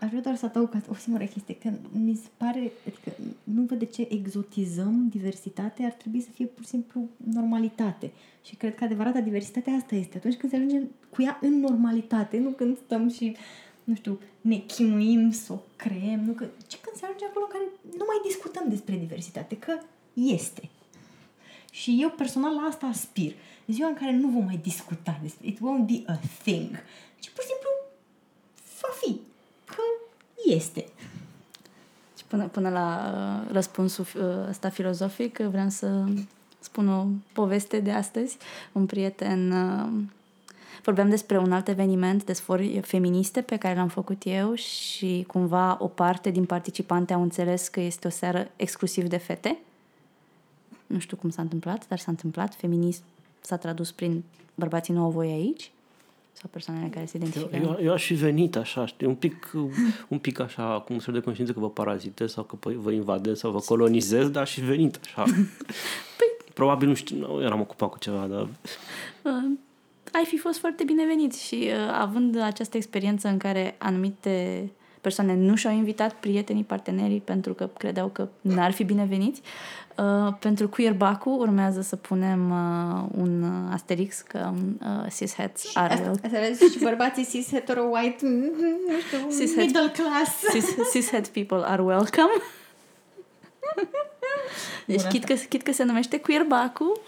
Aș 0.00 0.08
vrea 0.08 0.20
doar 0.20 0.36
să 0.36 0.44
adaug 0.44 0.82
o 0.88 0.94
singură 0.94 1.24
chestie, 1.24 1.54
că 1.54 1.70
mi 1.92 2.14
se 2.14 2.28
pare, 2.36 2.72
adică 2.86 3.22
nu 3.44 3.62
văd 3.62 3.78
de 3.78 3.84
ce 3.84 4.06
exotizăm 4.10 5.08
diversitatea, 5.08 5.86
ar 5.86 5.92
trebui 5.92 6.20
să 6.20 6.28
fie 6.34 6.46
pur 6.46 6.62
și 6.62 6.68
simplu 6.68 7.08
normalitate. 7.34 8.12
Și 8.44 8.56
cred 8.56 8.74
că 8.74 8.84
adevărata 8.84 9.20
diversitate 9.20 9.70
asta 9.70 9.94
este, 9.94 10.16
atunci 10.16 10.36
când 10.36 10.52
se 10.52 10.58
ajunge 10.58 10.80
cu 11.10 11.22
ea 11.22 11.38
în 11.42 11.60
normalitate, 11.60 12.38
nu 12.38 12.50
când 12.50 12.76
stăm 12.84 13.08
și, 13.08 13.36
nu 13.84 13.94
știu, 13.94 14.18
ne 14.40 14.56
chinuim 14.56 15.30
să 15.30 15.52
o 15.52 15.58
creăm, 15.76 16.20
nu 16.20 16.32
că, 16.32 16.44
ci 16.66 16.76
când 16.76 16.96
se 16.96 17.04
ajunge 17.04 17.24
acolo 17.24 17.44
în 17.44 17.52
care 17.52 17.64
nu 17.98 18.04
mai 18.06 18.20
discutăm 18.26 18.64
despre 18.68 18.96
diversitate, 18.96 19.56
că 19.56 19.72
este. 20.12 20.68
Și 21.70 21.98
eu 22.00 22.10
personal 22.10 22.54
la 22.54 22.62
asta 22.62 22.86
aspir 22.86 23.34
ziua 23.66 23.88
în 23.88 23.94
care 23.94 24.12
nu 24.12 24.28
vom 24.28 24.44
mai 24.44 24.60
discuta 24.62 25.18
despre 25.22 25.46
it 25.46 25.58
won't 25.58 25.86
be 25.86 26.02
a 26.06 26.18
thing. 26.42 26.70
Deci 27.14 27.30
pur 27.34 27.42
și 27.42 27.48
simplu 27.48 27.68
va 28.80 28.88
fi. 29.00 29.20
Că 29.64 29.82
este. 30.54 30.86
Și 32.16 32.24
până, 32.26 32.46
până 32.46 32.68
la 32.68 33.12
uh, 33.14 33.52
răspunsul 33.52 34.06
uh, 34.16 34.48
ăsta 34.48 34.68
filozofic, 34.68 35.38
vreau 35.38 35.68
să 35.68 36.04
spun 36.58 36.88
o 36.88 37.06
poveste 37.32 37.80
de 37.80 37.90
astăzi. 37.90 38.36
Un 38.72 38.86
prieten 38.86 39.52
uh, 39.52 39.88
vorbeam 40.84 41.08
despre 41.08 41.38
un 41.38 41.52
alt 41.52 41.68
eveniment 41.68 42.24
de 42.24 42.32
sfori 42.32 42.80
feministe 42.80 43.40
pe 43.40 43.56
care 43.56 43.74
l-am 43.74 43.88
făcut 43.88 44.22
eu 44.24 44.54
și 44.54 45.24
cumva 45.26 45.76
o 45.80 45.86
parte 45.86 46.30
din 46.30 46.44
participante 46.44 47.12
au 47.12 47.22
înțeles 47.22 47.68
că 47.68 47.80
este 47.80 48.06
o 48.06 48.10
seară 48.10 48.50
exclusiv 48.56 49.08
de 49.08 49.16
fete. 49.16 49.58
Nu 50.88 50.98
știu 50.98 51.16
cum 51.16 51.30
s-a 51.30 51.42
întâmplat, 51.42 51.88
dar 51.88 51.98
s-a 51.98 52.10
întâmplat. 52.10 52.54
Feminist, 52.54 53.02
s-a 53.40 53.56
tradus 53.56 53.92
prin 53.92 54.24
bărbații 54.54 54.94
nu 54.94 55.02
au 55.02 55.10
voie 55.10 55.32
aici? 55.32 55.70
Sau 56.32 56.50
persoanele 56.52 56.88
care 56.88 57.06
se 57.06 57.16
identifică? 57.16 57.56
Eu, 57.56 57.62
eu, 57.62 57.76
eu 57.80 57.92
aș 57.92 58.04
fi 58.04 58.14
venit 58.14 58.56
așa, 58.56 58.86
știi, 58.86 59.06
un 59.06 59.14
pic, 59.14 59.50
un 60.08 60.18
pic 60.18 60.38
așa, 60.40 60.80
cum 60.86 60.98
să 60.98 61.10
de 61.10 61.20
conștiință 61.20 61.52
că 61.52 61.60
vă 61.60 61.70
parazitez 61.70 62.32
sau 62.32 62.44
că 62.44 62.56
vă 62.76 62.90
invadez 62.90 63.38
sau 63.38 63.50
vă 63.50 63.58
colonizez, 63.58 64.28
dar 64.28 64.42
aș 64.42 64.52
fi 64.52 64.60
venit 64.60 64.98
așa. 65.02 65.22
păi, 66.18 66.52
Probabil, 66.54 66.88
nu 66.88 66.94
știu, 66.94 67.16
nu, 67.16 67.42
eram 67.42 67.60
ocupat 67.60 67.90
cu 67.90 67.98
ceva, 67.98 68.26
dar... 68.26 68.48
Uh, 69.22 69.50
ai 70.12 70.24
fi 70.24 70.36
fost 70.36 70.58
foarte 70.58 70.84
binevenit 70.84 71.34
și 71.34 71.54
uh, 71.54 71.92
având 71.92 72.40
această 72.40 72.76
experiență 72.76 73.28
în 73.28 73.38
care 73.38 73.74
anumite 73.78 74.68
persoane 75.00 75.34
nu 75.34 75.54
și-au 75.54 75.74
invitat 75.74 76.12
prietenii, 76.12 76.64
partenerii 76.64 77.20
pentru 77.20 77.54
că 77.54 77.70
credeau 77.78 78.08
că 78.08 78.28
n-ar 78.40 78.70
fi 78.70 78.84
bineveniți. 78.84 79.42
Uh, 79.96 80.34
pentru 80.38 80.68
Queer 80.68 80.92
Baku 80.92 81.30
urmează 81.30 81.80
să 81.80 81.96
punem 81.96 82.50
uh, 82.50 83.04
un 83.16 83.42
uh, 83.42 83.72
asterix 83.72 84.20
că 84.20 84.52
uh, 84.80 85.12
cisheads 85.14 85.70
are 85.74 85.94
welcome. 85.94 86.54
și 86.72 86.78
bărbații 86.82 87.26
cis 87.26 87.50
hetero 87.50 87.82
white, 87.82 88.26
nu 88.26 89.00
știu, 89.06 89.38
cis 89.38 89.56
middle 89.56 89.92
class. 89.92 90.50
Cis, 90.52 90.90
cishead 90.92 91.26
people 91.26 91.62
are 91.64 91.82
welcome. 91.82 92.32
deci 94.86 95.02
chit 95.02 95.24
că, 95.24 95.34
chit 95.34 95.62
că 95.62 95.72
se 95.72 95.84
numește 95.84 96.20
Queer 96.20 96.42
Baku, 96.42 97.00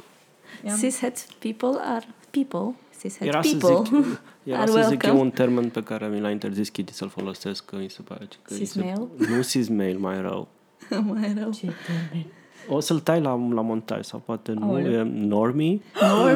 yeah. 0.62 0.78
cishead 0.78 1.18
people 1.38 1.80
are 1.82 2.06
people 2.30 2.74
cishet 3.00 3.26
era 3.26 3.40
people 3.40 3.68
să 3.68 3.82
zic, 3.92 4.20
era 4.52 4.66
să 4.66 4.86
zic 4.88 5.02
eu 5.02 5.20
un 5.20 5.30
termen 5.30 5.68
pe 5.68 5.82
care 5.82 6.06
mi 6.06 6.20
l-a 6.20 6.30
interzis 6.30 6.68
Kitty 6.68 6.92
să-l 6.92 7.08
folosesc, 7.08 7.64
că 7.64 7.76
mi 7.76 7.90
se 7.90 8.02
pare 8.02 8.28
că... 8.42 8.54
Cismail? 8.54 9.08
Nu 9.16 9.42
cismail, 9.42 9.98
mai 9.98 10.20
rău. 10.20 10.48
mai 11.12 11.34
rău. 11.38 11.50
Ce 11.50 11.60
termen? 11.60 12.26
O 12.68 12.80
să-l 12.80 12.98
tai 12.98 13.20
la, 13.20 13.30
la 13.30 13.60
montaj 13.60 14.04
sau 14.04 14.22
poate 14.24 14.52
nu. 14.52 14.78
E 14.78 15.02
normie? 15.02 15.80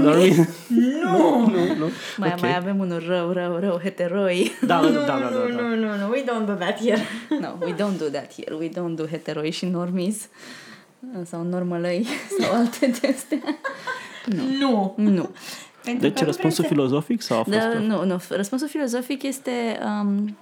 Normie? 0.01 0.49
nu! 1.03 1.47
nu, 1.47 1.75
nu. 1.79 1.89
Mai, 2.17 2.29
okay. 2.29 2.39
mai 2.41 2.57
avem 2.57 2.79
unul 2.79 3.03
rău, 3.07 3.31
rău, 3.31 3.57
rău, 3.57 3.79
heteroi. 3.79 4.53
Da, 4.67 4.81
da, 4.81 4.89
da, 4.89 5.01
da, 5.01 5.19
da, 5.19 5.29
da. 5.29 5.63
Nu, 5.63 5.77
nu, 5.77 5.97
nu, 5.97 6.11
we 6.11 6.23
don't 6.23 6.47
do 6.47 6.53
that 6.53 6.79
here. 6.79 7.01
no, 7.41 7.49
we 7.61 7.73
don't 7.73 7.99
do 7.99 8.09
that 8.13 8.35
here. 8.35 8.55
We 8.59 8.69
don't 8.69 8.97
do 8.97 9.07
heteroi 9.07 9.51
și 9.51 9.67
normies 9.67 10.29
sau 11.25 11.43
normălăi 11.43 12.07
sau 12.41 12.57
alte 12.57 12.87
de 13.01 13.15
astea. 13.15 13.59
Nu. 14.59 14.95
Nu. 14.97 15.31
Pentru 15.85 16.03
Deci 16.03 16.15
că 16.15 16.21
nu 16.21 16.27
răspunsul 16.27 16.65
vrem 16.65 16.69
să- 16.69 16.75
filozofic 16.75 17.23
sau 17.23 17.39
a 17.39 17.43
fost... 17.43 17.59
Da, 17.59 17.79
nu, 17.79 18.05
nu. 18.05 18.21
Răspunsul 18.29 18.69
filozofic 18.69 19.23
este 19.23 19.79
um, 19.85 20.37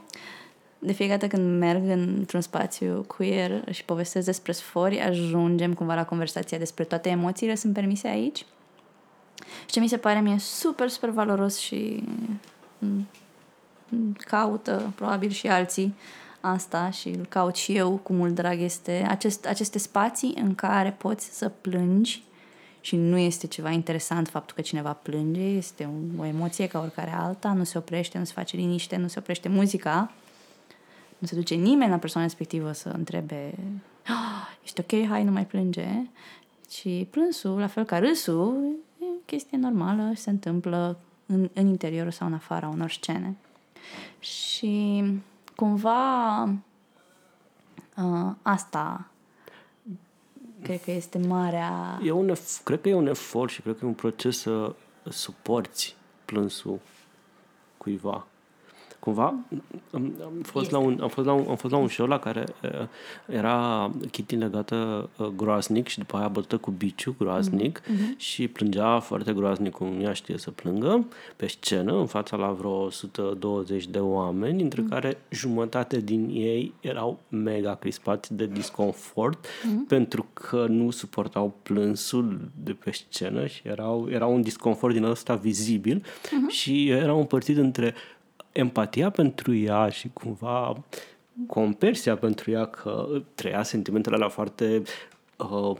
de 0.79 0.93
fiecare 0.93 1.19
dată 1.19 1.37
când 1.37 1.59
merg 1.59 1.89
într-un 1.89 2.41
spațiu 2.41 3.05
queer 3.07 3.65
și 3.71 3.85
povestesc 3.85 4.27
despre 4.27 4.53
sfori, 4.53 5.01
ajungem 5.01 5.75
cumva 5.75 5.95
la 5.95 6.05
conversația 6.05 6.59
despre 6.59 6.85
toate 6.85 7.09
emoțiile 7.09 7.55
sunt 7.55 7.73
permise 7.73 8.09
aici. 8.09 8.45
Și 9.61 9.67
ce 9.67 9.81
mi 9.81 9.89
se 9.89 9.97
pare 9.97 10.21
mie 10.21 10.39
super, 10.39 10.89
super 10.89 11.11
valoros 11.11 11.59
și 11.59 12.05
mm, 12.79 13.09
mm, 13.89 14.17
caută 14.27 14.93
probabil 14.95 15.31
și 15.31 15.47
alții 15.47 15.95
asta 16.41 16.91
și 16.91 17.09
îl 17.09 17.27
caut 17.29 17.55
și 17.55 17.77
eu 17.77 18.01
cu 18.03 18.13
mult 18.13 18.35
drag 18.35 18.61
este 18.61 19.07
acest, 19.09 19.47
aceste 19.47 19.79
spații 19.79 20.35
în 20.43 20.55
care 20.55 20.95
poți 20.99 21.37
să 21.39 21.49
plângi 21.49 22.23
și 22.85 22.97
nu 22.97 23.19
este 23.19 23.47
ceva 23.47 23.71
interesant 23.71 24.29
faptul 24.29 24.55
că 24.55 24.61
cineva 24.61 24.93
plânge, 24.93 25.41
este 25.41 25.89
o, 26.19 26.23
o 26.23 26.25
emoție 26.25 26.67
ca 26.67 26.81
oricare 26.81 27.11
alta, 27.11 27.53
nu 27.53 27.65
se 27.65 27.79
oprește, 27.79 28.19
nu 28.19 28.25
se 28.25 28.33
face 28.33 28.57
liniște, 28.57 28.97
nu 28.97 29.09
se 29.09 29.19
oprește 29.19 29.49
muzica, 29.49 30.13
nu 31.19 31.27
se 31.27 31.35
duce 31.35 31.55
nimeni 31.55 31.91
la 31.91 31.97
persoana 31.97 32.27
respectivă 32.27 32.73
să 32.73 32.89
întrebe 32.89 33.55
"Ah, 34.07 34.57
ești 34.63 34.81
ok, 34.81 35.07
hai, 35.09 35.25
nu 35.25 35.31
mai 35.31 35.47
plânge. 35.47 35.89
Și 36.71 37.07
plânsul, 37.11 37.59
la 37.59 37.67
fel 37.67 37.85
ca 37.85 37.99
râsul, 37.99 38.77
e 39.01 39.05
o 39.05 39.23
chestie 39.25 39.59
normală 39.59 40.11
și 40.15 40.21
se 40.21 40.31
întâmplă 40.31 40.99
în, 41.27 41.51
în 41.53 41.67
interiorul 41.67 42.11
sau 42.11 42.27
în 42.27 42.35
afara 42.35 42.69
unor 42.69 42.91
scene. 42.91 43.37
Și 44.19 45.05
cumva 45.57 46.43
uh, 47.97 48.33
asta 48.43 49.07
cred 50.63 50.83
că 50.83 50.91
este 50.91 51.19
marea... 51.19 52.01
E 52.05 52.11
un 52.11 52.31
ef- 52.35 52.63
cred 52.65 52.81
că 52.81 52.89
e 52.89 52.95
un 52.95 53.07
efort 53.07 53.51
și 53.51 53.61
cred 53.61 53.79
că 53.79 53.85
e 53.85 53.89
un 53.89 53.95
proces 53.95 54.39
să 54.39 54.75
suporți 55.09 55.97
plânsul 56.25 56.79
cuiva. 57.79 58.27
Cumva 59.05 59.35
am, 59.91 60.13
am, 60.25 60.33
fost 60.43 60.71
la 60.71 60.79
un, 60.79 60.99
am, 61.01 61.09
fost 61.09 61.27
la 61.27 61.33
un, 61.33 61.45
am 61.49 61.57
fost 61.57 61.73
la 61.73 61.79
un 61.79 61.89
show 61.89 62.07
la 62.07 62.19
care 62.19 62.45
uh, 62.63 62.71
era 63.27 63.91
Kitty 64.11 64.37
legată 64.37 65.09
uh, 65.17 65.27
groaznic 65.27 65.89
și 65.89 65.99
după 65.99 66.17
aia 66.17 66.29
bătută 66.29 66.57
cu 66.57 66.71
biciu 66.71 67.15
groaznic 67.19 67.81
mm-hmm. 67.81 68.17
și 68.17 68.49
plângea 68.49 68.99
foarte 68.99 69.33
groaznic 69.33 69.73
cum 69.73 70.01
ea 70.01 70.13
știe 70.13 70.39
să 70.39 70.51
plângă 70.51 71.07
pe 71.37 71.47
scenă 71.47 71.99
în 71.99 72.07
fața 72.07 72.37
la 72.37 72.51
vreo 72.51 72.71
120 72.71 73.87
de 73.87 73.99
oameni, 73.99 74.57
dintre 74.57 74.83
mm-hmm. 74.83 74.89
care 74.89 75.19
jumătate 75.31 76.01
din 76.01 76.29
ei 76.33 76.75
erau 76.81 77.21
mega 77.29 77.75
crispați 77.75 78.35
de 78.35 78.47
disconfort 78.47 79.47
mm-hmm. 79.47 79.89
pentru 79.89 80.27
că 80.33 80.67
nu 80.69 80.91
suportau 80.91 81.55
plânsul 81.63 82.41
de 82.65 82.73
pe 82.73 82.91
scenă 82.91 83.47
și 83.47 83.61
erau, 83.65 84.09
era 84.11 84.27
un 84.27 84.43
disconfort 84.43 84.95
din 84.95 85.05
ăsta 85.05 85.35
vizibil 85.35 86.03
mm-hmm. 86.03 86.49
și 86.49 86.89
era 86.89 87.13
împărțit 87.13 87.57
între 87.57 87.95
empatia 88.53 89.11
pentru 89.11 89.55
ea 89.55 89.89
și 89.89 90.11
cumva 90.13 90.83
compersia 91.47 92.17
pentru 92.17 92.51
ea 92.51 92.67
că 92.67 93.23
trăia 93.35 93.63
sentimentele 93.63 94.15
alea 94.15 94.29
foarte 94.29 94.83
uh, 95.37 95.77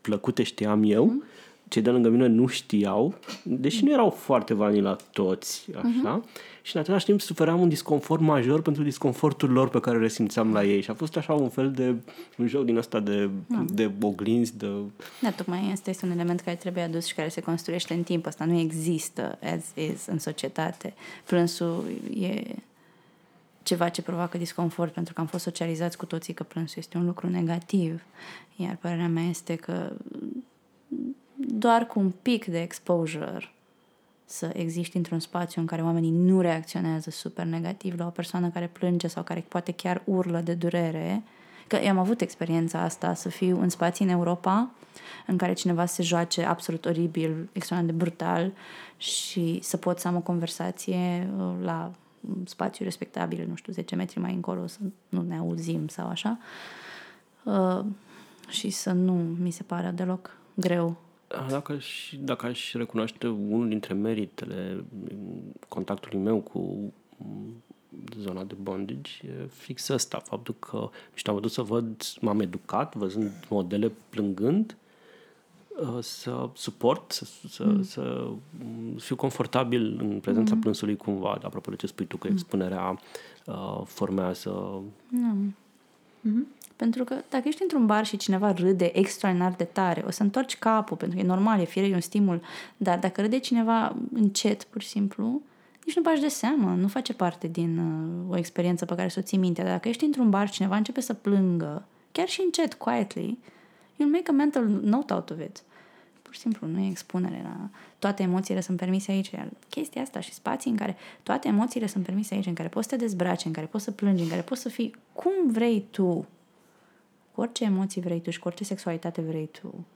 plăcute, 0.00 0.42
știam 0.42 0.82
eu. 0.82 1.08
Mm-hmm. 1.08 1.33
Cei 1.74 1.82
de 1.82 1.90
lângă 1.90 2.08
mine 2.08 2.26
nu 2.26 2.46
știau, 2.46 3.14
deși 3.42 3.84
nu 3.84 3.92
erau 3.92 4.10
foarte 4.10 4.54
vanila 4.54 4.96
toți, 5.12 5.66
așa. 5.76 6.22
Mm-hmm. 6.22 6.62
Și 6.62 6.76
în 6.76 6.82
același 6.82 7.04
timp 7.04 7.20
sufeream 7.20 7.60
un 7.60 7.68
disconfort 7.68 8.20
major 8.20 8.62
pentru 8.62 8.82
disconfortul 8.82 9.50
lor 9.50 9.68
pe 9.68 9.80
care 9.80 9.98
le 9.98 10.08
simțeam 10.08 10.52
la 10.52 10.64
ei. 10.64 10.80
Și 10.80 10.90
a 10.90 10.94
fost 10.94 11.16
așa 11.16 11.32
un 11.32 11.48
fel 11.48 11.70
de 11.70 11.94
un 12.38 12.46
joc 12.46 12.64
din 12.64 12.76
ăsta 12.76 13.00
de, 13.00 13.30
Da. 13.46 13.64
de 13.68 13.90
oglinzi, 14.00 14.56
de... 14.56 14.66
Da, 15.20 15.30
tocmai 15.30 15.70
asta 15.72 15.90
este 15.90 16.06
un 16.06 16.10
element 16.10 16.40
care 16.40 16.56
trebuie 16.56 16.82
adus 16.82 17.06
și 17.06 17.14
care 17.14 17.28
se 17.28 17.40
construiește 17.40 17.94
în 17.94 18.02
timp. 18.02 18.26
Asta 18.26 18.44
nu 18.44 18.58
există 18.58 19.38
as 19.42 19.84
is 19.90 20.06
în 20.06 20.18
societate. 20.18 20.94
Plânsul 21.26 21.84
e 22.20 22.42
ceva 23.62 23.88
ce 23.88 24.02
provoacă 24.02 24.38
disconfort 24.38 24.92
pentru 24.92 25.14
că 25.14 25.20
am 25.20 25.26
fost 25.26 25.42
socializați 25.42 25.96
cu 25.96 26.06
toții 26.06 26.34
că 26.34 26.42
plânsul 26.42 26.76
este 26.78 26.96
un 26.98 27.06
lucru 27.06 27.28
negativ. 27.28 28.02
Iar 28.56 28.76
părerea 28.80 29.08
mea 29.08 29.24
este 29.24 29.54
că 29.54 29.92
doar 31.46 31.86
cu 31.86 31.98
un 31.98 32.12
pic 32.22 32.44
de 32.44 32.60
exposure 32.60 33.54
să 34.24 34.50
existi 34.52 34.96
într-un 34.96 35.18
spațiu 35.18 35.60
în 35.60 35.66
care 35.66 35.82
oamenii 35.82 36.10
nu 36.10 36.40
reacționează 36.40 37.10
super 37.10 37.44
negativ 37.44 37.98
la 37.98 38.06
o 38.06 38.10
persoană 38.10 38.48
care 38.48 38.66
plânge 38.66 39.06
sau 39.06 39.22
care 39.22 39.44
poate 39.48 39.72
chiar 39.72 40.02
urlă 40.04 40.40
de 40.40 40.54
durere. 40.54 41.22
Că 41.66 41.76
eu 41.76 41.90
am 41.90 41.98
avut 41.98 42.20
experiența 42.20 42.80
asta 42.80 43.14
să 43.14 43.28
fiu 43.28 43.60
în 43.60 43.68
spații 43.68 44.04
în 44.04 44.10
Europa 44.10 44.70
în 45.26 45.36
care 45.36 45.52
cineva 45.52 45.86
se 45.86 46.02
joace 46.02 46.44
absolut 46.44 46.84
oribil, 46.84 47.48
extraordinar 47.52 47.96
de 47.96 48.04
brutal 48.04 48.52
și 48.96 49.58
să 49.62 49.76
pot 49.76 49.98
să 49.98 50.08
am 50.08 50.16
o 50.16 50.20
conversație 50.20 51.30
uh, 51.36 51.52
la 51.62 51.92
un 52.20 52.46
spațiu 52.46 52.84
respectabil, 52.84 53.46
nu 53.48 53.54
știu, 53.54 53.72
10 53.72 53.94
metri 53.94 54.18
mai 54.18 54.32
încolo, 54.32 54.66
să 54.66 54.78
nu 55.08 55.22
ne 55.22 55.38
auzim 55.38 55.88
sau 55.88 56.08
așa. 56.08 56.38
Uh, 57.42 57.84
și 58.48 58.70
să 58.70 58.92
nu 58.92 59.12
mi 59.42 59.50
se 59.50 59.62
pare 59.62 59.90
deloc 59.94 60.36
greu 60.54 60.96
Dacă 61.48 61.72
aș, 61.72 62.14
dacă 62.18 62.46
aș 62.46 62.72
recunoaște 62.72 63.26
unul 63.28 63.68
dintre 63.68 63.94
meritele 63.94 64.84
contactului 65.68 66.18
meu 66.18 66.38
cu 66.40 66.92
zona 68.18 68.44
de 68.44 68.54
bondage, 68.62 69.10
e 69.26 69.46
fix 69.52 69.88
ăsta, 69.88 70.18
faptul 70.18 70.54
că 70.58 70.90
și 71.14 71.24
am 71.26 71.46
să 71.46 71.62
văd, 71.62 72.02
m-am 72.20 72.40
educat 72.40 72.94
văzând 72.94 73.30
modele 73.48 73.92
plângând, 74.08 74.76
uh, 75.80 75.98
să 76.00 76.48
suport, 76.54 77.10
să, 77.10 77.24
să, 77.48 77.64
mm. 77.64 77.82
să 77.82 78.30
fiu 78.96 79.16
confortabil 79.16 79.98
în 80.00 80.20
prezența 80.20 80.54
mm. 80.54 80.60
plânsului 80.60 80.96
cumva, 80.96 81.38
apropo 81.42 81.70
de 81.70 81.76
ce 81.76 81.86
spui 81.86 82.06
tu, 82.06 82.16
că 82.16 82.28
expunerea 82.28 82.98
uh, 83.46 83.80
formează 83.84 84.82
Nu. 85.08 85.52
Mm-hmm. 86.24 86.53
Pentru 86.76 87.04
că 87.04 87.14
dacă 87.30 87.48
ești 87.48 87.62
într-un 87.62 87.86
bar 87.86 88.06
și 88.06 88.16
cineva 88.16 88.52
râde 88.52 88.98
extraordinar 88.98 89.52
de 89.52 89.64
tare, 89.64 90.02
o 90.06 90.10
să 90.10 90.22
întorci 90.22 90.56
capul, 90.56 90.96
pentru 90.96 91.16
că 91.16 91.24
e 91.24 91.26
normal, 91.26 91.60
e 91.60 91.64
fire, 91.64 91.86
e 91.86 91.94
un 91.94 92.00
stimul, 92.00 92.42
dar 92.76 92.98
dacă 92.98 93.20
râde 93.20 93.38
cineva 93.38 93.96
încet, 94.12 94.64
pur 94.64 94.82
și 94.82 94.88
simplu, 94.88 95.42
nici 95.84 95.96
nu 95.96 96.02
bagi 96.02 96.20
de 96.20 96.28
seamă, 96.28 96.74
nu 96.74 96.88
face 96.88 97.14
parte 97.14 97.46
din 97.46 97.78
uh, 97.78 98.32
o 98.34 98.36
experiență 98.36 98.84
pe 98.84 98.94
care 98.94 99.08
să 99.08 99.18
o 99.18 99.22
ții 99.22 99.38
minte. 99.38 99.62
Dar 99.62 99.70
dacă 99.70 99.88
ești 99.88 100.04
într-un 100.04 100.30
bar 100.30 100.46
și 100.46 100.52
cineva 100.52 100.76
începe 100.76 101.00
să 101.00 101.14
plângă, 101.14 101.84
chiar 102.12 102.28
și 102.28 102.40
încet, 102.44 102.74
quietly, 102.74 103.38
you'll 103.94 104.12
make 104.12 104.30
a 104.30 104.32
mental 104.32 104.66
note 104.66 105.12
out 105.14 105.30
of 105.30 105.40
it. 105.40 105.62
Pur 106.22 106.34
și 106.34 106.40
simplu, 106.40 106.66
nu 106.66 106.78
e 106.78 106.88
expunere 106.88 107.40
la... 107.42 107.68
Toate 107.98 108.22
emoțiile 108.22 108.60
sunt 108.60 108.76
permise 108.76 109.10
aici. 109.10 109.30
Iar 109.30 109.48
chestia 109.68 110.02
asta 110.02 110.20
și 110.20 110.32
spații 110.32 110.70
în 110.70 110.76
care 110.76 110.96
toate 111.22 111.48
emoțiile 111.48 111.86
sunt 111.86 112.04
permise 112.04 112.34
aici, 112.34 112.46
în 112.46 112.54
care 112.54 112.68
poți 112.68 112.88
să 112.88 112.96
te 112.96 113.02
dezbraci, 113.02 113.44
în 113.44 113.52
care 113.52 113.66
poți 113.66 113.84
să 113.84 113.90
plângi, 113.90 114.22
în 114.22 114.28
care 114.28 114.40
poți 114.40 114.60
să 114.60 114.68
fii 114.68 114.94
cum 115.12 115.32
vrei 115.46 115.86
tu, 115.90 116.26
cu 117.34 117.40
orice 117.40 117.64
emoții 117.64 118.00
vrei 118.00 118.20
tu 118.20 118.30
și 118.30 118.38
cu 118.38 118.48
orice 118.48 118.64
sexualitate 118.64 119.20
vrei 119.20 119.46
tu. 119.60 119.86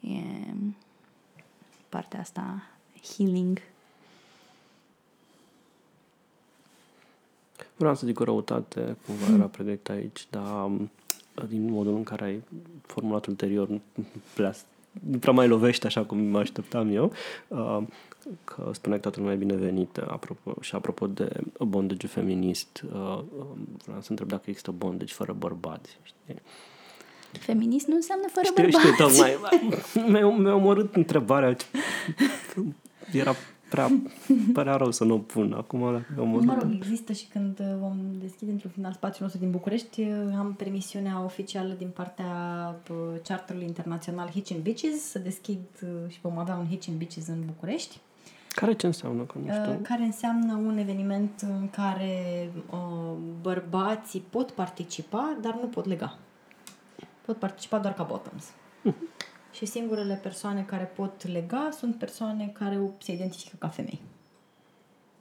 E 0.00 0.20
partea 1.88 2.20
asta 2.20 2.62
healing. 3.02 3.62
Vreau 7.76 7.94
să 7.94 8.06
zic 8.06 8.20
o 8.20 8.24
răutate, 8.24 8.96
cumva 9.06 9.34
era 9.34 9.44
pregătit 9.56 9.88
aici, 9.88 10.26
dar 10.30 10.64
um, 10.64 10.90
din 11.48 11.70
modul 11.70 11.94
în 11.94 12.02
care 12.02 12.24
ai 12.24 12.42
formulat 12.86 13.26
ulterior, 13.26 13.68
nu 13.68 13.80
prea, 14.34 14.54
nu 15.10 15.18
prea 15.18 15.32
mai 15.32 15.48
lovește 15.48 15.86
așa 15.86 16.04
cum 16.04 16.18
mă 16.18 16.38
așteptam 16.38 16.94
eu, 16.94 17.12
uh, 17.48 17.82
că 18.44 18.70
spuneai 18.72 19.00
că 19.00 19.08
toată 19.08 19.18
lumea 19.20 19.34
e 19.34 19.38
binevenită 19.38 20.08
apropo, 20.10 20.54
și 20.60 20.74
apropo 20.74 21.06
de 21.06 21.28
bondage 21.58 22.06
feminist, 22.06 22.84
uh, 22.84 23.22
vreau 23.84 24.00
să 24.00 24.06
întreb 24.10 24.28
dacă 24.28 24.42
există 24.46 24.70
bondage 24.70 25.14
fără 25.14 25.32
bărbați, 25.32 25.98
știi? 26.02 26.42
Feminist 27.32 27.86
nu 27.86 27.94
înseamnă 27.94 28.26
fără 28.32 28.46
Știu, 28.46 28.62
bărbați. 28.62 28.86
știu, 28.86 29.06
tocmai. 29.06 29.36
Mi-a, 30.12 30.28
mi-a 30.28 30.54
omorât 30.54 30.94
întrebarea. 30.94 31.56
Era 33.12 33.34
prea, 33.70 33.90
părea 34.52 34.76
rău 34.76 34.90
să 34.90 35.04
nu 35.04 35.14
o 35.14 35.18
pun. 35.18 35.52
Acum 35.52 35.78
mi-a 35.78 36.04
omorât. 36.18 36.46
Mă 36.46 36.58
rog, 36.60 36.72
există 36.74 37.12
și 37.12 37.26
când 37.26 37.58
uh, 37.58 37.66
vom 37.80 37.96
deschide 38.20 38.50
într-un 38.50 38.70
final 38.70 38.92
spațiul 38.92 39.22
nostru 39.22 39.40
din 39.40 39.50
București, 39.50 40.00
uh, 40.00 40.08
am 40.38 40.54
permisiunea 40.54 41.24
oficială 41.24 41.74
din 41.78 41.88
partea 41.88 42.26
uh, 42.90 42.96
charterului 43.24 43.66
internațional 43.66 44.30
Hitch 44.30 44.52
and 44.54 44.62
Beaches 44.62 45.02
să 45.10 45.18
deschid 45.18 45.58
uh, 45.82 45.88
și 46.08 46.18
vom 46.20 46.38
avea 46.38 46.54
un 46.56 46.66
Hitch 46.68 46.88
and 46.88 46.98
Beaches 46.98 47.26
în 47.26 47.42
București. 47.46 47.98
Care 48.54 48.72
ce 48.72 48.86
înseamnă? 48.86 49.22
Că 49.22 49.38
nu 49.38 49.52
știu. 49.52 49.72
Uh, 49.72 49.78
care 49.82 50.02
înseamnă 50.02 50.54
un 50.54 50.78
eveniment 50.78 51.40
în 51.40 51.70
care 51.70 52.50
uh, 52.70 53.16
bărbații 53.40 54.20
pot 54.20 54.50
participa, 54.50 55.36
dar 55.40 55.54
nu 55.54 55.66
pot 55.66 55.86
lega. 55.86 56.18
Pot 57.24 57.36
participa 57.36 57.78
doar 57.78 57.94
ca 57.94 58.02
bottoms. 58.02 58.44
Și 59.52 59.66
singurele 59.66 60.14
persoane 60.14 60.62
care 60.62 60.84
pot 60.84 61.26
lega 61.26 61.68
sunt 61.78 61.96
persoane 61.96 62.50
care 62.58 62.80
se 62.98 63.12
identifică 63.12 63.56
ca 63.58 63.68
femei. 63.68 64.00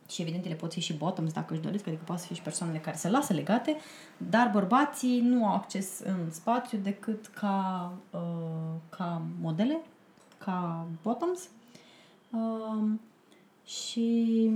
Și 0.10 0.22
evident 0.22 0.46
ele 0.46 0.56
pot 0.56 0.74
fi 0.74 0.80
și 0.80 0.94
bottoms 0.94 1.34
dacă 1.34 1.54
își 1.54 1.62
doresc, 1.62 1.88
adică 1.88 2.02
poate 2.06 2.22
să 2.22 2.28
fie 2.28 2.36
și 2.36 2.42
persoanele 2.42 2.80
care 2.80 2.96
se 2.96 3.10
lasă 3.10 3.34
legate, 3.34 3.76
dar 4.18 4.50
bărbații 4.54 5.20
nu 5.20 5.46
au 5.46 5.54
acces 5.54 6.00
în 6.00 6.32
spațiu 6.32 6.78
decât 6.78 7.28
ca, 7.28 7.92
uh, 8.12 8.80
ca 8.90 9.22
modele, 9.42 9.78
ca 10.38 10.88
bottoms 11.02 11.50
Um, 12.32 13.00
și 13.68 14.48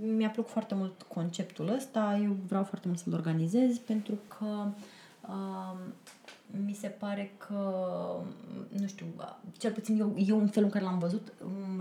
mi-a 0.00 0.28
plăcut 0.28 0.50
foarte 0.50 0.74
mult 0.74 1.02
conceptul 1.02 1.68
ăsta. 1.68 2.20
Eu 2.22 2.36
vreau 2.46 2.64
foarte 2.64 2.88
mult 2.88 2.98
să-l 2.98 3.12
organizez 3.12 3.78
pentru 3.78 4.18
că 4.38 4.66
um, 5.28 5.78
mi 6.64 6.74
se 6.74 6.86
pare 6.86 7.32
că, 7.36 7.84
nu 8.78 8.86
știu, 8.86 9.06
cel 9.58 9.72
puțin 9.72 10.00
eu, 10.00 10.14
eu 10.26 10.38
în 10.38 10.48
felul 10.48 10.68
în 10.72 10.80
care 10.80 10.90
l-am 10.90 10.98
văzut, 10.98 11.32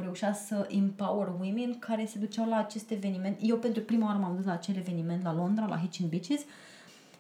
reușea 0.02 0.34
să 0.34 0.68
empower 0.70 1.28
women 1.40 1.80
care 1.80 2.06
se 2.06 2.20
duceau 2.20 2.50
la 2.50 2.58
acest 2.58 2.92
eveniment. 2.92 3.38
Eu 3.42 3.58
pentru 3.58 3.82
prima 3.82 4.06
oară 4.06 4.18
m-am 4.18 4.36
dus 4.36 4.46
la 4.46 4.52
acel 4.52 4.76
eveniment 4.76 5.24
la 5.24 5.34
Londra, 5.34 5.66
la 5.66 5.78
Hitchin 5.78 6.08
Beaches 6.08 6.42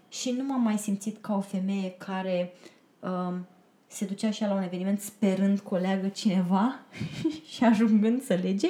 și 0.09 0.31
nu 0.31 0.43
m-am 0.43 0.61
mai 0.61 0.77
simțit 0.77 1.17
ca 1.21 1.35
o 1.35 1.41
femeie 1.41 1.95
care 1.97 2.53
um, 2.99 3.45
se 3.87 4.05
ducea 4.05 4.31
și 4.31 4.41
la 4.41 4.53
un 4.53 4.63
eveniment 4.63 5.01
sperând 5.01 5.59
că 5.59 5.73
o 5.73 5.77
leagă 5.77 6.07
cineva 6.07 6.79
și 7.51 7.63
ajungând 7.63 8.23
să 8.23 8.33
lege. 8.33 8.67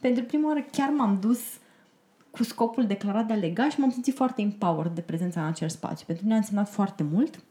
Pentru 0.00 0.24
prima 0.24 0.48
oară 0.48 0.66
chiar 0.72 0.88
m-am 0.88 1.18
dus 1.20 1.40
cu 2.30 2.42
scopul 2.42 2.86
declarat 2.86 3.26
de 3.26 3.32
a 3.32 3.36
lega 3.36 3.68
și 3.68 3.80
m-am 3.80 3.90
simțit 3.90 4.14
foarte 4.14 4.42
empowered 4.42 4.94
de 4.94 5.00
prezența 5.00 5.40
în 5.40 5.46
acel 5.46 5.68
spațiu. 5.68 6.04
Pentru 6.06 6.24
mine 6.24 6.36
a 6.36 6.38
însemnat 6.38 6.68
foarte 6.68 7.02
mult. 7.02 7.42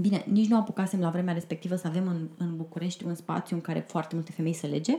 Bine, 0.00 0.24
nici 0.30 0.48
nu 0.48 0.56
apucasem 0.56 1.00
la 1.00 1.10
vremea 1.10 1.34
respectivă 1.34 1.76
să 1.76 1.86
avem 1.86 2.08
în, 2.08 2.28
în 2.36 2.56
București 2.56 3.04
un 3.04 3.14
spațiu 3.14 3.56
în 3.56 3.62
care 3.62 3.84
foarte 3.88 4.14
multe 4.14 4.32
femei 4.32 4.52
să 4.52 4.66
lege. 4.66 4.98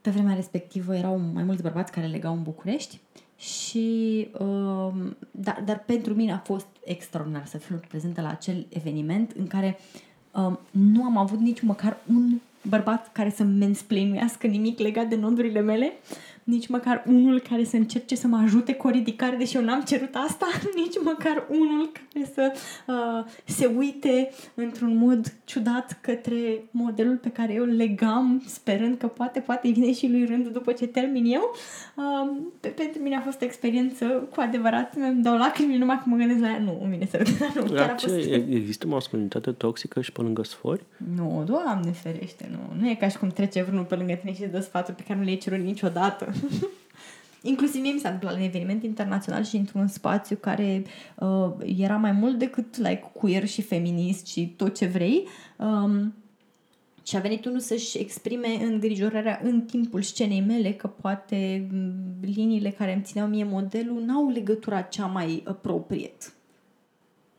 Pe 0.00 0.10
vremea 0.10 0.34
respectivă 0.34 0.96
erau 0.96 1.18
mai 1.18 1.42
mulți 1.42 1.62
bărbați 1.62 1.92
care 1.92 2.06
legau 2.06 2.34
în 2.34 2.42
București 2.42 3.00
și 3.36 4.28
um, 4.38 5.16
dar, 5.30 5.62
dar 5.64 5.78
pentru 5.86 6.14
mine 6.14 6.32
a 6.32 6.38
fost 6.38 6.66
extraordinar 6.84 7.46
să 7.46 7.58
fiu 7.58 7.80
prezentă 7.88 8.20
la 8.20 8.28
acel 8.28 8.66
eveniment 8.68 9.30
în 9.30 9.46
care 9.46 9.78
um, 10.32 10.58
nu 10.70 11.04
am 11.04 11.16
avut 11.16 11.38
nici 11.38 11.60
măcar 11.60 11.96
un 12.08 12.38
bărbat 12.68 13.12
care 13.12 13.30
să 13.30 13.42
mansplainuiască 13.44 14.46
nimic 14.46 14.78
legat 14.78 15.06
de 15.06 15.16
nodurile 15.16 15.60
mele 15.60 15.92
nici 16.48 16.68
măcar 16.68 17.04
unul 17.06 17.40
care 17.40 17.64
să 17.64 17.76
încerce 17.76 18.14
să 18.14 18.26
mă 18.26 18.36
ajute 18.36 18.74
cu 18.74 18.86
o 18.86 18.90
ridicare, 18.90 19.36
deși 19.36 19.56
eu 19.56 19.62
n-am 19.62 19.82
cerut 19.82 20.14
asta, 20.28 20.46
nici 20.82 20.94
măcar 21.04 21.46
unul 21.48 21.90
care 22.12 22.30
să 22.34 22.52
uh, 22.86 23.24
se 23.44 23.66
uite 23.76 24.30
într-un 24.54 24.96
mod 24.96 25.34
ciudat 25.44 25.98
către 26.00 26.62
modelul 26.70 27.16
pe 27.16 27.28
care 27.28 27.52
eu 27.52 27.64
legam, 27.64 28.42
sperând 28.46 28.98
că 28.98 29.06
poate, 29.06 29.40
poate 29.40 29.70
vine 29.70 29.92
și 29.92 30.08
lui 30.08 30.24
rând 30.24 30.48
după 30.48 30.72
ce 30.72 30.86
termin 30.86 31.24
eu. 31.24 31.54
Uh, 31.96 32.36
pe, 32.60 32.68
pentru 32.68 33.02
mine 33.02 33.16
a 33.16 33.20
fost 33.20 33.40
o 33.40 33.44
experiență 33.44 34.04
cu 34.04 34.40
adevărat, 34.40 34.96
mi-am 34.96 35.22
dau 35.22 35.36
lacrimi 35.36 35.76
numai 35.76 36.00
când 36.02 36.14
mă 36.14 36.24
gândesc 36.24 36.40
la 36.40 36.48
ea. 36.48 36.58
Nu, 36.58 36.80
în 36.82 36.90
mine 36.90 37.06
să 37.10 37.22
nu, 37.54 37.62
chiar 37.62 37.90
a 37.90 37.96
fost... 37.96 38.14
Există 38.50 38.86
masculinitate 38.86 39.50
toxică 39.50 40.00
și 40.00 40.12
pe 40.12 40.20
lângă 40.20 40.42
sfori? 40.42 40.84
Nu, 41.16 41.42
doamne 41.46 41.90
ferește, 41.90 42.48
nu. 42.50 42.80
Nu 42.80 42.88
e 42.88 42.94
ca 42.94 43.08
și 43.08 43.18
cum 43.18 43.28
trece 43.28 43.62
vreunul 43.62 43.84
pe 43.84 43.94
lângă 43.94 44.12
tine 44.12 44.34
și 44.34 44.42
îți 44.42 44.52
dă 44.52 44.60
sfaturi 44.60 44.96
pe 44.96 45.02
care 45.06 45.18
nu 45.18 45.24
le-ai 45.24 45.36
cerut 45.36 45.58
niciodată. 45.58 46.32
Inclusiv 47.42 47.80
mie 47.80 47.92
mi 47.92 47.98
s-a 47.98 48.08
întâmplat 48.08 48.32
la 48.32 48.38
un 48.38 48.46
eveniment 48.46 48.82
internațional 48.82 49.44
și 49.44 49.56
într-un 49.56 49.86
spațiu 49.86 50.36
care 50.36 50.84
uh, 51.16 51.50
era 51.78 51.96
mai 51.96 52.12
mult 52.12 52.38
decât 52.38 52.76
like, 52.76 53.10
queer 53.12 53.46
și 53.46 53.62
feminist 53.62 54.26
și 54.26 54.54
tot 54.56 54.76
ce 54.76 54.86
vrei. 54.86 55.26
Um, 55.56 56.14
și 57.02 57.16
a 57.16 57.20
venit 57.20 57.44
unul 57.44 57.60
să-și 57.60 57.98
exprime 57.98 58.48
îngrijorarea 58.48 59.40
în 59.42 59.60
timpul 59.60 60.02
scenei 60.02 60.40
mele 60.40 60.72
că 60.72 60.86
poate 60.86 61.68
mm, 61.72 61.92
liniile 62.20 62.70
care 62.70 62.92
îmi 62.92 63.02
țineau 63.02 63.28
mie 63.28 63.44
modelul 63.44 64.02
n-au 64.02 64.28
legătura 64.28 64.80
cea 64.80 65.06
mai 65.06 65.42
appropriate. 65.46 66.26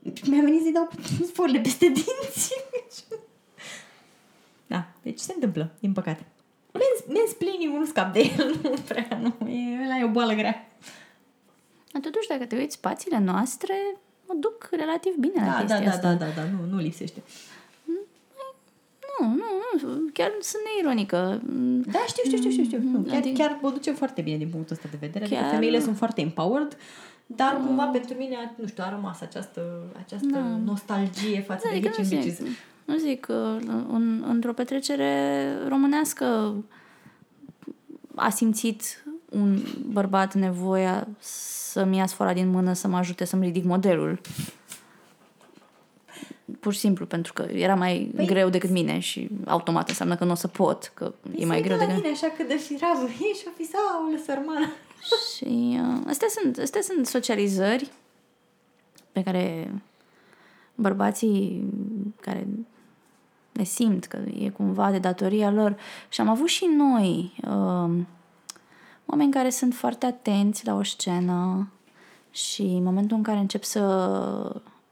Mi-a 0.04 0.42
venit 0.42 0.62
să-i 0.62 0.72
dau 0.72 0.90
sporile 1.26 1.60
peste 1.68 1.86
dinți. 1.86 2.54
da, 4.68 4.88
deci 5.02 5.20
se 5.20 5.32
întâmplă, 5.34 5.72
din 5.80 5.94
păcate. 5.94 6.26
Mansplaining 7.08 7.78
nu 7.78 7.86
scap 7.86 8.14
de 8.14 8.20
el, 8.20 8.56
nu 8.64 8.74
prea, 8.88 9.20
nu. 9.22 9.48
E, 9.48 9.84
ăla 9.84 9.98
e 10.00 10.04
o 10.04 10.08
boală 10.08 10.34
grea. 10.34 10.68
Totuși, 12.02 12.28
dacă 12.28 12.46
te 12.46 12.56
uiți, 12.56 12.76
spațiile 12.76 13.20
noastre 13.20 13.76
o 14.26 14.34
duc 14.40 14.70
relativ 14.72 15.16
bine 15.16 15.34
da, 15.36 15.46
la 15.46 15.52
da, 15.52 15.60
chestia 15.60 15.80
da, 15.80 15.90
asta. 15.90 16.14
Da, 16.14 16.26
da, 16.26 16.32
da, 16.36 16.42
nu, 16.44 16.76
nu 16.76 16.78
lipsește. 16.78 17.22
Nu, 19.20 19.28
nu, 19.28 19.46
nu, 19.82 20.10
chiar 20.14 20.32
sunt 20.40 20.62
neironică. 20.64 21.42
Da, 21.92 22.00
știu, 22.08 22.24
știu, 22.26 22.38
știu, 22.38 22.52
știu. 22.52 22.64
știu. 22.64 22.80
Mm, 22.82 23.06
chiar, 23.06 23.18
adică... 23.18 23.42
chiar 23.42 23.60
o 23.62 23.70
ducem 23.70 23.96
foarte 23.96 24.22
bine 24.22 24.38
din 24.38 24.50
punctul 24.50 24.76
ăsta 24.76 24.88
de 24.92 24.98
vedere. 25.00 25.24
Adică 25.24 25.40
chiar... 25.40 25.44
Adică 25.44 25.62
femeile 25.62 25.84
sunt 25.86 25.98
foarte 25.98 26.22
empowered, 26.22 26.78
dar 27.26 27.58
mm. 27.60 27.66
cumva 27.66 27.86
pentru 27.86 28.14
mine, 28.18 28.54
nu 28.56 28.68
știu, 28.68 28.84
a 28.86 28.90
rămas 28.90 29.22
această, 29.22 29.84
această 30.04 30.28
da. 30.32 30.60
nostalgie 30.64 31.42
față 31.42 31.62
da, 31.64 31.70
de 31.70 31.88
adică 31.88 32.02
Hitchin 32.02 32.58
nu 32.90 32.98
zic, 32.98 33.28
în, 33.88 34.24
într-o 34.28 34.54
petrecere 34.54 35.54
românească 35.68 36.56
a 38.16 38.30
simțit 38.30 39.04
un 39.30 39.60
bărbat 39.86 40.34
nevoia 40.34 41.08
să-mi 41.20 41.98
ia 41.98 42.06
sfora 42.06 42.34
din 42.34 42.50
mână 42.50 42.74
să 42.74 42.88
mă 42.88 42.98
ajute 42.98 43.26
să-mi 43.26 43.46
ridic 43.46 43.64
modelul. 43.64 44.22
Pur 46.60 46.74
și 46.74 46.80
simplu, 46.80 47.06
pentru 47.06 47.34
că 47.34 47.42
era 47.42 47.76
mai 47.76 48.12
păi, 48.16 48.26
greu 48.26 48.50
decât 48.50 48.70
mine 48.70 49.00
și 49.00 49.30
automat 49.46 49.90
înseamnă 49.90 50.16
că 50.16 50.26
nu 50.26 50.32
o 50.32 50.36
să 50.36 50.48
pot, 50.48 50.92
că 50.94 51.14
păi 51.22 51.42
e 51.42 51.46
mai 51.46 51.62
greu 51.62 51.78
decât... 51.78 51.96
mine 51.96 52.10
așa 52.10 52.28
că 52.38 52.44
de 52.44 52.56
firavă, 52.56 53.08
ești 53.32 53.48
o 53.48 53.52
fisau, 53.56 54.22
sărmană. 54.26 54.66
Și 55.36 55.80
uh, 55.82 56.02
astea, 56.08 56.28
sunt, 56.30 56.58
astea 56.58 56.82
sunt 56.82 57.06
socializări 57.06 57.92
pe 59.12 59.24
care 59.24 59.72
bărbații 60.76 61.64
care 62.22 62.48
le 63.60 63.66
simt 63.66 64.06
că 64.06 64.18
e 64.40 64.50
cumva 64.50 64.92
de 64.92 65.00
datoria 65.00 65.52
lor. 65.52 65.78
Și 66.10 66.22
am 66.22 66.30
avut 66.30 66.48
și 66.48 66.66
noi 66.66 67.34
uh, 67.42 68.06
oameni 69.06 69.32
care 69.32 69.50
sunt 69.50 69.74
foarte 69.74 70.06
atenți 70.06 70.66
la 70.66 70.76
o 70.76 70.84
scenă 70.84 71.68
și 72.32 72.62
în 72.62 72.84
momentul 72.84 73.18
în 73.18 73.24
care 73.24 73.38
încep 73.38 73.64
să 73.64 73.82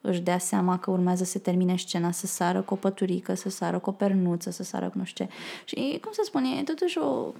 își 0.02 0.20
dea 0.20 0.38
seama 0.38 0.80
că 0.80 0.92
urmează 0.92 1.24
să 1.24 1.40
termine 1.40 1.78
scena, 1.78 2.12
să 2.12 2.28
sară 2.28 2.62
cu 2.62 2.74
o 2.74 2.78
păturică, 2.78 3.34
să 3.34 3.50
sară 3.50 3.80
cu 3.80 3.90
o 3.90 3.94
pernuță, 3.94 4.50
să 4.50 4.64
sară 4.64 4.90
cu 4.90 4.98
nu 4.98 5.04
știu 5.04 5.26
ce. 5.26 5.32
Și, 5.66 6.00
cum 6.02 6.12
să 6.12 6.22
spun, 6.26 6.44
e 6.44 6.64
totuși 6.64 6.98
o... 6.98 7.34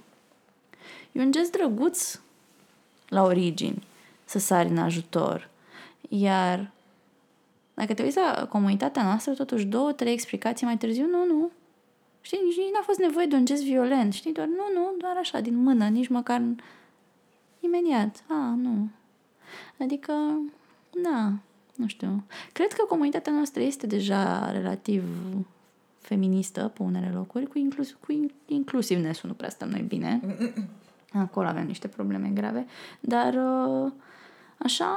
E 1.12 1.20
un 1.20 1.32
gest 1.32 1.52
drăguț 1.52 2.20
la 3.08 3.22
origini 3.22 3.86
să 4.24 4.38
sari 4.38 4.68
în 4.68 4.78
ajutor. 4.78 5.48
Iar 6.08 6.70
dacă 7.78 7.94
te 7.94 8.02
uiți 8.02 8.16
la 8.16 8.46
comunitatea 8.46 9.02
noastră, 9.02 9.32
totuși 9.32 9.64
două, 9.64 9.92
trei 9.92 10.12
explicații 10.12 10.66
mai 10.66 10.76
târziu, 10.76 11.06
nu, 11.06 11.26
nu. 11.26 11.50
Știi, 12.20 12.40
nici, 12.44 12.56
nici 12.56 12.72
n-a 12.72 12.82
fost 12.82 12.98
nevoie 12.98 13.26
de 13.26 13.34
un 13.34 13.44
gest 13.44 13.62
violent, 13.62 14.12
știi, 14.12 14.32
doar 14.32 14.46
nu, 14.46 14.80
nu, 14.80 14.94
doar 14.98 15.16
așa, 15.16 15.40
din 15.40 15.62
mână, 15.62 15.88
nici 15.88 16.08
măcar 16.08 16.42
imediat. 17.60 18.24
A, 18.28 18.54
nu. 18.62 18.88
Adică, 19.78 20.12
da, 21.02 21.32
nu 21.74 21.86
știu. 21.86 22.24
Cred 22.52 22.72
că 22.72 22.84
comunitatea 22.88 23.32
noastră 23.32 23.62
este 23.62 23.86
deja 23.86 24.50
relativ 24.50 25.02
feministă 25.98 26.72
pe 26.74 26.82
unele 26.82 27.10
locuri, 27.14 27.46
cu, 27.46 27.58
inclus, 27.58 27.92
cu 27.92 28.30
inclusiveness 28.46 29.22
nu 29.22 29.32
prea 29.32 29.48
stăm 29.48 29.68
noi 29.68 29.80
bine. 29.80 30.20
Acolo 31.12 31.46
avem 31.46 31.66
niște 31.66 31.88
probleme 31.88 32.30
grave, 32.34 32.66
dar 33.00 33.34
uh, 33.34 33.92
așa 34.58 34.96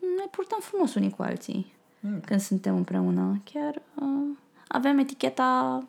ne 0.00 0.26
purtăm 0.30 0.58
frumos 0.60 0.94
unii 0.94 1.10
cu 1.10 1.22
alții 1.22 1.72
mm. 2.00 2.20
când 2.20 2.40
suntem 2.40 2.76
împreună. 2.76 3.40
Chiar 3.52 3.82
uh, 3.94 4.36
avem 4.68 4.98
eticheta 4.98 5.82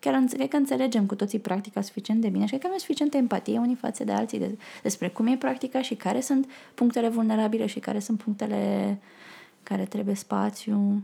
chiar 0.00 0.24
cred 0.28 0.48
că 0.48 0.56
înțelegem 0.56 1.06
cu 1.06 1.14
toții 1.14 1.38
practica 1.38 1.80
suficient 1.80 2.20
de 2.20 2.28
bine 2.28 2.42
și 2.42 2.48
cred 2.48 2.60
că 2.60 2.66
avem 2.66 2.78
suficientă 2.78 3.16
empatie 3.16 3.58
unii 3.58 3.74
față 3.74 4.04
de 4.04 4.12
alții 4.12 4.38
de, 4.38 4.58
despre 4.82 5.08
cum 5.08 5.26
e 5.26 5.36
practica 5.36 5.82
și 5.82 5.94
care 5.94 6.20
sunt 6.20 6.50
punctele 6.74 7.08
vulnerabile 7.08 7.66
și 7.66 7.78
care 7.78 7.98
sunt 7.98 8.22
punctele 8.22 8.98
care 9.62 9.84
trebuie 9.84 10.14
spațiu. 10.14 11.02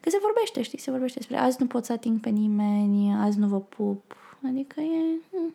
Că 0.00 0.10
se 0.10 0.18
vorbește, 0.20 0.62
știi, 0.62 0.78
se 0.78 0.90
vorbește 0.90 1.18
despre 1.18 1.36
azi 1.36 1.56
nu 1.60 1.66
pot 1.66 1.84
să 1.84 1.92
ating 1.92 2.20
pe 2.20 2.28
nimeni, 2.28 3.14
azi 3.14 3.38
nu 3.38 3.46
vă 3.46 3.60
pup. 3.60 4.16
Adică 4.46 4.80
e... 4.80 5.20
Mm, 5.30 5.54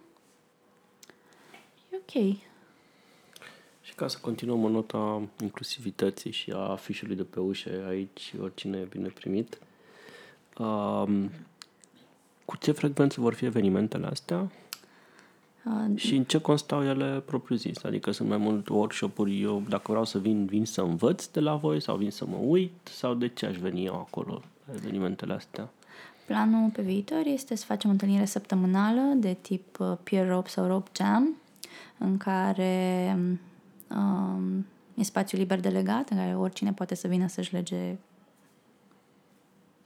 e 1.91 1.95
ok. 1.95 2.37
Și 3.99 4.05
ca 4.05 4.11
să 4.11 4.17
continuăm 4.21 4.65
în 4.65 4.71
nota 4.71 5.21
inclusivității 5.41 6.31
și 6.31 6.51
a 6.51 6.57
afișului 6.57 7.15
de 7.15 7.23
pe 7.23 7.39
ușă 7.39 7.69
aici, 7.87 8.33
oricine 8.41 8.77
e 8.77 8.87
bine 8.89 9.07
primit, 9.07 9.59
um, 10.57 11.29
cu 12.45 12.57
ce 12.57 12.71
frecvență 12.71 13.21
vor 13.21 13.33
fi 13.33 13.45
evenimentele 13.45 14.05
astea? 14.05 14.51
Uh, 15.65 15.97
și 15.97 16.15
în 16.15 16.23
ce 16.23 16.41
constau 16.41 16.83
ele 16.83 17.23
propriu-zis? 17.25 17.83
Adică 17.83 18.11
sunt 18.11 18.29
mai 18.29 18.37
mult 18.37 18.69
workshop-uri, 18.69 19.41
eu 19.41 19.63
dacă 19.69 19.85
vreau 19.87 20.05
să 20.05 20.19
vin, 20.19 20.45
vin 20.45 20.65
să 20.65 20.81
învăț 20.81 21.25
de 21.25 21.39
la 21.39 21.55
voi 21.55 21.81
sau 21.81 21.97
vin 21.97 22.11
să 22.11 22.25
mă 22.25 22.37
uit 22.41 22.71
sau 22.83 23.13
de 23.13 23.27
ce 23.27 23.45
aș 23.45 23.57
veni 23.57 23.85
eu 23.85 23.95
acolo 23.95 24.41
la 24.65 24.73
evenimentele 24.73 25.33
astea? 25.33 25.69
Planul 26.25 26.69
pe 26.69 26.81
viitor 26.81 27.21
este 27.25 27.55
să 27.55 27.65
facem 27.65 27.89
o 27.89 27.93
întâlnire 27.93 28.25
săptămânală 28.25 29.01
de 29.15 29.37
tip 29.41 29.79
uh, 29.79 29.97
peer 30.03 30.27
rope 30.27 30.49
sau 30.49 30.67
rope 30.67 30.89
jam 30.93 31.35
în 31.97 32.17
care 32.17 33.15
Um, 33.95 34.65
e 34.95 35.03
spațiu 35.03 35.37
liber 35.37 35.59
delegat 35.59 36.09
în 36.09 36.17
care 36.17 36.35
oricine 36.35 36.73
poate 36.73 36.95
să 36.95 37.07
vină 37.07 37.27
să-și 37.27 37.53
lege 37.53 37.97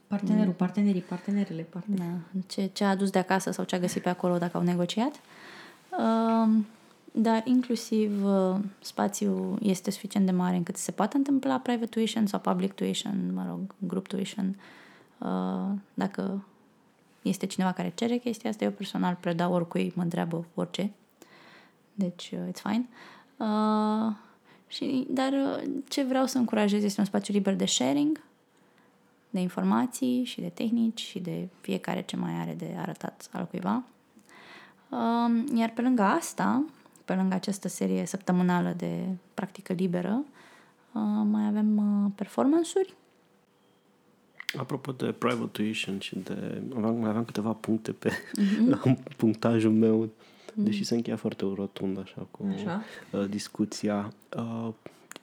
Partenerul, 0.06 0.52
partenerii, 0.52 1.00
partenerele, 1.00 1.62
partenerii. 1.62 2.04
Da, 2.04 2.40
ce, 2.46 2.70
ce 2.72 2.84
a 2.84 2.88
adus 2.88 3.10
de 3.10 3.18
acasă 3.18 3.50
sau 3.50 3.64
ce 3.64 3.74
a 3.74 3.78
găsit 3.78 4.02
pe 4.02 4.08
acolo 4.08 4.38
dacă 4.38 4.56
au 4.56 4.62
negociat. 4.62 5.20
Uh, 5.90 6.62
dar 7.12 7.42
inclusiv 7.44 8.24
uh, 8.24 8.56
spațiul 8.80 9.58
este 9.62 9.90
suficient 9.90 10.26
de 10.26 10.32
mare 10.32 10.56
încât 10.56 10.76
se 10.76 10.90
poate 10.90 11.16
întâmpla 11.16 11.58
private 11.58 11.86
tuition 11.86 12.26
sau 12.26 12.40
public 12.40 12.72
tuition, 12.72 13.30
mă 13.34 13.44
rog, 13.48 13.74
group 13.78 14.06
tuition. 14.06 14.56
Uh, 15.18 15.78
dacă 15.94 16.44
este 17.22 17.46
cineva 17.46 17.72
care 17.72 17.92
cere 17.94 18.16
chestia 18.16 18.50
asta, 18.50 18.64
eu 18.64 18.70
personal 18.70 19.16
predau 19.20 19.52
oricui, 19.52 19.92
mă 19.94 20.02
întreabă 20.02 20.44
orice. 20.54 20.92
Deci, 21.94 22.30
uh, 22.32 22.48
it's 22.50 22.62
fine. 22.62 22.88
Uh, 22.88 23.23
și, 24.74 25.06
dar 25.10 25.32
uh, 25.32 25.70
ce 25.88 26.02
vreau 26.02 26.26
să 26.26 26.38
încurajez 26.38 26.84
este 26.84 27.00
un 27.00 27.06
spațiu 27.06 27.34
liber 27.34 27.54
de 27.54 27.64
sharing, 27.64 28.20
de 29.30 29.40
informații 29.40 30.24
și 30.24 30.40
de 30.40 30.48
tehnici 30.48 31.00
și 31.00 31.18
de 31.18 31.48
fiecare 31.60 32.02
ce 32.02 32.16
mai 32.16 32.32
are 32.32 32.54
de 32.58 32.74
arătat 32.78 33.28
al 33.32 33.46
cuiva. 33.46 33.82
Uh, 34.88 35.44
iar 35.54 35.70
pe 35.70 35.80
lângă 35.80 36.02
asta, 36.02 36.64
pe 37.04 37.14
lângă 37.14 37.34
această 37.34 37.68
serie 37.68 38.06
săptămânală 38.06 38.74
de 38.76 39.06
practică 39.34 39.72
liberă, 39.72 40.24
uh, 40.92 41.02
mai 41.24 41.46
avem 41.46 41.76
uh, 41.76 42.10
performance-uri. 42.14 42.94
Apropo 44.56 44.92
de 44.92 45.12
private 45.12 45.48
tuition 45.52 45.98
și 45.98 46.18
de... 46.18 46.62
Aveam, 46.76 46.96
mai 46.96 47.08
aveam 47.08 47.24
câteva 47.24 47.52
puncte 47.52 47.92
pe 47.92 48.10
mm-hmm. 48.10 48.96
punctajul 49.16 49.72
meu, 49.72 50.08
deși 50.54 50.80
mm-hmm. 50.80 50.86
se 50.86 50.94
încheia 50.94 51.16
foarte 51.16 51.44
rotund 51.54 51.98
așa 51.98 52.26
cu 52.30 52.46
așa. 52.54 52.82
Uh, 53.10 53.28
discuția. 53.28 54.12
Uh, 54.36 54.68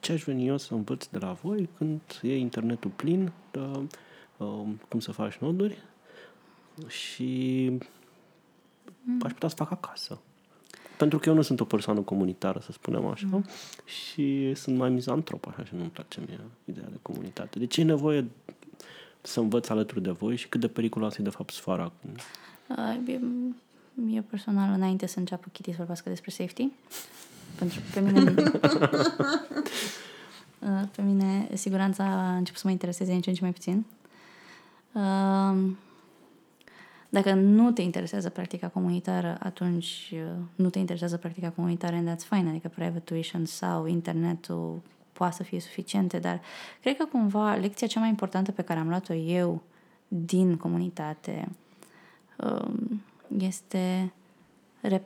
ce 0.00 0.12
aș 0.12 0.24
veni 0.24 0.46
eu 0.46 0.56
să 0.56 0.74
învăț 0.74 1.06
de 1.06 1.18
la 1.18 1.32
voi 1.32 1.68
când 1.76 2.00
e 2.22 2.36
internetul 2.36 2.90
plin, 2.90 3.32
uh, 3.56 3.82
uh, 4.36 4.64
cum 4.88 5.00
să 5.00 5.12
faci 5.12 5.36
noduri 5.36 5.78
și 6.86 7.70
mm. 9.02 9.20
aș 9.22 9.32
putea 9.32 9.48
să 9.48 9.54
fac 9.54 9.70
acasă 9.70 10.20
pentru 11.02 11.20
că 11.20 11.28
eu 11.28 11.34
nu 11.34 11.42
sunt 11.42 11.60
o 11.60 11.64
persoană 11.64 12.00
comunitară, 12.00 12.58
să 12.58 12.72
spunem 12.72 13.06
așa, 13.06 13.26
mm. 13.30 13.44
și 13.84 14.54
sunt 14.54 14.76
mai 14.76 14.90
mizantrop, 14.90 15.46
așa, 15.48 15.64
și 15.64 15.74
nu-mi 15.74 15.88
place 15.88 16.20
mie 16.26 16.40
ideea 16.64 16.86
de 16.90 16.98
comunitate. 17.02 17.58
Deci 17.58 17.76
e 17.76 17.82
nevoie 17.82 18.26
să 19.20 19.40
învăț 19.40 19.68
alături 19.68 20.02
de 20.02 20.10
voi 20.10 20.36
și 20.36 20.48
cât 20.48 20.60
de 20.60 20.68
periculoasă 20.68 21.16
e 21.20 21.24
de 21.24 21.30
fapt 21.30 21.52
sfara. 21.52 21.92
Uh, 22.68 22.98
eu 24.10 24.22
personal, 24.22 24.72
înainte 24.72 25.06
să 25.06 25.18
înceapă 25.18 25.48
Kitty 25.52 25.70
să 25.70 25.76
vorbească 25.76 26.08
despre 26.08 26.30
safety, 26.30 26.68
pentru 27.58 27.80
că 27.80 28.00
pe 28.00 28.10
mine... 28.10 28.34
Uh, 30.62 30.82
pe 30.96 31.02
mine 31.02 31.48
siguranța 31.54 32.04
a 32.04 32.36
început 32.36 32.60
să 32.60 32.66
mă 32.66 32.72
intereseze 32.72 33.12
nici 33.12 33.26
în 33.26 33.34
ce 33.34 33.42
mai 33.42 33.52
puțin. 33.52 33.84
Uh, 34.92 35.70
dacă 37.08 37.34
nu 37.34 37.70
te 37.70 37.82
interesează 37.82 38.28
practica 38.28 38.68
comunitară, 38.68 39.36
atunci 39.40 40.12
uh, 40.12 40.20
nu 40.54 40.70
te 40.70 40.78
interesează 40.78 41.16
practica 41.16 41.50
comunitară 41.50 41.96
and 41.96 42.08
that's 42.08 42.28
fine, 42.28 42.48
adică 42.48 42.68
private 42.68 42.98
tuition 42.98 43.44
sau 43.44 43.86
internetul 43.86 44.80
poate 45.12 45.34
să 45.34 45.42
fie 45.42 45.60
suficiente, 45.60 46.18
dar 46.18 46.40
cred 46.80 46.96
că 46.96 47.04
cumva 47.04 47.54
lecția 47.54 47.86
cea 47.86 48.00
mai 48.00 48.08
importantă 48.08 48.52
pe 48.52 48.62
care 48.62 48.80
am 48.80 48.88
luat-o 48.88 49.14
eu 49.14 49.62
din 50.08 50.56
comunitate 50.56 51.48
um, 52.36 53.02
este, 53.38 54.12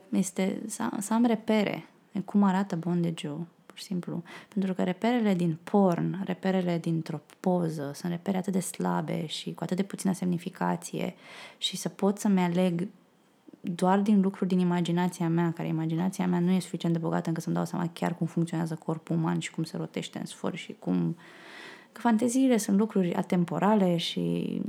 este 0.09 0.61
să, 0.65 0.89
să 0.99 1.13
am 1.13 1.25
repere 1.25 1.85
cum 2.25 2.43
arată 2.43 2.75
bondage 2.75 3.27
pur 3.77 3.77
și 3.77 3.83
simplu. 3.83 4.23
Pentru 4.53 4.73
că 4.73 4.83
reperele 4.83 5.33
din 5.33 5.57
porn, 5.63 6.21
reperele 6.25 6.77
dintr-o 6.77 7.21
poză, 7.39 7.91
sunt 7.93 8.11
repere 8.11 8.37
atât 8.37 8.53
de 8.53 8.59
slabe 8.59 9.25
și 9.25 9.53
cu 9.53 9.63
atât 9.63 9.77
de 9.77 9.83
puțină 9.83 10.13
semnificație 10.13 11.15
și 11.57 11.77
să 11.77 11.89
pot 11.89 12.17
să-mi 12.17 12.41
aleg 12.41 12.87
doar 13.61 13.99
din 13.99 14.21
lucruri 14.21 14.49
din 14.49 14.59
imaginația 14.59 15.29
mea, 15.29 15.53
care 15.55 15.67
imaginația 15.67 16.27
mea 16.27 16.39
nu 16.39 16.51
e 16.51 16.59
suficient 16.59 16.95
de 16.95 17.01
bogată 17.01 17.27
încât 17.27 17.43
să-mi 17.43 17.55
dau 17.55 17.65
seama 17.65 17.89
chiar 17.93 18.15
cum 18.15 18.27
funcționează 18.27 18.75
corpul 18.75 19.15
uman 19.15 19.39
și 19.39 19.51
cum 19.51 19.63
se 19.63 19.77
rotește 19.77 20.19
în 20.19 20.25
sfor 20.25 20.55
și 20.55 20.75
cum... 20.79 21.17
Că 21.91 22.01
fanteziile 22.01 22.57
sunt 22.57 22.77
lucruri 22.77 23.13
atemporale 23.13 23.97
și 23.97 24.61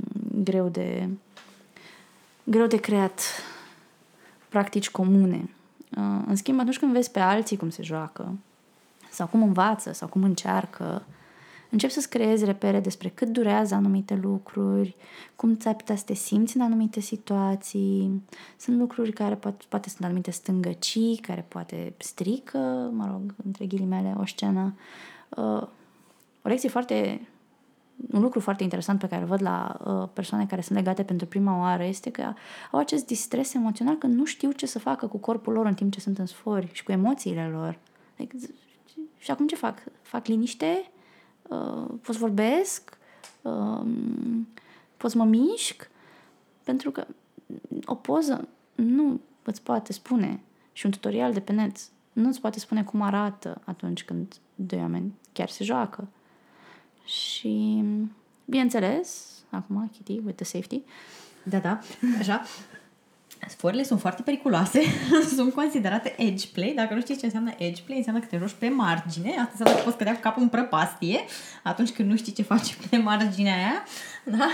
greu 0.43 0.67
de 0.67 1.09
greu 2.49 2.67
de 2.67 2.77
creat 2.77 3.21
practici 4.49 4.89
comune. 4.89 5.49
Uh, 5.97 6.23
în 6.27 6.35
schimb, 6.35 6.59
atunci 6.59 6.79
când 6.79 6.91
vezi 6.91 7.11
pe 7.11 7.19
alții 7.19 7.57
cum 7.57 7.69
se 7.69 7.83
joacă, 7.83 8.37
sau 9.09 9.27
cum 9.27 9.41
învață, 9.41 9.93
sau 9.93 10.07
cum 10.07 10.23
încearcă, 10.23 11.05
începi 11.69 11.93
să-ți 11.93 12.09
creezi 12.09 12.45
repere 12.45 12.79
despre 12.79 13.09
cât 13.09 13.27
durează 13.27 13.75
anumite 13.75 14.19
lucruri, 14.21 14.95
cum 15.35 15.55
ți-ai 15.55 15.75
putea 15.75 15.95
să 15.95 16.03
te 16.05 16.13
simți 16.13 16.55
în 16.55 16.61
anumite 16.61 16.99
situații. 16.99 18.23
Sunt 18.57 18.77
lucruri 18.77 19.11
care 19.11 19.35
poate, 19.35 19.65
poate 19.69 19.89
sunt 19.89 20.03
anumite 20.03 20.31
stângăcii, 20.31 21.19
care 21.21 21.45
poate 21.47 21.93
strică, 21.97 22.89
mă 22.93 23.07
rog, 23.11 23.35
între 23.45 23.65
ghilimele, 23.65 24.15
o 24.19 24.25
scenă. 24.25 24.75
Uh, 25.29 25.67
o 26.41 26.49
lecție 26.49 26.69
foarte 26.69 27.27
un 28.11 28.21
lucru 28.21 28.39
foarte 28.39 28.63
interesant 28.63 28.99
pe 28.99 29.07
care 29.07 29.21
îl 29.21 29.27
văd 29.27 29.41
la 29.41 29.77
uh, 29.85 30.09
persoane 30.13 30.45
care 30.45 30.61
sunt 30.61 30.77
legate 30.77 31.03
pentru 31.03 31.27
prima 31.27 31.59
oară 31.59 31.83
este 31.83 32.11
că 32.11 32.33
au 32.71 32.79
acest 32.79 33.05
distres 33.05 33.53
emoțional 33.53 33.95
că 33.95 34.07
nu 34.07 34.25
știu 34.25 34.51
ce 34.51 34.65
să 34.65 34.79
facă 34.79 35.07
cu 35.07 35.17
corpul 35.17 35.53
lor 35.53 35.65
în 35.65 35.73
timp 35.73 35.91
ce 35.91 35.99
sunt 35.99 36.17
în 36.17 36.25
sfori 36.25 36.69
și 36.71 36.83
cu 36.83 36.91
emoțiile 36.91 37.47
lor. 37.47 37.77
Like, 38.15 38.35
și 39.17 39.31
acum 39.31 39.47
ce 39.47 39.55
fac? 39.55 39.83
Fac 40.01 40.25
liniște? 40.25 40.91
Uh, 41.41 41.85
pot 42.01 42.15
să 42.15 42.19
vorbesc? 42.19 42.97
Uh, 43.41 43.81
pot 44.97 45.11
să 45.11 45.17
mă 45.17 45.25
mișc? 45.25 45.89
Pentru 46.63 46.91
că 46.91 47.07
o 47.85 47.95
poză 47.95 48.47
nu 48.75 49.19
îți 49.43 49.61
poate 49.61 49.93
spune 49.93 50.39
și 50.71 50.85
un 50.85 50.91
tutorial 50.91 51.33
de 51.33 51.39
pe 51.39 51.51
net 51.51 51.77
nu 52.13 52.27
îți 52.27 52.41
poate 52.41 52.59
spune 52.59 52.83
cum 52.83 53.01
arată 53.01 53.61
atunci 53.65 54.03
când 54.03 54.35
doi 54.55 54.79
oameni 54.79 55.13
chiar 55.33 55.49
se 55.49 55.63
joacă. 55.63 56.07
Și, 57.09 57.83
bineînțeles, 58.45 59.39
acum, 59.49 59.89
Kitty, 59.91 60.19
with 60.25 60.35
the 60.35 60.45
safety. 60.45 60.81
Da, 61.43 61.57
da, 61.57 61.79
așa. 62.19 62.43
Sforile 63.47 63.83
sunt 63.83 63.99
foarte 63.99 64.21
periculoase, 64.21 64.81
sunt 65.35 65.53
considerate 65.53 66.15
edge 66.17 66.47
play. 66.53 66.73
Dacă 66.75 66.93
nu 66.93 66.99
știți 66.99 67.19
ce 67.19 67.25
înseamnă 67.25 67.53
edge 67.57 67.81
play, 67.85 67.97
înseamnă 67.97 68.21
că 68.21 68.27
te 68.29 68.37
joci 68.37 68.55
pe 68.59 68.69
margine. 68.69 69.29
Asta 69.29 69.49
înseamnă 69.51 69.73
că 69.73 69.83
poți 69.83 69.97
cădea 69.97 70.13
cu 70.13 70.19
capul 70.19 70.41
în 70.41 70.47
prăpastie 70.47 71.19
atunci 71.63 71.89
când 71.89 72.09
nu 72.09 72.15
știi 72.15 72.33
ce 72.33 72.41
faci 72.41 72.77
pe 72.89 72.97
marginea 72.97 73.55
aia. 73.55 73.83
Da? 74.23 74.47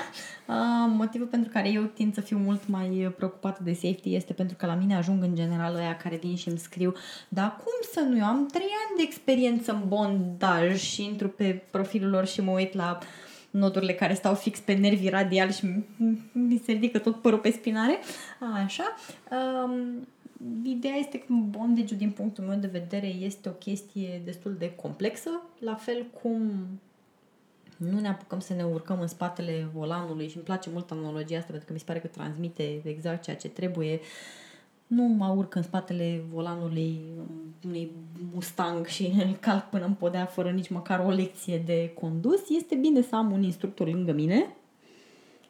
Uh, 0.48 0.94
motivul 0.98 1.28
pentru 1.28 1.50
care 1.54 1.70
eu 1.70 1.84
tind 1.84 2.14
să 2.14 2.22
fiu 2.22 2.38
mult 2.38 2.68
mai 2.68 3.14
preocupată 3.18 3.64
de 3.64 3.74
safety 3.74 4.16
este 4.16 4.34
pentru 4.34 4.56
că 4.56 4.66
la 4.66 4.76
mine 4.76 4.96
ajung 4.96 5.24
în 5.24 5.36
general 5.36 5.76
aia 5.76 5.98
care 5.98 6.16
vin 6.16 6.36
și 6.36 6.48
îmi 6.48 6.58
scriu 6.58 6.94
dar 7.28 7.56
cum 7.64 7.74
să 7.94 8.00
nu? 8.00 8.18
Eu 8.18 8.24
am 8.24 8.46
trei 8.46 8.70
ani 8.88 8.98
de 8.98 9.04
experiență 9.04 9.72
în 9.72 9.82
bondaj 9.88 10.82
și 10.82 11.04
intru 11.04 11.28
pe 11.30 11.64
profilul 11.72 12.10
lor 12.10 12.28
și 12.28 12.42
mă 12.42 12.52
uit 12.52 12.74
la 12.74 12.98
uh, 13.02 13.08
nodurile 13.56 13.94
care 13.94 14.14
stau 14.14 14.34
fix 14.34 14.60
pe 14.60 14.74
nervii 14.74 15.10
radiali 15.10 15.52
și 15.52 15.66
mi 16.32 16.62
se 16.66 16.72
ridică 16.72 17.00
tot 17.00 17.22
părul 17.22 17.40
pe 17.40 17.52
spinare. 17.52 18.00
Așa. 18.64 18.96
Um, 19.32 20.08
ideea 20.64 20.96
este 20.96 21.18
că 21.18 21.26
bondage 21.30 21.96
din 21.96 22.12
punctul 22.12 22.44
meu 22.44 22.58
de 22.58 22.68
vedere 22.68 23.08
este 23.08 23.50
o 23.50 23.52
chestie 23.52 24.22
destul 24.26 24.56
de 24.60 24.76
complexă, 24.76 25.30
la 25.60 25.76
fel 25.76 26.06
cum 26.22 26.68
nu 27.78 28.00
ne 28.00 28.08
apucăm 28.08 28.40
să 28.40 28.54
ne 28.54 28.64
urcăm 28.64 29.00
în 29.00 29.08
spatele 29.08 29.68
volanului 29.74 30.28
și 30.28 30.36
îmi 30.36 30.46
place 30.46 30.70
mult 30.70 30.92
analogia 30.92 31.38
asta 31.38 31.50
pentru 31.50 31.68
că 31.68 31.74
mi 31.74 31.80
se 31.80 31.86
pare 31.86 32.00
că 32.00 32.08
transmite 32.08 32.82
exact 32.84 33.24
ceea 33.24 33.36
ce 33.36 33.48
trebuie. 33.50 33.94
Uh, 33.94 34.45
nu 34.88 35.04
mă 35.04 35.34
urc 35.36 35.56
în 35.56 35.64
spatele 35.64 36.22
volanului 36.32 37.00
unui 37.66 37.92
Mustang 38.34 38.86
și 38.86 39.14
îl 39.18 39.38
calc 39.46 39.64
până 39.64 39.86
în 39.86 39.94
podea 39.94 40.26
fără 40.26 40.50
nici 40.50 40.70
măcar 40.70 41.00
o 41.00 41.10
lecție 41.10 41.62
de 41.66 41.92
condus. 42.00 42.50
Este 42.50 42.76
bine 42.76 43.02
să 43.02 43.16
am 43.16 43.32
un 43.32 43.44
instructor 43.44 43.88
lângă 43.88 44.12
mine. 44.12 44.56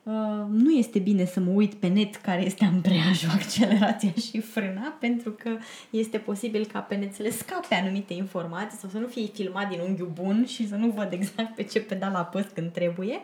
Uh, 0.04 0.46
nu 0.50 0.72
este 0.72 1.00
bine 1.00 1.26
să 1.26 1.40
mă 1.40 1.52
uit 1.52 1.74
pe 1.74 1.88
net 1.88 2.16
care 2.16 2.46
este 2.46 2.66
ambreiajul, 2.66 3.30
accelerația 3.40 4.12
și 4.12 4.40
frâna, 4.40 4.98
pentru 5.00 5.32
că 5.32 5.50
este 5.90 6.18
posibil 6.18 6.66
ca 6.66 6.80
pe 6.80 6.96
net 6.96 7.14
să 7.14 7.22
le 7.22 7.30
scape 7.30 7.76
anumite 7.76 8.14
informații 8.14 8.78
sau 8.78 8.90
să 8.90 8.98
nu 8.98 9.08
fie 9.08 9.26
filmat 9.26 9.70
din 9.70 9.80
unghiul 9.88 10.12
bun 10.14 10.46
și 10.46 10.68
să 10.68 10.76
nu 10.76 10.90
văd 10.90 11.12
exact 11.12 11.56
pe 11.56 11.64
ce 11.64 11.82
pedal 11.82 12.14
apăs 12.14 12.46
când 12.54 12.72
trebuie. 12.72 13.22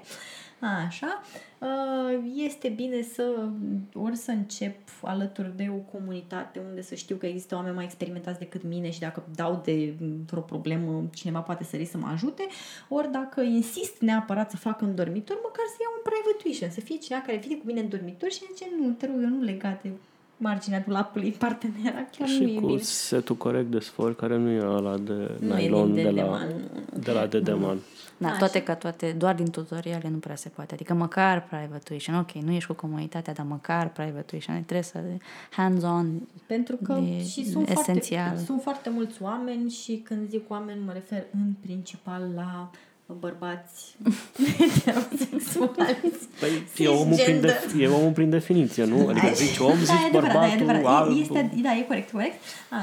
Așa. 0.86 1.22
Uh, 2.18 2.32
este 2.36 2.70
bine 2.70 3.02
să 3.02 3.24
ori 3.94 4.16
să 4.16 4.32
încep 4.32 4.76
alături 5.02 5.56
de 5.56 5.72
o 5.72 5.98
comunitate 5.98 6.62
unde 6.70 6.82
să 6.82 6.96
știu 6.96 7.16
că 7.16 7.26
există 7.26 7.56
oameni 7.56 7.76
mai 7.76 7.84
experimentați 7.84 8.40
decât 8.40 8.64
mine 8.64 8.92
și 8.92 9.00
dacă 9.00 9.24
dau 9.36 9.62
de 9.64 9.94
o 10.36 10.40
problemă, 10.40 11.04
cineva 11.14 11.40
poate 11.40 11.64
sări 11.64 11.86
să 11.86 11.98
mă 11.98 12.08
ajute, 12.12 12.48
ori 12.90 13.12
dacă 13.12 13.42
insist 13.42 14.00
neapărat 14.00 14.50
să 14.50 14.58
fac 14.58 14.82
în 14.82 14.96
dormitor, 14.96 15.36
măcar 15.36 15.66
să 15.68 15.78
iau 15.82 15.92
un 15.96 16.02
private 16.04 16.44
tuition, 16.44 16.70
să 16.70 16.80
fie 16.80 16.98
cineva 16.98 17.24
care 17.26 17.38
vine 17.38 17.56
cu 17.56 17.66
mine 17.66 17.80
în 17.80 17.90
dormitor 17.90 18.32
și 18.32 18.42
zice, 18.54 18.66
nu, 18.80 18.92
te 18.92 19.06
rog, 19.06 19.16
eu 19.22 19.30
nu 19.30 19.42
legat 19.42 19.82
de 19.82 19.90
marginea 20.38 20.84
dulapului 20.86 21.32
partenera, 21.32 22.06
chiar 22.18 22.28
și 22.28 22.42
nu 22.42 22.50
e 22.50 22.54
cu 22.54 22.66
bine. 22.66 22.80
setul 22.82 23.36
corect 23.36 23.72
de 23.72 23.80
sfor, 23.80 24.16
care 24.16 24.38
nu 24.38 24.50
e 24.50 24.62
ăla 24.66 24.98
de 24.98 25.32
nu 25.40 25.56
nylon 25.56 25.94
de, 25.94 26.02
de, 26.02 26.12
de, 26.12 26.22
la, 26.22 26.48
de 26.94 27.12
la 27.12 27.26
Dedeman. 27.26 27.78
Da, 28.22 28.28
Așa. 28.28 28.38
toate 28.38 28.64
ca 28.64 28.76
toate, 28.76 29.12
doar 29.12 29.36
din 29.36 29.50
tutoriale 29.50 30.10
nu 30.10 30.18
prea 30.18 30.36
se 30.36 30.50
poate. 30.50 30.74
Adică 30.74 30.94
măcar 30.94 31.44
private 31.48 31.82
tuition, 31.84 32.16
ok, 32.16 32.32
nu 32.32 32.52
ești 32.52 32.68
cu 32.68 32.74
comunitatea, 32.74 33.34
dar 33.34 33.46
măcar 33.46 33.90
private 33.92 34.22
tuition, 34.22 34.56
trebuie 34.56 34.82
să 34.82 35.00
hands-on. 35.50 36.28
Pentru 36.46 36.76
că 36.84 36.94
E 36.94 37.24
și 37.24 37.50
sunt 37.50 37.70
esențial. 37.70 38.26
foarte, 38.26 38.46
sunt 38.46 38.62
foarte 38.62 38.90
mulți 38.90 39.22
oameni 39.22 39.70
și 39.70 40.02
când 40.04 40.30
zic 40.30 40.50
oameni 40.50 40.84
mă 40.86 40.92
refer 40.92 41.24
în 41.34 41.54
principal 41.62 42.32
la 42.36 42.70
bărbați 43.20 43.96
heterosexuali. 44.58 46.12
Păi 46.40 46.64
e 46.78 46.88
omul, 46.88 47.04
prin 47.04 47.16
Cisgender. 47.18 47.52
de, 47.76 47.84
e 47.84 47.88
omul 47.88 48.12
prin 48.12 48.30
definiție, 48.30 48.84
nu? 48.86 49.08
Adică 49.08 49.28
zici 49.34 49.58
om, 49.58 49.68
Da, 49.68 49.74
e 49.74 49.78
zici 49.86 49.90
adevărat, 50.08 50.34
da, 50.34 50.46
e 50.46 50.50
bărbatul, 50.50 50.70
adevărat. 50.70 51.02
alb. 51.02 51.20
Este, 51.20 51.52
da, 51.62 51.76
e 51.76 51.82
corect, 51.82 52.12
corect. 52.12 52.34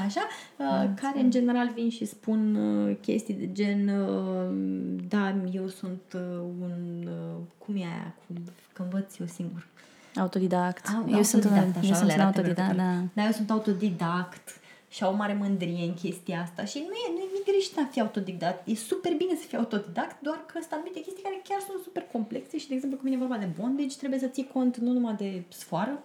Așa, 0.05 0.27
uh, 0.57 0.89
care 1.01 1.19
în 1.19 1.31
general 1.31 1.71
vin 1.75 1.89
și 1.89 2.05
spun 2.05 2.55
uh, 2.55 2.95
chestii 3.01 3.33
de 3.33 3.51
gen 3.51 3.87
uh, 3.87 4.99
da, 5.07 5.35
eu 5.51 5.67
sunt 5.67 6.01
uh, 6.13 6.21
un 6.59 7.07
uh, 7.07 7.35
cum 7.57 7.75
e 7.75 7.79
aia, 7.83 8.13
cum, 8.27 8.35
că 8.73 8.81
învăț 8.81 9.17
eu 9.19 9.25
singur. 9.27 9.67
Autodidact. 10.15 10.87
Au- 10.95 11.05
eu 11.15 11.23
sunt 11.23 11.43
un, 11.43 11.49
autodidact, 11.51 11.77
așa, 11.77 11.87
eu 11.87 11.93
sunt 11.93 12.03
ăla 12.09 12.13
un 12.13 12.19
era 12.19 12.25
autodidact, 12.25 12.67
termenul 12.67 13.09
da. 13.13 13.21
Da, 13.21 13.25
eu 13.27 13.31
sunt 13.31 13.49
autodidact 13.51 14.58
și 14.89 15.03
au 15.03 15.13
o 15.13 15.15
mare 15.15 15.33
mândrie 15.33 15.83
în 15.83 15.93
chestia 15.93 16.41
asta 16.41 16.65
și 16.65 16.77
nu 16.77 16.93
e, 17.03 17.11
nu 17.13 17.19
e 17.19 17.27
nimic 17.27 17.45
greșit 17.45 17.77
în 17.77 17.83
a 17.83 17.87
fi 17.91 17.99
autodidact. 18.01 18.67
E 18.67 18.75
super 18.75 19.13
bine 19.13 19.35
să 19.35 19.45
fii 19.47 19.57
autodidact, 19.57 20.21
doar 20.21 20.45
că 20.45 20.57
sunt 20.59 20.71
anumite 20.71 21.01
chestii 21.01 21.23
care 21.23 21.41
chiar 21.47 21.59
sunt 21.59 21.83
super 21.83 22.03
complexe 22.11 22.57
și, 22.57 22.67
de 22.67 22.73
exemplu, 22.73 22.97
când 22.97 23.09
vine 23.11 23.25
vorba 23.25 23.43
de 23.43 23.49
bondage, 23.59 23.97
trebuie 23.97 24.19
să 24.19 24.27
ții 24.27 24.47
cont 24.53 24.77
nu 24.77 24.91
numai 24.91 25.15
de 25.15 25.43
sfoară, 25.47 26.03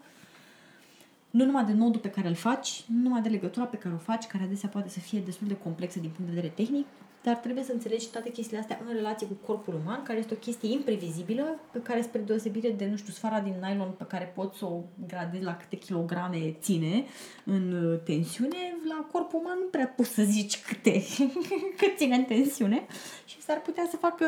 nu 1.31 1.45
numai 1.45 1.65
de 1.65 1.73
nodul 1.73 2.01
pe 2.01 2.11
care 2.11 2.29
îl 2.29 2.35
faci, 2.35 2.85
nu 2.87 3.03
numai 3.03 3.21
de 3.21 3.29
legătura 3.29 3.65
pe 3.65 3.77
care 3.77 3.95
o 3.95 3.99
faci, 3.99 4.25
care 4.25 4.45
adesea 4.45 4.69
poate 4.69 4.89
să 4.89 4.99
fie 4.99 5.21
destul 5.21 5.47
de 5.47 5.57
complexă 5.57 5.99
din 6.01 6.11
punct 6.11 6.31
de 6.31 6.35
vedere 6.41 6.53
tehnic, 6.57 6.87
dar 7.25 7.37
trebuie 7.37 7.65
să 7.65 7.73
înțelegi 7.73 8.09
toate 8.09 8.31
chestiile 8.31 8.61
astea 8.61 8.81
în 8.89 8.95
relație 8.95 9.27
cu 9.27 9.47
corpul 9.47 9.75
uman, 9.85 10.03
care 10.03 10.19
este 10.19 10.35
o 10.35 10.37
chestie 10.37 10.73
imprevizibilă, 10.73 11.61
pe 11.73 11.79
care 11.79 12.03
spre 12.03 12.21
deosebire 12.21 12.71
de, 12.71 12.87
nu 12.91 12.97
știu, 12.97 13.13
sfara 13.13 13.41
din 13.41 13.55
nylon 13.63 13.91
pe 13.99 14.05
care 14.05 14.33
poți 14.35 14.59
să 14.59 14.65
o 14.65 14.81
gradezi 15.07 15.45
la 15.45 15.57
câte 15.57 15.77
kilograme 15.77 16.57
ține 16.61 17.05
în 17.45 17.73
uh, 17.73 17.99
tensiune, 18.05 18.77
la 18.89 19.07
corpul 19.13 19.41
uman 19.41 19.59
nu 19.59 19.67
prea 19.71 19.87
poți 19.87 20.15
să 20.15 20.23
zici 20.23 20.63
câte, 20.63 21.03
cât 21.79 21.97
ține 21.97 22.15
în 22.15 22.25
tensiune 22.25 22.87
și 23.25 23.43
s-ar 23.43 23.61
putea 23.61 23.87
să 23.91 23.97
facă, 23.97 24.25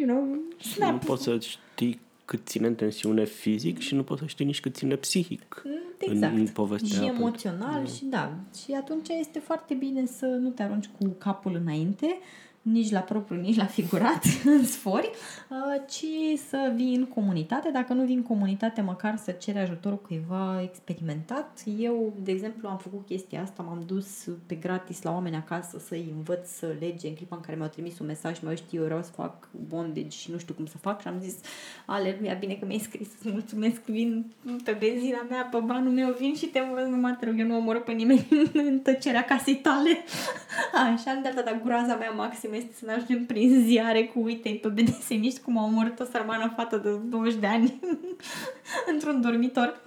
you 0.00 0.08
know, 0.08 0.38
Și 0.56 0.78
nu 0.78 0.86
snap. 0.86 1.04
poți 1.04 1.22
să 1.22 1.38
știi 1.38 2.00
cât 2.24 2.46
ține 2.46 2.66
în 2.66 2.74
tensiune 2.74 3.24
fizic 3.24 3.78
și 3.78 3.94
nu 3.94 4.02
poți 4.02 4.20
să 4.20 4.26
știi 4.26 4.44
nici 4.44 4.60
cât 4.60 4.74
ține 4.74 4.96
psihic. 4.96 5.62
Exact. 5.98 6.32
În, 6.34 6.38
în 6.38 6.46
povestea 6.46 6.96
și 6.96 7.02
aia, 7.02 7.12
emoțional 7.16 7.86
și 7.86 8.04
da. 8.04 8.32
Și 8.64 8.72
atunci 8.72 9.08
este 9.08 9.38
foarte 9.38 9.74
bine 9.74 10.06
să 10.06 10.26
nu 10.26 10.48
te 10.48 10.62
arunci 10.62 10.90
cu 10.98 11.08
capul 11.18 11.54
înainte, 11.54 12.18
nici 12.62 12.90
la 12.90 13.00
propriu, 13.00 13.40
nici 13.40 13.56
la 13.56 13.64
figurat, 13.64 14.24
în 14.44 14.64
sfori, 14.64 15.10
uh, 15.48 15.82
ci 15.88 16.38
să 16.48 16.72
vii 16.74 16.94
în 16.94 17.04
comunitate. 17.04 17.70
Dacă 17.70 17.92
nu 17.92 18.04
vii 18.04 18.14
în 18.14 18.22
comunitate, 18.22 18.80
măcar 18.80 19.16
să 19.16 19.30
ceri 19.30 19.58
ajutorul 19.58 19.98
cuiva 19.98 20.62
experimentat. 20.62 21.62
Eu, 21.78 22.12
de 22.22 22.30
exemplu, 22.30 22.68
am 22.68 22.78
făcut 22.78 23.06
chestia 23.06 23.42
asta, 23.42 23.62
m-am 23.62 23.82
dus 23.86 24.28
pe 24.46 24.54
gratis 24.54 25.02
la 25.02 25.12
oameni 25.12 25.36
acasă 25.36 25.78
să-i 25.78 26.12
învăț 26.16 26.48
să 26.48 26.74
lege 26.78 27.08
în 27.08 27.14
clipa 27.14 27.36
în 27.36 27.42
care 27.42 27.56
mi-au 27.56 27.68
trimis 27.68 27.98
un 27.98 28.06
mesaj 28.06 28.36
și 28.36 28.44
mi-au 28.44 28.56
știu, 28.56 28.78
eu 28.78 28.84
vreau 28.84 29.02
să 29.02 29.10
fac 29.10 29.48
bondage 29.68 30.16
și 30.16 30.30
nu 30.30 30.38
știu 30.38 30.54
cum 30.54 30.66
să 30.66 30.78
fac 30.78 31.00
și 31.00 31.08
am 31.08 31.20
zis, 31.20 31.34
aleluia, 31.86 32.34
bine 32.34 32.54
că 32.54 32.66
mi-ai 32.66 32.78
scris, 32.78 33.08
îți 33.18 33.30
mulțumesc, 33.30 33.84
vin 33.84 34.32
pe 34.64 34.76
benzina 34.78 35.26
mea, 35.28 35.48
pe 35.50 35.58
banul 35.58 35.92
meu, 35.92 36.12
vin 36.18 36.34
și 36.34 36.46
te 36.46 36.58
învăț, 36.58 36.86
nu 36.86 36.96
mă 36.96 37.16
te 37.20 37.26
rog, 37.26 37.38
eu 37.38 37.46
nu 37.46 37.56
omoră 37.56 37.80
pe 37.80 37.92
nimeni 37.92 38.26
în 38.52 38.78
tăcerea 38.78 39.24
casei 39.24 39.56
tale. 39.56 39.90
Așa, 40.94 41.14
de 41.14 41.30
data, 41.34 41.42
dar 41.42 41.60
groaza 41.64 41.94
mea 41.94 42.10
maximă 42.52 42.56
este 42.56 42.72
să 42.78 42.84
ne 42.84 42.92
ajungem 42.92 43.26
prin 43.26 43.64
ziare 43.66 44.04
cu 44.04 44.20
uite 44.20 44.58
pe 44.62 44.68
BDSM-iști 44.68 45.40
cum 45.40 45.58
au 45.58 45.66
omorât 45.66 46.00
o 46.00 46.04
sărmană 46.04 46.52
fată 46.56 46.76
de 46.76 46.90
20 46.90 47.34
de 47.34 47.46
ani 47.46 47.80
într-un 48.92 49.20
dormitor. 49.20 49.80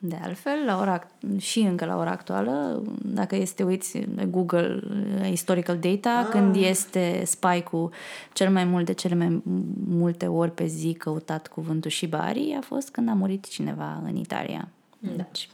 De 0.00 0.18
altfel, 0.22 0.64
la 0.66 0.78
ora, 0.78 0.92
act- 0.92 1.40
și 1.40 1.60
încă 1.60 1.84
la 1.84 1.96
ora 1.96 2.10
actuală, 2.10 2.82
dacă 3.02 3.36
este 3.36 3.62
uiți 3.62 3.98
pe 3.98 4.24
Google 4.24 4.80
uh, 5.20 5.26
Historical 5.26 5.78
Data, 5.78 6.18
ah. 6.18 6.26
când 6.30 6.56
este 6.56 7.22
spike-ul 7.24 7.92
cel 8.32 8.50
mai 8.50 8.64
mult 8.64 8.86
de 8.86 8.92
cele 8.92 9.14
mai 9.14 9.42
multe 9.88 10.26
ori 10.26 10.50
pe 10.50 10.66
zi 10.66 10.94
căutat 10.98 11.48
cuvântul 11.48 11.90
Shibari, 11.90 12.54
a 12.58 12.60
fost 12.60 12.90
când 12.90 13.08
a 13.08 13.12
murit 13.12 13.48
cineva 13.48 14.02
în 14.04 14.16
Italia. 14.16 14.68
Da. 14.98 15.10
Deci, 15.16 15.48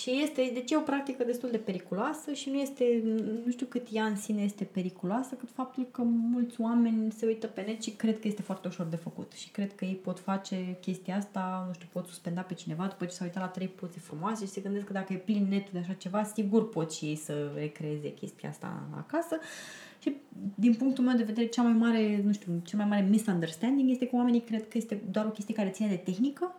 Și 0.00 0.20
este, 0.22 0.50
deci 0.54 0.70
e 0.70 0.76
o 0.76 0.80
practică 0.80 1.24
destul 1.24 1.50
de 1.50 1.56
periculoasă 1.56 2.32
și 2.32 2.50
nu 2.50 2.56
este, 2.56 3.02
nu 3.44 3.50
știu 3.50 3.66
cât 3.66 3.86
ea 3.92 4.04
în 4.04 4.16
sine 4.16 4.42
este 4.42 4.64
periculoasă, 4.64 5.34
cât 5.34 5.48
faptul 5.54 5.86
că 5.90 6.02
mulți 6.02 6.60
oameni 6.60 7.12
se 7.12 7.26
uită 7.26 7.46
pe 7.46 7.60
net 7.60 7.82
și 7.82 7.90
cred 7.90 8.20
că 8.20 8.28
este 8.28 8.42
foarte 8.42 8.68
ușor 8.68 8.86
de 8.86 8.96
făcut 8.96 9.32
și 9.32 9.50
cred 9.50 9.74
că 9.74 9.84
ei 9.84 9.94
pot 9.94 10.18
face 10.18 10.76
chestia 10.80 11.16
asta, 11.16 11.64
nu 11.66 11.72
știu, 11.72 11.86
pot 11.92 12.06
suspenda 12.06 12.40
pe 12.40 12.54
cineva 12.54 12.86
după 12.86 13.04
ce 13.04 13.14
s-a 13.14 13.24
uitat 13.24 13.42
la 13.42 13.48
trei 13.48 13.68
poze 13.68 13.98
frumoase 13.98 14.44
și 14.44 14.50
se 14.50 14.60
gândesc 14.60 14.86
că 14.86 14.92
dacă 14.92 15.12
e 15.12 15.16
plin 15.16 15.46
netul 15.48 15.70
de 15.72 15.78
așa 15.78 15.92
ceva, 15.92 16.22
sigur 16.22 16.68
pot 16.68 16.92
și 16.92 17.04
ei 17.04 17.16
să 17.16 17.50
recreeze 17.54 18.12
chestia 18.12 18.48
asta 18.48 18.88
acasă. 18.96 19.38
Și 19.98 20.16
din 20.54 20.74
punctul 20.74 21.04
meu 21.04 21.16
de 21.16 21.22
vedere, 21.22 21.46
cea 21.46 21.62
mai 21.62 21.72
mare, 21.72 22.22
nu 22.24 22.32
știu, 22.32 22.60
cel 22.64 22.78
mai 22.78 22.88
mare 22.88 23.06
misunderstanding 23.10 23.90
este 23.90 24.06
că 24.06 24.16
oamenii 24.16 24.40
cred 24.40 24.68
că 24.68 24.78
este 24.78 25.02
doar 25.10 25.26
o 25.26 25.30
chestie 25.30 25.54
care 25.54 25.70
ține 25.70 25.88
de 25.88 25.96
tehnică 25.96 26.54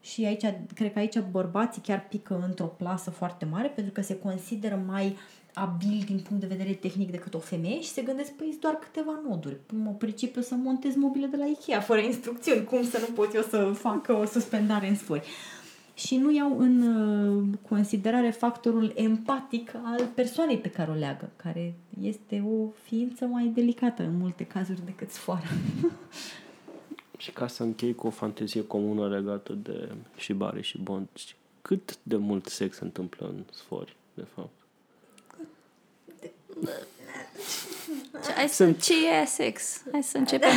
și 0.00 0.24
aici, 0.24 0.44
cred 0.74 0.92
că 0.92 0.98
aici 0.98 1.18
bărbații 1.18 1.82
chiar 1.82 2.06
pică 2.08 2.44
într-o 2.46 2.64
plasă 2.64 3.10
foarte 3.10 3.44
mare 3.44 3.68
pentru 3.68 3.92
că 3.92 4.02
se 4.02 4.18
consideră 4.18 4.82
mai 4.86 5.16
abil 5.54 6.02
din 6.06 6.24
punct 6.28 6.40
de 6.42 6.54
vedere 6.56 6.72
tehnic 6.72 7.10
decât 7.10 7.34
o 7.34 7.38
femeie 7.38 7.80
și 7.80 7.88
se 7.88 8.02
gândesc, 8.02 8.30
păi 8.32 8.46
sunt 8.48 8.60
doar 8.60 8.74
câteva 8.74 9.20
noduri. 9.28 9.56
Mă 9.72 9.90
pricep 9.90 10.36
eu 10.36 10.42
să 10.42 10.54
montez 10.54 10.94
mobile 10.94 11.26
de 11.26 11.36
la 11.36 11.44
Ikea 11.44 11.80
fără 11.80 12.00
instrucțiuni. 12.00 12.64
Cum 12.64 12.84
să 12.84 12.98
nu 12.98 13.14
pot 13.14 13.34
eu 13.34 13.42
să 13.42 13.72
fac 13.74 14.06
o 14.08 14.24
suspendare 14.24 14.88
în 14.88 14.96
sfori? 14.96 15.28
Și 15.94 16.16
nu 16.16 16.32
iau 16.34 16.58
în 16.58 16.82
uh, 16.82 17.58
considerare 17.68 18.30
factorul 18.30 18.92
empatic 18.96 19.72
al 19.82 20.06
persoanei 20.14 20.58
pe 20.58 20.70
care 20.70 20.90
o 20.90 20.94
leagă, 20.94 21.30
care 21.36 21.74
este 22.02 22.44
o 22.46 22.68
ființă 22.82 23.24
mai 23.24 23.50
delicată 23.54 24.02
în 24.02 24.16
multe 24.16 24.44
cazuri 24.44 24.84
decât 24.84 25.10
sfoara. 25.10 25.48
Și 27.20 27.30
ca 27.30 27.46
să 27.46 27.62
închei 27.62 27.94
cu 27.94 28.06
o 28.06 28.10
fantezie 28.10 28.66
comună 28.66 29.08
legată 29.08 29.52
de 29.52 29.88
Shibari 30.18 30.62
și 30.62 30.78
Bond, 30.78 31.08
cât 31.62 31.98
de 32.02 32.16
mult 32.16 32.46
sex 32.46 32.76
se 32.76 32.84
întâmplă 32.84 33.26
în 33.26 33.42
sfori, 33.52 33.96
de 34.14 34.24
fapt? 34.34 34.48
ce, 38.24 38.32
hai 38.32 38.48
să, 38.48 38.72
ce 38.72 38.92
e 39.08 39.24
sex? 39.24 39.82
Hai 39.92 40.02
să 40.02 40.18
începem. 40.18 40.50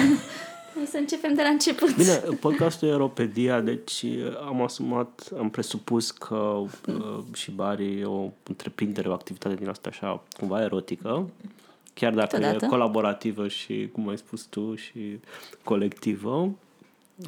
Hai 0.75 0.85
să 0.85 0.97
începem 0.97 1.33
de 1.33 1.41
la 1.41 1.47
început. 1.47 1.95
Bine, 1.95 2.15
podcastul 2.39 2.87
e 2.87 2.91
Aeropedia, 2.91 3.61
deci 3.61 4.01
uh, 4.01 4.37
am 4.45 4.61
asumat, 4.61 5.29
am 5.37 5.49
presupus 5.49 6.11
că 6.11 6.35
uh, 6.35 7.19
Shibari 7.31 7.99
e 7.99 8.05
o 8.05 8.29
întreprindere, 8.43 9.09
o 9.09 9.13
activitate 9.13 9.55
din 9.55 9.69
asta 9.69 9.89
așa, 9.89 10.23
cumva 10.37 10.61
erotică, 10.61 11.29
chiar 11.93 12.13
dacă 12.13 12.35
Totodată. 12.35 12.65
e 12.65 12.67
colaborativă 12.67 13.47
și, 13.47 13.89
cum 13.91 14.07
ai 14.09 14.17
spus 14.17 14.41
tu, 14.41 14.75
și 14.75 15.19
colectivă. 15.63 16.51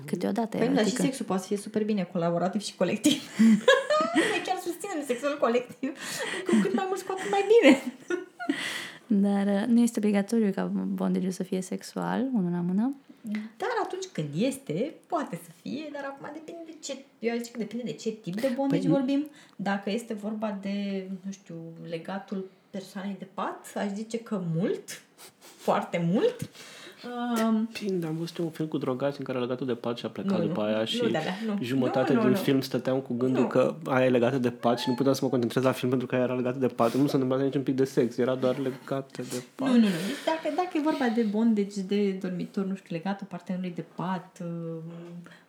Câteodată 0.06 0.58
Păi, 0.58 0.66
dar 0.68 0.76
și 0.76 0.80
erotică. 0.82 1.02
sexul 1.02 1.26
poate 1.26 1.42
să 1.42 1.48
fie 1.48 1.58
super 1.58 1.84
bine 1.84 2.04
colaborativ 2.12 2.62
și 2.62 2.76
colectiv. 2.76 3.22
Noi 4.32 4.42
chiar 4.46 4.58
susținem 4.64 5.04
sexul 5.06 5.38
colectiv. 5.40 5.92
Cu 6.48 6.56
cât 6.62 6.74
mai 6.74 6.86
mult, 6.88 7.02
cu 7.02 7.12
atât 7.18 7.30
mai 7.30 7.44
bine. 7.54 7.94
Dar 9.08 9.62
uh, 9.62 9.68
nu 9.68 9.82
este 9.82 10.00
obligatoriu 10.00 10.52
ca 10.52 10.64
bondage 10.74 11.30
să 11.30 11.44
fie 11.44 11.62
sexual, 11.62 12.26
unul 12.34 12.52
la 12.52 12.62
mână. 12.62 12.94
Dar 13.58 13.70
atunci 13.84 14.06
când 14.06 14.28
este, 14.38 14.94
poate 15.08 15.40
să 15.44 15.50
fie, 15.62 15.90
dar 15.94 16.04
acum 16.04 16.30
depinde 16.34 16.62
de 16.66 16.76
ce, 16.84 16.98
eu 17.20 17.32
aș 17.32 17.38
zice 17.38 17.52
că 17.52 17.58
depinde 17.58 17.84
de 17.84 17.92
ce 17.92 18.10
tip 18.12 18.40
de 18.40 18.52
bondage 18.56 18.88
Păi- 18.88 18.92
vorbim. 18.92 19.28
Dacă 19.56 19.90
este 19.92 20.14
vorba 20.14 20.58
de, 20.62 21.08
nu 21.26 21.32
știu, 21.32 21.56
legatul 21.90 22.50
persoanei 22.78 23.16
de 23.20 23.28
pat, 23.34 23.74
aș 23.76 23.88
zice 23.94 24.18
că 24.20 24.42
mult, 24.56 25.02
foarte 25.58 26.08
mult. 26.12 26.36
Um, 27.44 27.70
Fiind, 27.72 28.04
am 28.06 28.16
văzut 28.18 28.38
un 28.38 28.50
film 28.50 28.68
cu 28.68 28.78
drogați 28.78 29.20
în 29.20 29.26
care 29.26 29.40
legatul 29.40 29.66
de 29.66 29.74
pat 29.74 29.98
și 29.98 30.06
a 30.06 30.10
plecat 30.10 30.40
Nu, 30.40 30.46
după 30.46 30.62
nu, 30.62 30.68
aia 30.68 30.78
nu 30.80 30.86
și 30.86 31.00
de 31.00 31.18
alea, 31.18 31.34
nu. 31.46 31.58
jumătate 31.62 32.14
Nu, 32.14 32.18
nu, 32.18 32.26
din 32.26 32.36
nu. 32.36 32.42
film 32.44 32.62
stăteam 32.62 33.00
cu 33.00 33.14
gândul 33.14 33.42
Nu. 33.42 33.48
că 33.48 33.76
aia 33.86 34.06
e 34.06 34.10
legată 34.10 34.38
de 34.38 34.50
pat 34.52 34.80
și 34.80 34.90
nu 34.90 34.96
puteam 34.96 35.14
să 35.14 35.24
mă 35.24 35.30
concentrez 35.30 35.64
la 35.64 35.72
film 35.72 35.90
pentru 35.90 36.08
că 36.08 36.16
aia 36.16 36.24
era 36.24 36.34
legată 36.34 36.60
de 36.60 36.68
pat. 36.68 36.94
Nu 36.94 37.08
se 37.08 37.16
întâmpla 37.16 37.44
nici 37.44 37.56
un 37.56 37.64
pic 37.64 37.76
de 37.76 37.84
sex, 37.84 38.18
era 38.18 38.36
doar 38.36 38.58
legată 38.58 39.22
de 39.22 39.44
pat. 39.56 39.68
Nu, 39.68 39.74
nu, 39.74 39.80
nu. 39.80 39.86
Deci 40.08 40.24
dacă, 40.26 40.56
dacă 40.56 40.70
e 40.74 40.82
vorba 40.82 41.06
de 41.16 41.22
bondage, 41.22 41.82
de 41.82 42.12
dormitor, 42.12 42.66
nu 42.66 42.76
știu, 42.76 42.96
legatul 42.96 43.28
partenerului 43.30 43.74
de 43.76 43.86
pat, 43.96 44.40
uh, 44.42 44.82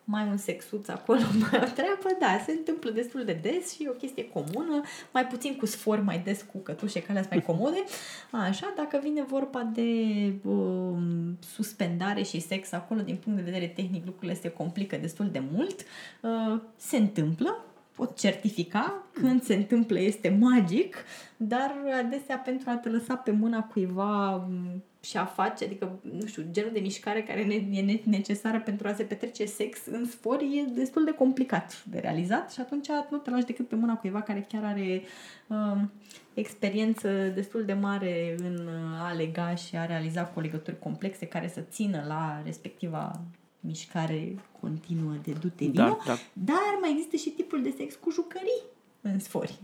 mai 0.08 0.26
un 0.28 0.36
sexuț 0.36 0.88
acolo, 0.88 1.20
mai 1.40 1.60
o 1.62 1.70
treabă, 1.74 2.16
da, 2.20 2.40
se 2.44 2.52
întâmplă 2.52 2.90
destul 2.90 3.24
de 3.24 3.38
des 3.42 3.74
și 3.74 3.82
e 3.82 3.88
o 3.88 3.92
chestie 3.92 4.28
comună, 4.28 4.82
mai 5.12 5.26
puțin 5.26 5.56
cu 5.56 5.66
sfori, 5.66 6.00
mai 6.00 6.18
des 6.18 6.42
cu 6.52 6.58
cătușe, 6.58 7.02
care 7.02 7.18
sunt 7.18 7.30
mai 7.30 7.42
comode. 7.42 7.84
Așa, 8.30 8.72
dacă 8.76 9.00
vine 9.02 9.22
vorba 9.22 9.62
de 9.62 9.90
um, 10.44 11.38
suspendare 11.40 12.22
și 12.22 12.40
sex 12.40 12.72
acolo, 12.72 13.00
din 13.00 13.16
punct 13.16 13.38
de 13.38 13.44
vedere 13.50 13.66
tehnic, 13.66 14.04
lucrurile 14.04 14.34
se 14.34 14.48
complică 14.48 14.96
destul 14.96 15.30
de 15.30 15.42
mult. 15.52 15.80
Uh, 16.20 16.60
se 16.76 16.96
întâmplă, 16.96 17.64
pot 17.96 18.18
certifica 18.18 19.02
când 19.12 19.42
se 19.42 19.54
întâmplă 19.54 20.00
este 20.00 20.36
magic, 20.40 20.96
dar 21.36 21.74
adesea 22.04 22.36
pentru 22.36 22.70
a 22.70 22.76
te 22.76 22.88
lăsa 22.88 23.14
pe 23.14 23.30
mâna 23.30 23.62
cuiva 23.62 24.36
m, 24.36 24.82
și 25.00 25.16
a 25.16 25.24
face, 25.24 25.64
adică, 25.64 25.98
nu 26.12 26.26
știu, 26.26 26.44
genul 26.50 26.70
de 26.72 26.80
mișcare 26.80 27.22
care 27.22 27.44
ne, 27.44 27.54
e 27.54 27.80
ne- 27.80 28.00
necesară 28.04 28.60
pentru 28.60 28.88
a 28.88 28.92
se 28.92 29.02
petrece 29.02 29.44
sex 29.44 29.78
în 29.86 30.04
spor 30.04 30.40
e 30.40 30.70
destul 30.74 31.04
de 31.04 31.10
complicat 31.10 31.84
de 31.84 31.98
realizat 31.98 32.52
și 32.52 32.60
atunci 32.60 32.86
nu 33.10 33.18
te 33.18 33.30
lași 33.30 33.44
decât 33.44 33.68
pe 33.68 33.74
mâna 33.74 33.96
cuiva 33.96 34.20
care 34.20 34.46
chiar 34.48 34.64
are 34.64 35.02
um, 35.46 35.92
experiență 36.34 37.08
destul 37.34 37.64
de 37.64 37.72
mare 37.72 38.34
în 38.38 38.68
a 38.98 39.12
lega 39.12 39.54
și 39.54 39.76
a 39.76 39.86
realiza 39.86 40.24
cu 40.24 40.40
legături 40.40 40.78
complexe 40.78 41.26
care 41.26 41.48
să 41.48 41.60
țină 41.60 42.04
la 42.08 42.42
respectiva 42.44 43.20
mișcare 43.60 44.38
continuă 44.60 45.14
de 45.22 45.32
dute 45.32 45.64
vino, 45.64 45.72
Dar, 45.72 45.98
dar 46.04 46.18
dar 46.32 46.78
mai 46.80 46.90
există 46.90 47.16
și 47.16 47.30
tipul 47.30 47.62
de 47.62 47.74
sex 47.76 47.94
cu 47.94 48.10
jucării 48.10 48.62
în 49.00 49.18
sfori, 49.18 49.58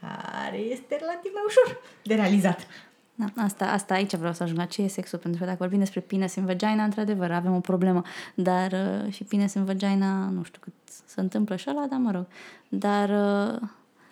care 0.00 0.58
este 0.58 0.96
relativ 1.00 1.30
mai 1.34 1.42
ușor 1.46 1.80
de 2.04 2.14
realizat. 2.14 2.66
Da, 3.14 3.42
asta, 3.42 3.64
asta 3.64 3.94
aici 3.94 4.14
vreau 4.14 4.32
să 4.32 4.42
ajung 4.42 4.58
la 4.58 4.64
ce 4.64 4.82
e 4.82 4.86
sexul, 4.88 5.18
pentru 5.18 5.40
că 5.40 5.46
dacă 5.46 5.58
vorbim 5.60 5.78
despre 5.78 6.00
penis 6.00 6.34
în 6.34 6.44
vagina, 6.44 6.84
într-adevăr, 6.84 7.30
avem 7.30 7.54
o 7.54 7.60
problemă, 7.60 8.02
dar 8.34 8.72
uh, 8.72 9.12
și 9.12 9.24
penis 9.24 9.54
în 9.54 9.64
vagina, 9.64 10.28
nu 10.28 10.42
știu 10.42 10.60
cât 10.62 10.72
se 11.06 11.20
întâmplă 11.20 11.56
și 11.56 11.70
ăla, 11.70 11.86
dar 11.86 11.98
mă 11.98 12.10
rog. 12.10 12.26
Dar 12.68 13.08
uh, 13.52 13.68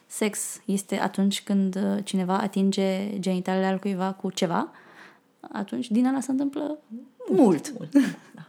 sex 0.07 0.61
este 0.65 1.01
atunci 1.01 1.43
când 1.43 1.77
uh, 1.77 2.05
cineva 2.05 2.39
atinge 2.39 3.19
genitalele 3.19 3.67
al 3.67 3.79
cuiva 3.79 4.13
cu 4.13 4.31
ceva, 4.31 4.71
atunci 5.53 5.91
din 5.91 6.07
ăla 6.07 6.21
se 6.21 6.31
întâmplă 6.31 6.79
mult. 7.31 7.73
Mult, 7.79 7.93
da. 7.93 8.01
Da, 8.35 8.49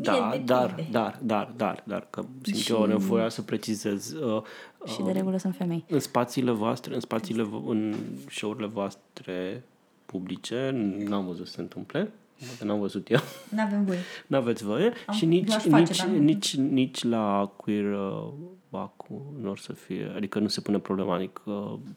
Bine, 0.00 0.42
dar, 0.44 0.66
depinde. 0.68 0.90
dar, 0.90 1.18
dar, 1.22 1.52
dar, 1.56 1.82
dar, 1.86 2.06
că 2.10 2.24
simt 2.42 2.56
și... 2.56 2.72
eu 2.72 2.84
nevoia 2.84 3.28
să 3.28 3.42
precizez. 3.42 4.12
Uh, 4.12 4.42
Și 4.86 5.02
de 5.02 5.10
regulă 5.10 5.36
sunt 5.38 5.54
femei. 5.56 5.84
în 5.88 6.00
spațiile 6.00 6.50
voastre, 6.50 6.94
în 6.94 7.00
spațiile, 7.00 7.42
vo- 7.42 7.68
în 7.68 7.94
show-urile 8.30 8.66
voastre 8.66 9.64
publice, 10.06 10.70
n-am 11.08 11.26
văzut 11.26 11.46
să 11.46 11.52
se 11.52 11.60
întâmple, 11.60 12.12
poate 12.46 12.64
n-am 12.64 12.78
văzut 12.80 13.10
eu, 13.10 13.18
N-avem 13.48 13.84
voie. 13.84 13.98
n-aveți 14.26 14.64
voie 14.64 14.92
Am- 15.06 15.14
și 15.14 15.24
nici, 15.26 15.48
l-aș 15.48 15.62
face, 15.64 15.78
nici, 15.82 15.96
dar 15.98 16.08
nu. 16.08 16.18
nici, 16.22 16.56
nici 16.56 17.02
la 17.04 17.52
queer 17.56 17.84
uh, 18.76 18.80
Bacu 18.80 19.34
nu 19.42 19.50
or 19.50 19.58
să 19.58 19.72
fie, 19.72 20.12
adică 20.16 20.38
nu 20.38 20.48
se 20.48 20.60
pune 20.60 20.78
problema, 20.78 21.14
adică 21.14 21.40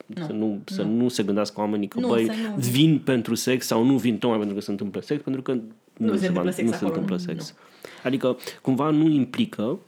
nu, 0.06 0.26
să, 0.26 0.32
nu, 0.32 0.62
să 0.66 0.84
nu. 0.84 1.08
se 1.08 1.24
gândească 1.24 1.60
oamenii 1.60 1.88
că 1.88 2.00
Nu, 2.00 2.08
băi, 2.08 2.26
să 2.26 2.32
nu. 2.50 2.56
vin 2.56 3.00
pentru 3.00 3.36
sex 3.36 3.66
sau 3.66 3.84
nu 3.84 3.98
vin 3.98 4.18
tocmai 4.18 4.38
pentru 4.38 4.56
că 4.56 4.62
se 4.62 4.72
întâmplă 4.72 5.02
sex, 5.02 5.24
pentru 5.24 5.42
că 5.42 5.52
nu, 5.98 6.08
se 6.08 6.28
întâmplă 6.28 6.44
va- 6.44 6.52
sex 6.52 6.70
nu 6.70 6.76
se 6.76 6.86
acolo, 6.86 7.00
întâmplă 7.00 7.16
nu, 7.16 7.22
sex. 7.22 7.56
Adică 8.04 8.38
cumva 8.62 8.90
nu 8.90 9.08
implică 9.08 9.80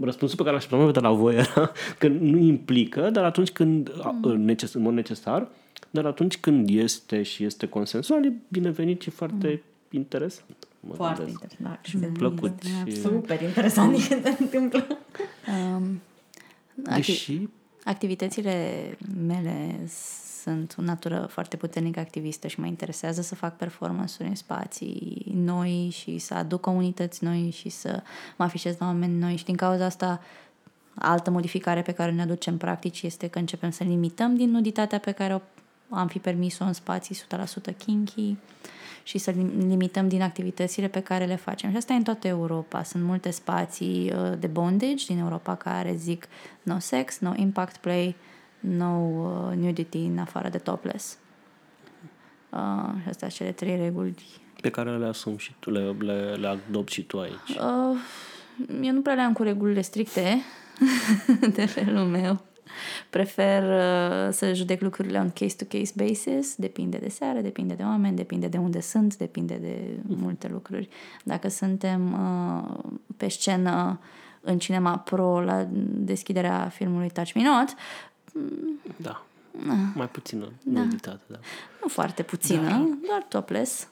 Răspunsul 0.00 0.36
pe 0.36 0.42
care 0.42 0.54
l-aș 0.54 0.66
putea 0.66 0.90
de 0.90 1.00
la 1.00 1.12
voi 1.12 1.34
era 1.34 1.72
că 1.98 2.08
nu 2.08 2.36
implică, 2.36 3.10
dar 3.10 3.24
atunci 3.24 3.50
când, 3.50 3.90
mm. 4.22 4.40
neces- 4.40 4.72
în 4.72 4.82
mod 4.82 4.94
necesar, 4.94 5.48
dar 5.90 6.06
atunci 6.06 6.38
când 6.38 6.68
este 6.68 7.22
și 7.22 7.44
este 7.44 7.68
consensual, 7.68 8.24
e 8.24 8.32
binevenit 8.48 9.00
și 9.02 9.10
foarte 9.10 9.62
interesant. 9.90 10.67
Mă 10.80 10.94
Foarte 10.94 11.22
gândesc. 11.24 11.42
interesant. 11.42 11.78
Și 11.84 11.96
plăcut. 11.96 12.62
Și, 12.86 13.00
Super 13.00 13.40
interesant 13.42 13.96
ce 13.96 14.20
se 14.22 14.36
întâmplă. 14.38 14.86
Um, 15.76 16.00
acti- 16.90 16.94
deși, 16.94 17.46
Activitățile 17.84 18.96
mele 19.26 19.80
sunt 20.42 20.74
o 20.78 20.82
natură 20.82 21.26
foarte 21.30 21.56
puternic 21.56 21.96
activistă 21.96 22.46
și 22.48 22.60
mă 22.60 22.66
interesează 22.66 23.22
să 23.22 23.34
fac 23.34 23.56
performance-uri 23.56 24.28
în 24.28 24.34
spații 24.34 25.26
noi 25.34 25.88
și 25.92 26.18
să 26.18 26.34
aduc 26.34 26.60
comunități 26.60 27.24
noi 27.24 27.50
și 27.56 27.68
să 27.68 28.02
mă 28.36 28.44
afișez 28.44 28.76
la 28.78 28.86
oameni 28.86 29.18
noi 29.18 29.36
și 29.36 29.44
din 29.44 29.56
cauza 29.56 29.84
asta 29.84 30.20
altă 30.94 31.30
modificare 31.30 31.82
pe 31.82 31.92
care 31.92 32.12
ne 32.12 32.22
aducem 32.22 32.56
practici 32.56 33.02
este 33.02 33.28
că 33.28 33.38
începem 33.38 33.70
să 33.70 33.84
limităm 33.84 34.36
din 34.36 34.50
nuditatea 34.50 34.98
pe 34.98 35.12
care 35.12 35.34
o 35.34 35.40
am 35.96 36.06
fi 36.08 36.18
permis-o 36.18 36.64
în 36.64 36.72
spații 36.72 37.14
100% 37.14 37.76
kinky 37.78 38.36
și 39.08 39.18
să 39.18 39.30
lim- 39.30 39.68
limităm 39.68 40.08
din 40.08 40.22
activitățile 40.22 40.88
pe 40.88 41.00
care 41.00 41.24
le 41.24 41.36
facem. 41.36 41.70
Și 41.70 41.76
asta 41.76 41.92
e 41.92 41.96
în 41.96 42.02
toată 42.02 42.26
Europa. 42.28 42.82
Sunt 42.82 43.02
multe 43.02 43.30
spații 43.30 44.12
uh, 44.12 44.38
de 44.38 44.46
bondage 44.46 45.04
din 45.06 45.18
Europa 45.18 45.54
care 45.54 45.94
zic 45.94 46.28
no 46.62 46.78
sex, 46.78 47.18
no 47.18 47.32
impact 47.36 47.76
play, 47.76 48.16
no 48.60 48.98
uh, 48.98 49.56
nudity 49.56 49.98
în 49.98 50.18
afară 50.18 50.48
de 50.48 50.58
topless. 50.58 51.18
Uh, 52.50 52.58
și 53.02 53.08
astea 53.08 53.28
sunt 53.28 53.32
cele 53.32 53.52
trei 53.52 53.76
reguli. 53.76 54.24
pe 54.60 54.70
care 54.70 54.96
le 54.96 55.06
asum 55.06 55.36
și 55.36 55.52
tu, 55.58 55.70
le, 55.70 55.96
le, 55.98 56.34
le 56.34 56.46
adopt 56.46 56.92
și 56.92 57.02
tu 57.02 57.20
aici. 57.20 57.48
Uh, 57.48 57.98
eu 58.82 58.92
nu 58.92 59.00
prea 59.00 59.14
le 59.14 59.20
am 59.20 59.32
cu 59.32 59.42
regulile 59.42 59.80
stricte 59.80 60.42
de 61.56 61.66
felul 61.66 62.04
meu. 62.04 62.44
Prefer 63.10 63.62
uh, 63.62 64.32
să 64.32 64.52
judec 64.54 64.80
lucrurile 64.80 65.18
on 65.18 65.30
case-to-case 65.30 65.92
basis, 65.96 66.54
depinde 66.56 66.96
de 66.98 67.08
seară, 67.08 67.40
depinde 67.40 67.74
de 67.74 67.82
oameni, 67.82 68.16
depinde 68.16 68.46
de 68.48 68.56
unde 68.58 68.80
sunt, 68.80 69.16
depinde 69.16 69.54
de 69.54 69.98
multe 70.06 70.48
lucruri. 70.48 70.88
Dacă 71.24 71.48
suntem 71.48 72.12
uh, 72.12 72.92
pe 73.16 73.28
scenă 73.28 74.00
în 74.40 74.58
Cinema 74.58 74.98
Pro 74.98 75.40
la 75.40 75.66
deschiderea 75.90 76.68
filmului 76.68 77.10
Touch 77.10 77.32
Me 77.34 77.42
Not, 77.42 77.74
Da. 78.96 79.22
Ah. 79.68 79.76
Mai 79.94 80.08
puțină 80.08 80.52
nuditate, 80.64 81.22
da. 81.26 81.38
nu 81.82 81.88
foarte 81.88 82.22
puțină, 82.22 82.98
doar 83.06 83.22
topless, 83.28 83.88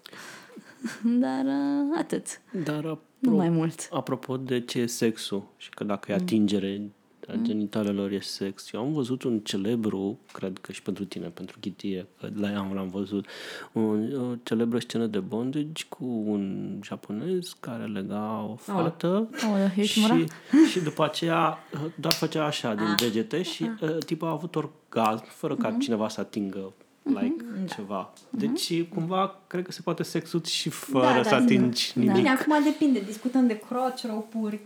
dar 1.25 1.45
uh, 1.45 1.97
atât, 1.99 2.41
Dar 2.65 2.85
apro- 2.85 3.19
nu 3.19 3.37
mai 3.37 3.49
mult. 3.49 3.89
apropo 3.91 4.37
de 4.37 4.61
ce 4.61 4.79
e 4.79 4.87
sexul 4.87 5.43
și 5.57 5.71
că 5.71 5.85
dacă 5.85 6.13
e 6.13 6.15
atingere 6.15 6.91
a 7.29 7.35
genitalelor 7.43 8.11
e 8.11 8.21
sex. 8.21 8.73
Eu 8.73 8.81
am 8.81 8.93
văzut 8.93 9.23
un 9.23 9.39
celebru, 9.39 10.19
cred 10.33 10.59
că 10.59 10.73
și 10.73 10.83
pentru 10.83 11.05
tine, 11.05 11.27
pentru 11.27 11.59
Ghitie, 11.61 12.07
că 12.21 12.29
la 12.35 12.51
ea 12.51 12.71
l-am 12.75 12.89
văzut, 12.89 13.27
un, 13.73 14.13
o 14.31 14.35
celebră 14.43 14.79
scenă 14.79 15.07
de 15.07 15.19
bondage 15.19 15.85
cu 15.89 16.05
un 16.05 16.75
japonez 16.83 17.57
care 17.61 17.85
lega 17.85 18.47
o 18.51 18.55
fată 18.55 19.29
Aoleu, 19.45 19.71
ești 19.77 20.01
mura? 20.01 20.17
și, 20.17 20.27
și 20.71 20.81
după 20.81 21.05
aceea 21.05 21.59
uh, 21.73 21.81
doar 21.95 22.13
făcea 22.13 22.45
așa 22.45 22.75
din 22.75 22.95
degete 22.99 23.43
și 23.43 23.71
uh, 23.81 23.97
tipul 24.05 24.29
a 24.29 24.31
avut 24.31 24.57
orgasm 24.57 25.25
fără 25.29 25.57
ca 25.57 25.77
cineva 25.81 26.09
să 26.09 26.21
atingă 26.21 26.73
like 27.03 27.45
ceva. 27.75 28.13
Deci 28.31 28.83
cumva 28.89 29.41
cred 29.47 29.65
că 29.65 29.73
se 29.73 29.81
poate 29.83 30.03
sexut 30.03 30.47
și 30.47 30.69
fără 30.69 31.05
Da, 31.05 31.15
da, 31.15 31.23
să 31.23 31.31
da. 31.31 31.37
atingi 31.37 31.93
nimic. 31.95 32.15
Bine, 32.15 32.29
acum 32.29 32.63
depinde. 32.65 33.01
Discutăm 33.01 33.47
de 33.47 33.59
crotch 33.69 34.05
rope-uri. 34.09 34.61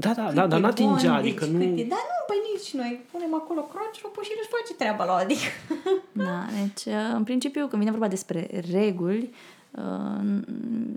Da, 0.00 0.12
da, 0.12 0.24
cât 0.24 0.34
da, 0.34 0.46
dar 0.46 0.58
e 0.58 0.62
n-atingea, 0.62 0.92
bondage, 0.92 1.08
adică 1.08 1.44
nu... 1.44 1.58
cât 1.58 1.78
E, 1.78 1.84
da, 1.84 2.00
nu, 2.10 2.18
păi 2.26 2.36
nici 2.54 2.74
noi 2.74 3.04
punem 3.10 3.34
acolo 3.34 3.60
crotch 3.60 4.00
rope 4.02 4.22
și 4.22 4.30
își 4.40 4.50
face 4.58 4.74
treaba 4.74 5.04
la 5.04 5.14
adică. 5.14 5.50
Da, 6.24 6.46
deci, 6.60 6.94
uh, 6.94 7.14
în 7.14 7.24
principiu, 7.24 7.66
când 7.66 7.78
vine 7.78 7.90
vorba 7.90 8.08
despre 8.08 8.62
reguli, 8.70 9.34
uh, 9.70 9.82
n- 10.20 10.44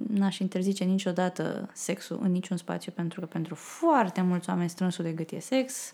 n-aș 0.08 0.38
interzice 0.40 0.84
niciodată 0.84 1.70
sexul 1.74 2.20
în 2.22 2.32
niciun 2.32 2.58
spațiu, 2.58 2.92
pentru 2.96 3.20
că 3.20 3.26
pentru 3.26 3.56
foarte 3.56 4.22
mulți 4.22 4.50
oameni 4.50 4.70
strânsul 4.70 5.04
de 5.04 5.12
gât 5.12 5.32
e 5.32 5.40
sex, 5.40 5.94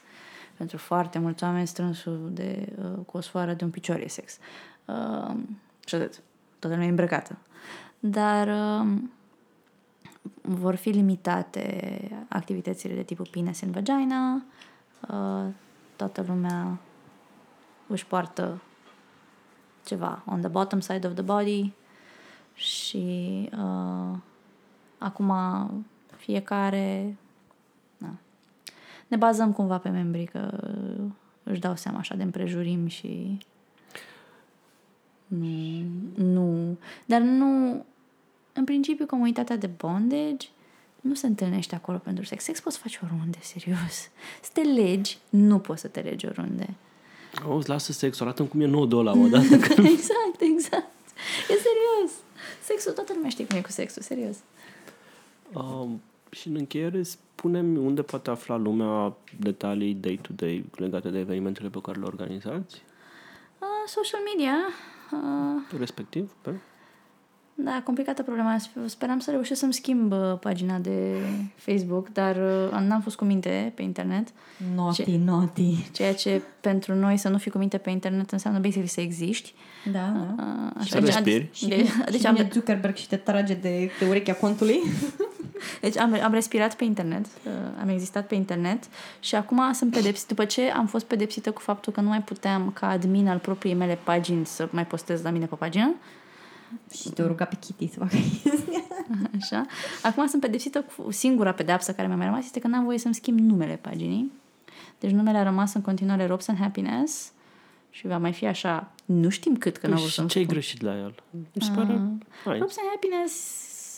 pentru 0.57 0.77
foarte 0.77 1.19
mulți 1.19 1.43
oameni 1.43 1.67
strânsul 1.67 2.29
de, 2.33 2.67
uh, 2.77 3.05
cu 3.05 3.17
o 3.17 3.21
sfoară 3.21 3.53
de 3.53 3.63
un 3.63 3.69
picior 3.69 3.99
e 3.99 4.07
sex. 4.07 4.37
Uh, 4.85 5.35
și 5.85 5.95
atât. 5.95 6.21
Toată 6.59 6.75
lumea 6.75 6.85
e 6.85 6.89
îmbrăcată. 6.89 7.37
Dar 7.99 8.47
uh, 8.47 8.87
vor 10.41 10.75
fi 10.75 10.89
limitate 10.89 11.99
activitățile 12.29 12.93
de 12.93 13.03
tipul 13.03 13.27
penis 13.31 13.61
în 13.61 13.71
vagina, 13.71 14.43
uh, 15.09 15.53
toată 15.95 16.23
lumea 16.27 16.77
își 17.87 18.05
poartă 18.05 18.61
ceva 19.85 20.23
on 20.25 20.39
the 20.39 20.49
bottom 20.49 20.79
side 20.79 21.07
of 21.07 21.13
the 21.13 21.21
body 21.21 21.73
și 22.53 23.49
uh, 23.57 24.17
acum 24.97 25.33
fiecare 26.17 27.17
na, 27.97 28.09
ne 29.07 29.17
bazăm 29.17 29.51
cumva 29.51 29.77
pe 29.77 29.89
membrii 29.89 30.25
că 30.25 30.49
își 31.43 31.59
dau 31.59 31.75
seama 31.75 31.97
așa 31.97 32.15
de 32.15 32.23
împrejurim 32.23 32.87
și 32.87 33.37
nu, 35.27 35.83
nu, 36.15 36.77
dar 37.05 37.21
nu 37.21 37.45
în 37.65 37.83
principiu 38.63 39.05
comunitatea 39.05 39.57
de 39.57 39.67
bondage 39.67 40.47
nu 41.01 41.13
se 41.13 41.27
întâlnește 41.27 41.75
acolo 41.75 41.97
pentru 41.97 42.23
sex. 42.23 42.43
Sex 42.43 42.59
poți 42.59 42.77
face 42.77 42.99
oriunde, 43.03 43.37
serios. 43.41 44.09
Să 44.41 44.49
te 44.53 44.61
legi, 44.61 45.17
nu 45.29 45.59
poți 45.59 45.81
să 45.81 45.87
te 45.87 45.99
legi 45.99 46.25
oriunde. 46.25 46.73
Auzi, 47.43 47.69
lasă 47.69 47.91
sexul, 47.91 48.25
arată 48.25 48.43
cum 48.43 48.61
e 48.61 48.65
nodul 48.65 48.99
ăla 48.99 49.19
odată. 49.19 49.53
exact, 49.93 50.39
exact. 50.39 50.91
E 51.49 51.53
serios. 51.53 52.11
Sexul, 52.63 52.91
toată 52.91 53.13
lumea 53.15 53.29
știe 53.29 53.45
cum 53.45 53.57
e 53.57 53.61
cu 53.61 53.71
sexul, 53.71 54.01
serios. 54.01 54.35
uh, 55.53 55.87
și 56.29 56.47
în 56.47 56.55
încheiere, 56.55 57.03
spune-mi 57.03 57.77
unde 57.77 58.01
poate 58.01 58.29
afla 58.29 58.55
lumea 58.55 59.15
detalii 59.39 59.93
day-to-day 59.93 60.65
legate 60.75 61.09
de 61.09 61.19
evenimentele 61.19 61.69
pe 61.69 61.79
care 61.81 61.99
le 61.99 62.05
organizați, 62.05 62.81
Uh, 63.59 63.67
social 63.85 64.21
media, 64.33 64.55
uh, 65.11 65.77
respectiv, 65.79 66.31
pe... 66.41 66.51
Da, 67.59 67.81
complicată 67.83 68.23
problema. 68.23 68.57
Speram 68.85 69.19
să 69.19 69.31
reușesc 69.31 69.59
să-mi 69.59 69.73
schimb 69.73 70.11
uh, 70.11 70.37
pagina 70.39 70.77
de 70.77 71.15
Facebook, 71.55 72.09
dar 72.13 72.35
uh, 72.35 72.79
n-am 72.87 73.01
fost 73.01 73.15
cu 73.15 73.25
minte 73.25 73.71
pe 73.75 73.81
internet. 73.81 74.27
Naughty, 74.75 75.03
Ce- 75.03 75.19
naughty. 75.25 75.91
Ceea 75.91 76.13
ce 76.13 76.41
pentru 76.61 76.95
noi 76.95 77.17
să 77.17 77.29
nu 77.29 77.37
fii 77.37 77.51
cu 77.51 77.57
minte 77.57 77.77
pe 77.77 77.89
internet 77.89 78.31
înseamnă 78.31 78.59
basically 78.59 78.87
să 78.87 79.01
existi. 79.01 79.53
Da, 79.91 79.99
da. 80.37 80.43
Uh, 80.79 80.85
Să 80.85 80.99
respiri. 80.99 81.49
Și, 81.51 81.67
De, 81.67 81.75
deci, 81.75 81.89
deci, 82.11 82.19
și 82.19 82.25
am, 82.25 82.33
vine 82.33 82.49
Zuckerberg 82.51 82.95
și 82.95 83.07
te 83.07 83.15
trage 83.15 83.53
de, 83.53 83.89
de 83.99 84.05
urechea 84.07 84.33
contului. 84.33 84.79
deci 85.81 85.97
am, 85.97 86.19
am 86.23 86.33
respirat 86.33 86.75
pe 86.75 86.83
internet, 86.83 87.25
uh, 87.25 87.51
am 87.81 87.89
existat 87.89 88.27
pe 88.27 88.35
internet 88.35 88.83
și 89.19 89.35
acum 89.35 89.73
sunt 89.73 89.91
pedepsită. 89.91 90.33
După 90.33 90.45
ce 90.45 90.71
am 90.71 90.87
fost 90.87 91.05
pedepsită 91.05 91.51
cu 91.51 91.61
faptul 91.61 91.93
că 91.93 92.01
nu 92.01 92.07
mai 92.07 92.21
puteam 92.21 92.71
ca 92.73 92.89
admin 92.89 93.27
al 93.27 93.37
propriei 93.37 93.75
mele 93.75 93.97
pagini 94.03 94.45
să 94.45 94.67
mai 94.71 94.85
postez 94.85 95.21
la 95.21 95.29
mine 95.29 95.45
pe 95.45 95.55
pagină, 95.55 95.93
și 96.93 97.09
te 97.09 97.23
ruga 97.23 97.45
pe 97.45 97.55
Kitty 97.59 97.87
să 97.93 97.99
facă 97.99 98.15
chestia. 98.43 98.83
Așa. 99.41 99.65
Acum 100.03 100.27
sunt 100.27 100.41
pedepsită 100.41 100.85
cu 100.97 101.11
singura 101.11 101.51
pedeapsă 101.51 101.93
care 101.93 102.07
mi-a 102.07 102.17
mai 102.17 102.25
rămas 102.25 102.43
este 102.43 102.59
că 102.59 102.67
n-am 102.67 102.83
voie 102.83 102.97
să-mi 102.97 103.13
schimb 103.15 103.39
numele 103.39 103.75
paginii. 103.81 104.31
Deci 104.99 105.11
numele 105.11 105.37
a 105.37 105.43
rămas 105.43 105.73
în 105.73 105.81
continuare 105.81 106.25
Robs 106.25 106.47
and 106.47 106.57
Happiness 106.57 107.31
și 107.89 108.07
va 108.07 108.17
mai 108.17 108.33
fi 108.33 108.45
așa, 108.45 108.91
nu 109.05 109.29
știm 109.29 109.55
cât 109.55 109.77
că 109.77 109.87
n-au 109.87 109.97
vrut 109.97 110.09
și 110.09 110.15
să-mi 110.15 110.27
ce-i 110.27 110.41
spun. 110.43 110.53
greșit 110.53 110.81
la 110.81 110.97
el? 110.97 111.15
Mi 111.53 111.61
se 111.61 111.71
pare... 111.75 112.01
Hai. 112.45 112.57
Robs 112.59 112.75
and 112.79 112.89
Happiness 112.89 113.33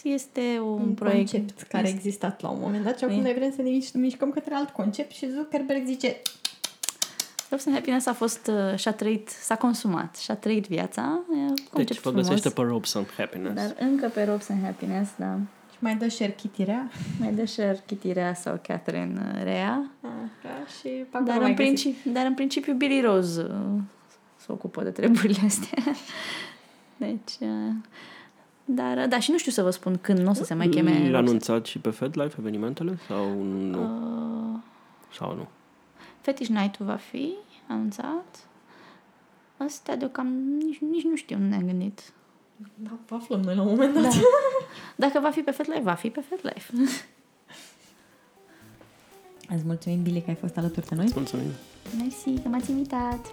este 0.03 0.41
un, 0.63 0.82
Un 0.82 0.93
proiect 0.93 1.32
concept 1.32 1.61
care 1.61 1.88
a 1.88 1.89
existat 1.89 2.41
la 2.41 2.49
un 2.49 2.59
moment 2.61 2.84
dat 2.84 2.97
și 2.97 3.03
acum 3.03 3.17
E. 3.17 3.22
noi 3.22 3.34
vrem 3.34 3.51
să 3.55 3.61
ne 3.61 3.70
miș- 3.70 3.93
mișcăm 3.93 4.32
către 4.32 4.53
alt 4.53 4.70
concept 4.70 5.11
și 5.11 5.30
Zuckerberg 5.32 5.86
zice 5.86 6.17
Robs 7.50 7.66
and 7.66 7.76
Happiness 7.76 8.06
a 8.06 8.14
fost, 8.14 8.47
uh, 8.72 8.78
și-a 8.78 8.93
trăit, 8.93 9.30
s-a 9.30 9.56
consumat, 9.56 10.16
și-a 10.16 10.36
trăit 10.36 10.68
viața. 10.68 11.20
E 11.32 11.36
un 11.36 11.47
concept 11.47 11.74
Deci 11.88 11.95
vă 12.00 12.10
frumos, 12.10 12.28
găsește 12.28 12.50
pe 12.50 12.62
Robes 12.62 12.95
and 12.95 13.06
Happiness. 13.18 13.56
dar 13.56 13.76
încă 13.80 14.08
pe 14.08 14.24
Robs 14.24 14.50
and 14.50 14.64
Happiness, 14.64 15.12
da. 15.18 15.38
și 15.72 15.78
mai 15.80 15.95
dă 15.95 16.10
share 16.10 16.32
Kitty 16.32 16.64
rea. 16.64 16.89
Mai 17.20 17.34
dă 17.34 17.45
share 17.45 17.84
Kitty 17.86 18.12
Rea 18.12 18.34
sau 18.34 18.60
Catherine 18.68 19.34
uh, 19.36 19.43
Rea. 19.43 19.91
Așa, 20.02 20.66
și 20.80 20.88
pe 20.88 21.08
acolo 21.12 21.26
Dar 21.32 21.38
mai 21.39 21.50
în, 21.50 21.56
găsiți. 21.56 21.82
principiu, 21.82 22.12
dar 22.12 22.26
în 22.26 22.34
principiu 22.34 22.74
Billy 22.74 23.02
Rose 23.02 23.41
uh, 23.41 23.80
se 24.36 24.52
ocupă 24.52 24.84
de 24.84 24.89
treburile 24.89 25.39
astea. 25.45 25.84
Deci, 26.97 27.32
uh, 27.39 27.47
dar, 28.66 28.97
uh, 28.97 29.06
da, 29.10 29.20
și 29.20 29.32
nu 29.32 29.38
știu 29.38 29.52
să 29.52 29.62
vă 29.62 29.70
spun 29.70 29.97
când 30.02 30.20
nu 30.20 30.30
o 30.30 30.34
să 30.34 30.43
se 30.43 30.54
mai 30.54 30.68
cheme 30.68 30.89
L-a 30.89 30.95
Roxette. 30.97 31.18
anunțat 31.18 31.66
și 31.66 31.80
pe 31.80 31.89
FedLife 31.89 32.36
evenimentele 32.39 32.97
sau 33.08 33.43
nu? 33.43 33.82
Uh, 33.82 34.60
Sau 35.18 35.36
nu? 35.36 35.47
Fetish 36.22 36.49
Night-ul 36.49 36.86
va 36.86 36.95
fi 36.95 37.34
anunțat. 37.67 38.47
Astea 39.57 39.95
deocamdată 39.95 40.65
nici, 40.65 40.78
nici 40.91 41.03
nu 41.03 41.15
știu, 41.15 41.38
nu 41.38 41.47
ne-am 41.47 41.65
gândit. 41.65 42.01
Da, 42.76 42.89
vă 43.07 43.15
aflăm 43.15 43.39
noi 43.41 43.55
la 43.55 43.61
un 43.61 43.67
moment 43.67 43.93
dat. 43.93 44.03
Da. 44.03 44.09
Dacă 44.95 45.20
va 45.20 45.30
fi 45.30 45.39
pe 45.41 45.51
FedLife, 45.51 45.82
va 45.82 45.93
fi 45.93 46.09
pe 46.09 46.24
FedLife. 46.30 46.74
Îți 49.55 49.63
mulțumim, 49.65 50.01
Billy, 50.01 50.20
că 50.22 50.30
ai 50.30 50.36
fost 50.36 50.57
alături 50.57 50.88
de 50.88 50.95
noi. 50.95 51.05
Îți 51.05 51.13
mulțumim. 51.15 51.45
Mersi 51.97 52.41
că 52.41 52.47
m-ați 52.47 52.70
invitat. 52.72 53.26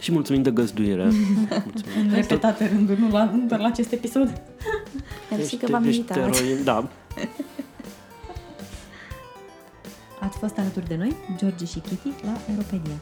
Și 0.00 0.12
mulțumim 0.12 0.42
de 0.42 0.50
găzduire. 0.50 1.04
mulțumim. 1.64 2.08
În 2.08 2.14
repetate 2.14 2.66
rânduri, 2.68 3.00
nu, 3.00 3.10
la, 3.10 3.24
nu 3.24 3.46
doar 3.46 3.60
la 3.60 3.66
acest 3.66 3.92
episod. 3.92 4.40
Mersi 5.30 5.56
că 5.56 5.64
Ești- 5.64 5.70
v-am 5.70 5.84
ești 5.84 5.96
invitat. 6.00 6.16
eroin, 6.36 6.64
da. 6.64 6.88
Ați 10.28 10.38
fost 10.38 10.58
alături 10.58 10.86
de 10.86 10.96
noi, 10.96 11.16
George 11.36 11.64
și 11.64 11.78
Kitty, 11.78 12.24
la 12.24 12.36
Europedia. 12.50 12.96